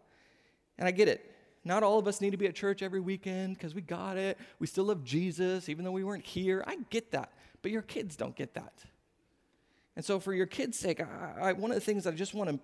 And 0.78 0.88
I 0.88 0.92
get 0.92 1.10
it. 1.10 1.36
Not 1.64 1.84
all 1.84 2.00
of 2.00 2.08
us 2.08 2.22
need 2.22 2.32
to 2.32 2.38
be 2.38 2.48
at 2.48 2.56
church 2.56 2.82
every 2.82 3.02
weekend 3.02 3.56
because 3.56 3.76
we 3.76 3.82
got 3.82 4.18
it. 4.18 4.40
We 4.58 4.68
still 4.68 4.86
love 4.86 5.04
Jesus, 5.04 5.70
even 5.70 5.84
though 5.84 5.92
we 5.92 6.04
weren't 6.04 6.26
here. 6.26 6.64
I 6.66 6.78
get 6.90 7.12
that. 7.12 7.34
But 7.62 7.72
your 7.72 7.84
kids 7.84 8.16
don't 8.16 8.36
get 8.36 8.54
that. 8.56 8.74
And 9.96 10.06
so, 10.06 10.20
for 10.20 10.34
your 10.34 10.46
kids' 10.46 10.80
sake, 10.80 11.02
I, 11.02 11.50
I, 11.50 11.54
one 11.54 11.72
of 11.72 11.76
the 11.76 11.82
things 11.82 12.08
I 12.08 12.12
just 12.12 12.34
want 12.34 12.50
to 12.50 12.60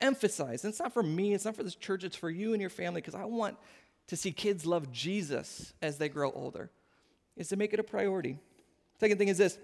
emphasize, 0.00 0.64
and 0.64 0.70
it's 0.70 0.80
not 0.80 0.92
for 0.92 1.02
me, 1.02 1.32
it's 1.34 1.44
not 1.44 1.56
for 1.56 1.62
this 1.62 1.74
church, 1.74 2.04
it's 2.04 2.16
for 2.16 2.30
you 2.30 2.52
and 2.52 2.60
your 2.60 2.70
family, 2.70 3.00
because 3.00 3.14
I 3.14 3.24
want 3.24 3.56
to 4.08 4.16
see 4.16 4.30
kids 4.32 4.66
love 4.66 4.92
Jesus 4.92 5.72
as 5.82 5.98
they 5.98 6.08
grow 6.08 6.30
older 6.32 6.70
is 7.36 7.48
to 7.48 7.56
make 7.56 7.72
it 7.72 7.80
a 7.80 7.82
priority. 7.82 8.38
Second 8.98 9.18
thing 9.18 9.28
is 9.28 9.38
this, 9.38 9.58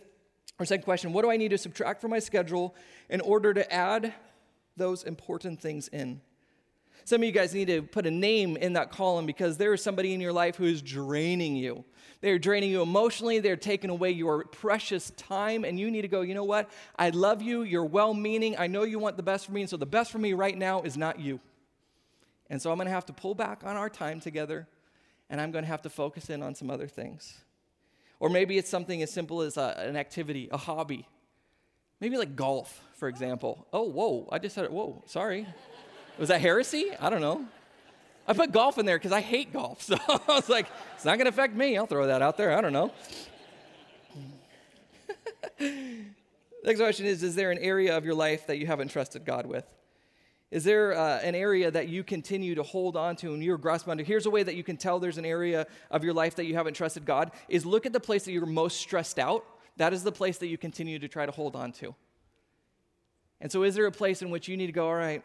or 0.58 0.66
second 0.66 0.84
question, 0.84 1.12
what 1.12 1.22
do 1.22 1.30
I 1.30 1.36
need 1.36 1.50
to 1.50 1.58
subtract 1.58 2.00
from 2.00 2.10
my 2.10 2.18
schedule 2.18 2.74
in 3.08 3.20
order 3.20 3.54
to 3.54 3.72
add 3.72 4.12
those 4.76 5.04
important 5.04 5.60
things 5.60 5.88
in? 5.88 6.20
Some 7.04 7.22
of 7.22 7.26
you 7.26 7.32
guys 7.32 7.54
need 7.54 7.66
to 7.66 7.82
put 7.82 8.06
a 8.06 8.10
name 8.10 8.56
in 8.56 8.74
that 8.74 8.90
column 8.90 9.26
because 9.26 9.56
there 9.56 9.72
is 9.72 9.82
somebody 9.82 10.14
in 10.14 10.20
your 10.20 10.32
life 10.32 10.56
who 10.56 10.64
is 10.64 10.82
draining 10.82 11.56
you. 11.56 11.84
They're 12.20 12.38
draining 12.38 12.70
you 12.70 12.82
emotionally, 12.82 13.40
they're 13.40 13.56
taking 13.56 13.90
away 13.90 14.12
your 14.12 14.44
precious 14.44 15.10
time, 15.10 15.64
and 15.64 15.78
you 15.78 15.90
need 15.90 16.02
to 16.02 16.08
go, 16.08 16.20
you 16.20 16.34
know 16.34 16.44
what? 16.44 16.70
I 16.96 17.10
love 17.10 17.42
you, 17.42 17.62
you're 17.62 17.84
well 17.84 18.14
meaning, 18.14 18.54
I 18.56 18.68
know 18.68 18.84
you 18.84 19.00
want 19.00 19.16
the 19.16 19.24
best 19.24 19.46
for 19.46 19.52
me, 19.52 19.62
and 19.62 19.70
so 19.70 19.76
the 19.76 19.86
best 19.86 20.12
for 20.12 20.18
me 20.18 20.32
right 20.32 20.56
now 20.56 20.82
is 20.82 20.96
not 20.96 21.18
you. 21.18 21.40
And 22.48 22.62
so 22.62 22.70
I'm 22.70 22.78
gonna 22.78 22.90
have 22.90 23.06
to 23.06 23.12
pull 23.12 23.34
back 23.34 23.62
on 23.64 23.76
our 23.76 23.90
time 23.90 24.20
together, 24.20 24.68
and 25.30 25.40
I'm 25.40 25.50
gonna 25.50 25.66
have 25.66 25.82
to 25.82 25.90
focus 25.90 26.30
in 26.30 26.44
on 26.44 26.54
some 26.54 26.70
other 26.70 26.86
things. 26.86 27.38
Or 28.20 28.28
maybe 28.28 28.56
it's 28.56 28.70
something 28.70 29.02
as 29.02 29.10
simple 29.10 29.42
as 29.42 29.56
a, 29.56 29.74
an 29.78 29.96
activity, 29.96 30.48
a 30.52 30.56
hobby. 30.56 31.08
Maybe 31.98 32.16
like 32.16 32.36
golf, 32.36 32.80
for 32.94 33.08
example. 33.08 33.66
Oh, 33.72 33.82
whoa, 33.82 34.28
I 34.30 34.38
just 34.38 34.54
said, 34.54 34.64
it. 34.64 34.72
whoa, 34.72 35.02
sorry. 35.06 35.48
Was 36.18 36.28
that 36.28 36.40
heresy? 36.40 36.90
I 37.00 37.10
don't 37.10 37.20
know. 37.20 37.46
I 38.26 38.34
put 38.34 38.52
golf 38.52 38.78
in 38.78 38.86
there 38.86 38.98
because 38.98 39.12
I 39.12 39.20
hate 39.20 39.52
golf. 39.52 39.82
So 39.92 39.96
I 40.08 40.20
was 40.28 40.48
like, 40.48 40.66
it's 40.94 41.04
not 41.04 41.16
going 41.16 41.26
to 41.26 41.30
affect 41.30 41.54
me. 41.54 41.76
I'll 41.76 41.86
throw 41.86 42.06
that 42.06 42.22
out 42.22 42.36
there. 42.36 42.56
I 42.56 42.60
don't 42.60 42.72
know. 42.72 42.92
Next 46.64 46.78
question 46.78 47.06
is 47.06 47.22
Is 47.22 47.34
there 47.34 47.50
an 47.50 47.58
area 47.58 47.96
of 47.96 48.04
your 48.04 48.14
life 48.14 48.46
that 48.46 48.58
you 48.58 48.66
haven't 48.66 48.88
trusted 48.88 49.24
God 49.24 49.46
with? 49.46 49.64
Is 50.50 50.64
there 50.64 50.94
uh, 50.94 51.18
an 51.20 51.34
area 51.34 51.70
that 51.70 51.88
you 51.88 52.04
continue 52.04 52.54
to 52.54 52.62
hold 52.62 52.94
on 52.94 53.16
to 53.16 53.32
and 53.32 53.42
you're 53.42 53.56
grasping 53.56 53.90
onto? 53.90 54.04
Here's 54.04 54.26
a 54.26 54.30
way 54.30 54.42
that 54.42 54.54
you 54.54 54.62
can 54.62 54.76
tell 54.76 55.00
there's 55.00 55.16
an 55.16 55.24
area 55.24 55.66
of 55.90 56.04
your 56.04 56.12
life 56.12 56.36
that 56.36 56.44
you 56.44 56.54
haven't 56.54 56.74
trusted 56.74 57.06
God 57.06 57.32
is 57.48 57.64
look 57.64 57.86
at 57.86 57.94
the 57.94 58.00
place 58.00 58.24
that 58.24 58.32
you're 58.32 58.44
most 58.44 58.78
stressed 58.78 59.18
out. 59.18 59.46
That 59.78 59.94
is 59.94 60.04
the 60.04 60.12
place 60.12 60.36
that 60.38 60.48
you 60.48 60.58
continue 60.58 60.98
to 60.98 61.08
try 61.08 61.24
to 61.24 61.32
hold 61.32 61.56
on 61.56 61.72
to. 61.72 61.94
And 63.40 63.50
so 63.50 63.62
is 63.62 63.74
there 63.74 63.86
a 63.86 63.92
place 63.92 64.20
in 64.20 64.30
which 64.30 64.46
you 64.46 64.58
need 64.58 64.66
to 64.66 64.72
go, 64.72 64.88
all 64.88 64.94
right, 64.94 65.24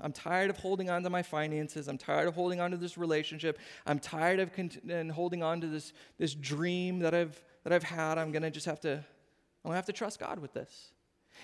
I'm 0.00 0.12
tired 0.12 0.50
of 0.50 0.58
holding 0.58 0.90
on 0.90 1.02
to 1.04 1.10
my 1.10 1.22
finances. 1.22 1.88
I'm 1.88 1.98
tired 1.98 2.28
of 2.28 2.34
holding 2.34 2.60
on 2.60 2.70
to 2.70 2.76
this 2.76 2.98
relationship. 2.98 3.58
I'm 3.86 3.98
tired 3.98 4.40
of 4.40 4.52
cont- 4.52 5.10
holding 5.10 5.42
on 5.42 5.60
to 5.62 5.66
this, 5.66 5.92
this 6.18 6.34
dream 6.34 6.98
that 7.00 7.14
I've, 7.14 7.42
that 7.64 7.72
I've 7.72 7.82
had. 7.82 8.18
I'm 8.18 8.30
going 8.30 8.42
to 8.42 8.50
just 8.50 8.66
have 8.66 8.80
to, 8.80 8.92
I'm 8.92 9.02
going 9.64 9.72
to 9.72 9.76
have 9.76 9.86
to 9.86 9.92
trust 9.92 10.20
God 10.20 10.38
with 10.38 10.52
this. 10.52 10.92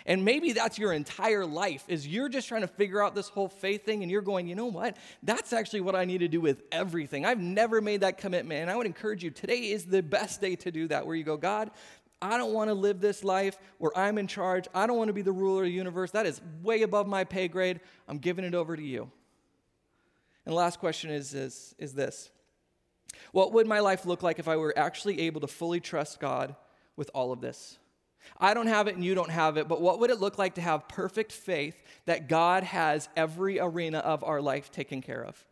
And 0.06 0.24
maybe 0.24 0.52
that's 0.52 0.78
your 0.78 0.92
entire 0.92 1.44
life 1.44 1.84
is 1.86 2.06
you're 2.06 2.28
just 2.28 2.48
trying 2.48 2.62
to 2.62 2.66
figure 2.66 3.02
out 3.02 3.14
this 3.14 3.28
whole 3.28 3.48
faith 3.48 3.84
thing 3.84 4.02
and 4.02 4.10
you're 4.10 4.22
going, 4.22 4.46
you 4.46 4.54
know 4.54 4.66
what? 4.66 4.96
That's 5.22 5.52
actually 5.52 5.82
what 5.82 5.94
I 5.94 6.04
need 6.04 6.18
to 6.18 6.28
do 6.28 6.40
with 6.40 6.62
everything. 6.72 7.26
I've 7.26 7.40
never 7.40 7.80
made 7.80 8.00
that 8.00 8.18
commitment. 8.18 8.62
And 8.62 8.70
I 8.70 8.76
would 8.76 8.86
encourage 8.86 9.22
you, 9.22 9.30
today 9.30 9.70
is 9.70 9.84
the 9.84 10.02
best 10.02 10.40
day 10.40 10.56
to 10.56 10.70
do 10.70 10.88
that, 10.88 11.06
where 11.06 11.14
you 11.14 11.24
go, 11.24 11.36
God, 11.36 11.70
I 12.22 12.38
don't 12.38 12.54
want 12.54 12.70
to 12.70 12.74
live 12.74 13.00
this 13.00 13.24
life 13.24 13.58
where 13.78 13.90
I'm 13.98 14.16
in 14.16 14.28
charge. 14.28 14.68
I 14.74 14.86
don't 14.86 14.96
want 14.96 15.08
to 15.08 15.12
be 15.12 15.22
the 15.22 15.32
ruler 15.32 15.62
of 15.62 15.66
the 15.66 15.72
universe. 15.72 16.12
That 16.12 16.24
is 16.24 16.40
way 16.62 16.82
above 16.82 17.08
my 17.08 17.24
pay 17.24 17.48
grade. 17.48 17.80
I'm 18.08 18.18
giving 18.18 18.44
it 18.44 18.54
over 18.54 18.76
to 18.76 18.82
you. 18.82 19.10
And 20.46 20.52
the 20.52 20.56
last 20.56 20.78
question 20.78 21.10
is, 21.10 21.34
is, 21.34 21.74
is 21.78 21.92
this 21.92 22.30
What 23.32 23.52
would 23.52 23.66
my 23.66 23.80
life 23.80 24.06
look 24.06 24.22
like 24.22 24.38
if 24.38 24.48
I 24.48 24.56
were 24.56 24.72
actually 24.78 25.20
able 25.22 25.40
to 25.40 25.46
fully 25.48 25.80
trust 25.80 26.20
God 26.20 26.54
with 26.96 27.10
all 27.12 27.32
of 27.32 27.40
this? 27.40 27.78
I 28.38 28.54
don't 28.54 28.68
have 28.68 28.86
it 28.86 28.94
and 28.94 29.04
you 29.04 29.16
don't 29.16 29.30
have 29.30 29.56
it, 29.56 29.66
but 29.66 29.80
what 29.80 29.98
would 29.98 30.10
it 30.10 30.20
look 30.20 30.38
like 30.38 30.54
to 30.54 30.60
have 30.60 30.86
perfect 30.86 31.32
faith 31.32 31.82
that 32.06 32.28
God 32.28 32.62
has 32.62 33.08
every 33.16 33.58
arena 33.58 33.98
of 33.98 34.22
our 34.22 34.40
life 34.40 34.70
taken 34.70 35.02
care 35.02 35.24
of? 35.24 35.44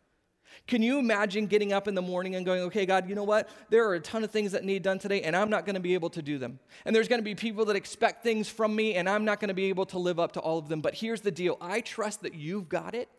Can 0.67 0.81
you 0.81 0.99
imagine 0.99 1.47
getting 1.47 1.73
up 1.73 1.87
in 1.87 1.95
the 1.95 2.01
morning 2.01 2.35
and 2.35 2.45
going, 2.45 2.61
okay, 2.63 2.85
God, 2.85 3.09
you 3.09 3.15
know 3.15 3.23
what? 3.23 3.49
There 3.69 3.87
are 3.87 3.95
a 3.95 3.99
ton 3.99 4.23
of 4.23 4.31
things 4.31 4.51
that 4.51 4.63
need 4.63 4.83
done 4.83 4.99
today, 4.99 5.21
and 5.21 5.35
I'm 5.35 5.49
not 5.49 5.65
going 5.65 5.75
to 5.75 5.81
be 5.81 5.93
able 5.93 6.09
to 6.11 6.21
do 6.21 6.37
them. 6.37 6.59
And 6.85 6.95
there's 6.95 7.07
going 7.07 7.19
to 7.19 7.23
be 7.23 7.35
people 7.35 7.65
that 7.65 7.75
expect 7.75 8.23
things 8.23 8.49
from 8.49 8.75
me, 8.75 8.95
and 8.95 9.09
I'm 9.09 9.25
not 9.25 9.39
going 9.39 9.49
to 9.49 9.53
be 9.53 9.65
able 9.65 9.85
to 9.87 9.99
live 9.99 10.19
up 10.19 10.33
to 10.33 10.39
all 10.39 10.57
of 10.57 10.69
them. 10.69 10.81
But 10.81 10.95
here's 10.95 11.21
the 11.21 11.31
deal 11.31 11.57
I 11.59 11.81
trust 11.81 12.21
that 12.21 12.33
you've 12.33 12.69
got 12.69 12.95
it. 12.95 13.09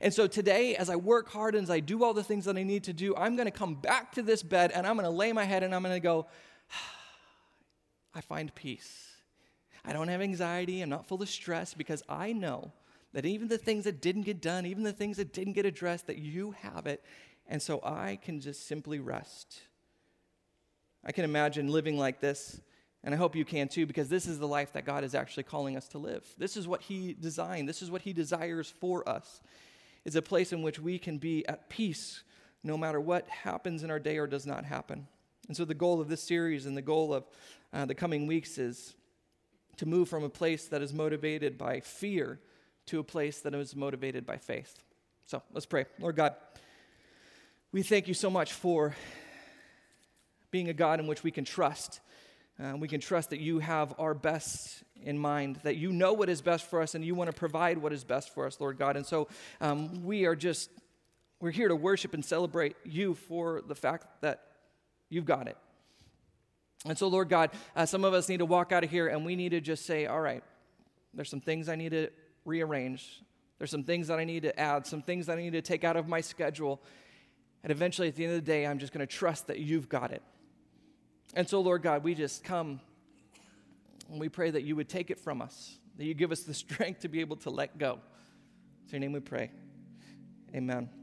And 0.00 0.12
so 0.12 0.26
today, 0.26 0.74
as 0.74 0.90
I 0.90 0.96
work 0.96 1.30
hard 1.30 1.54
and 1.54 1.62
as 1.62 1.70
I 1.70 1.80
do 1.80 2.02
all 2.02 2.12
the 2.12 2.24
things 2.24 2.46
that 2.46 2.56
I 2.56 2.64
need 2.64 2.84
to 2.84 2.92
do, 2.92 3.14
I'm 3.14 3.36
going 3.36 3.46
to 3.46 3.56
come 3.56 3.76
back 3.76 4.12
to 4.12 4.22
this 4.22 4.42
bed 4.42 4.72
and 4.74 4.84
I'm 4.86 4.96
going 4.96 5.04
to 5.04 5.16
lay 5.16 5.32
my 5.32 5.44
head 5.44 5.62
and 5.62 5.72
I'm 5.72 5.82
going 5.82 5.94
to 5.94 6.00
go, 6.00 6.26
I 8.14 8.20
find 8.20 8.52
peace. 8.54 9.12
I 9.84 9.92
don't 9.92 10.08
have 10.08 10.20
anxiety. 10.20 10.82
I'm 10.82 10.90
not 10.90 11.06
full 11.06 11.22
of 11.22 11.28
stress 11.28 11.74
because 11.74 12.02
I 12.08 12.32
know 12.32 12.72
that 13.12 13.26
even 13.26 13.48
the 13.48 13.58
things 13.58 13.84
that 13.84 14.00
didn't 14.00 14.22
get 14.22 14.40
done, 14.40 14.66
even 14.66 14.84
the 14.84 14.92
things 14.92 15.18
that 15.18 15.32
didn't 15.32 15.52
get 15.52 15.66
addressed, 15.66 16.06
that 16.06 16.18
you 16.18 16.52
have 16.62 16.86
it. 16.86 17.04
And 17.46 17.60
so 17.60 17.80
I 17.84 18.18
can 18.22 18.40
just 18.40 18.66
simply 18.66 18.98
rest. 18.98 19.60
I 21.04 21.12
can 21.12 21.24
imagine 21.24 21.68
living 21.68 21.98
like 21.98 22.20
this, 22.20 22.60
and 23.02 23.14
I 23.14 23.18
hope 23.18 23.34
you 23.34 23.44
can 23.44 23.68
too, 23.68 23.86
because 23.86 24.08
this 24.08 24.26
is 24.26 24.38
the 24.38 24.46
life 24.46 24.72
that 24.74 24.84
God 24.84 25.04
is 25.04 25.14
actually 25.14 25.42
calling 25.42 25.76
us 25.76 25.88
to 25.88 25.98
live. 25.98 26.24
This 26.38 26.56
is 26.56 26.68
what 26.68 26.82
He 26.82 27.14
designed, 27.18 27.68
this 27.68 27.82
is 27.82 27.90
what 27.90 28.02
He 28.02 28.12
desires 28.12 28.72
for 28.80 29.06
us. 29.08 29.40
It's 30.04 30.16
a 30.16 30.22
place 30.22 30.52
in 30.52 30.62
which 30.62 30.78
we 30.78 30.98
can 30.98 31.18
be 31.18 31.46
at 31.46 31.68
peace 31.68 32.22
no 32.64 32.76
matter 32.76 33.00
what 33.00 33.28
happens 33.28 33.82
in 33.82 33.90
our 33.90 33.98
day 33.98 34.18
or 34.18 34.26
does 34.26 34.46
not 34.46 34.64
happen. 34.64 35.06
And 35.48 35.56
so, 35.56 35.64
the 35.64 35.74
goal 35.74 36.00
of 36.00 36.08
this 36.08 36.22
series 36.22 36.66
and 36.66 36.76
the 36.76 36.82
goal 36.82 37.12
of 37.12 37.24
uh, 37.72 37.84
the 37.84 37.94
coming 37.94 38.26
weeks 38.26 38.58
is 38.58 38.94
to 39.76 39.86
move 39.86 40.08
from 40.08 40.22
a 40.22 40.28
place 40.28 40.66
that 40.66 40.82
is 40.82 40.92
motivated 40.92 41.58
by 41.58 41.80
fear 41.80 42.38
to 42.86 43.00
a 43.00 43.04
place 43.04 43.40
that 43.40 43.54
is 43.54 43.76
motivated 43.76 44.26
by 44.26 44.36
faith. 44.36 44.78
So 45.26 45.42
let's 45.52 45.66
pray. 45.66 45.86
Lord 45.98 46.16
God, 46.16 46.34
we 47.72 47.82
thank 47.82 48.08
you 48.08 48.14
so 48.14 48.28
much 48.28 48.52
for 48.52 48.94
being 50.50 50.68
a 50.68 50.74
God 50.74 51.00
in 51.00 51.06
which 51.06 51.22
we 51.22 51.30
can 51.30 51.44
trust. 51.44 52.00
Uh, 52.62 52.76
we 52.76 52.86
can 52.86 53.00
trust 53.00 53.30
that 53.30 53.40
you 53.40 53.58
have 53.58 53.94
our 53.98 54.14
best 54.14 54.82
in 55.02 55.18
mind, 55.18 55.58
that 55.62 55.76
you 55.76 55.92
know 55.92 56.12
what 56.12 56.28
is 56.28 56.42
best 56.42 56.68
for 56.68 56.82
us 56.82 56.94
and 56.94 57.04
you 57.04 57.14
want 57.14 57.30
to 57.30 57.36
provide 57.36 57.78
what 57.78 57.92
is 57.92 58.04
best 58.04 58.34
for 58.34 58.46
us, 58.46 58.60
Lord 58.60 58.78
God. 58.78 58.96
And 58.96 59.06
so 59.06 59.28
um, 59.60 60.04
we 60.04 60.26
are 60.26 60.36
just, 60.36 60.70
we're 61.40 61.50
here 61.50 61.68
to 61.68 61.76
worship 61.76 62.14
and 62.14 62.24
celebrate 62.24 62.76
you 62.84 63.14
for 63.14 63.62
the 63.66 63.74
fact 63.74 64.06
that 64.20 64.42
you've 65.08 65.24
got 65.24 65.48
it. 65.48 65.56
And 66.84 66.98
so, 66.98 67.08
Lord 67.08 67.28
God, 67.28 67.50
uh, 67.76 67.86
some 67.86 68.04
of 68.04 68.12
us 68.12 68.28
need 68.28 68.38
to 68.38 68.46
walk 68.46 68.72
out 68.72 68.84
of 68.84 68.90
here 68.90 69.08
and 69.08 69.24
we 69.24 69.36
need 69.36 69.50
to 69.50 69.60
just 69.60 69.86
say, 69.86 70.06
all 70.06 70.20
right, 70.20 70.42
there's 71.14 71.30
some 71.30 71.40
things 71.40 71.68
I 71.68 71.76
need 71.76 71.90
to 71.90 72.10
rearrange. 72.44 73.22
There's 73.58 73.70
some 73.70 73.84
things 73.84 74.08
that 74.08 74.18
I 74.18 74.24
need 74.24 74.42
to 74.42 74.58
add, 74.58 74.86
some 74.86 75.02
things 75.02 75.26
that 75.26 75.38
I 75.38 75.42
need 75.42 75.52
to 75.52 75.62
take 75.62 75.84
out 75.84 75.96
of 75.96 76.08
my 76.08 76.20
schedule. 76.20 76.82
And 77.62 77.70
eventually, 77.70 78.08
at 78.08 78.16
the 78.16 78.24
end 78.24 78.34
of 78.34 78.44
the 78.44 78.50
day, 78.50 78.66
I'm 78.66 78.78
just 78.78 78.92
going 78.92 79.06
to 79.06 79.12
trust 79.12 79.46
that 79.46 79.60
you've 79.60 79.88
got 79.88 80.10
it. 80.10 80.22
And 81.34 81.48
so, 81.48 81.60
Lord 81.60 81.82
God, 81.82 82.02
we 82.02 82.14
just 82.14 82.44
come 82.44 82.80
and 84.10 84.20
we 84.20 84.28
pray 84.28 84.50
that 84.50 84.62
you 84.62 84.76
would 84.76 84.88
take 84.88 85.10
it 85.10 85.18
from 85.18 85.40
us, 85.40 85.78
that 85.96 86.04
you 86.04 86.14
give 86.14 86.32
us 86.32 86.42
the 86.42 86.54
strength 86.64 87.00
to 87.00 87.08
be 87.08 87.20
able 87.20 87.36
to 87.36 87.50
let 87.50 87.78
go. 87.78 88.00
It's 88.84 88.92
your 88.92 89.00
name 89.00 89.12
we 89.12 89.20
pray. 89.20 89.50
Amen. 90.54 91.01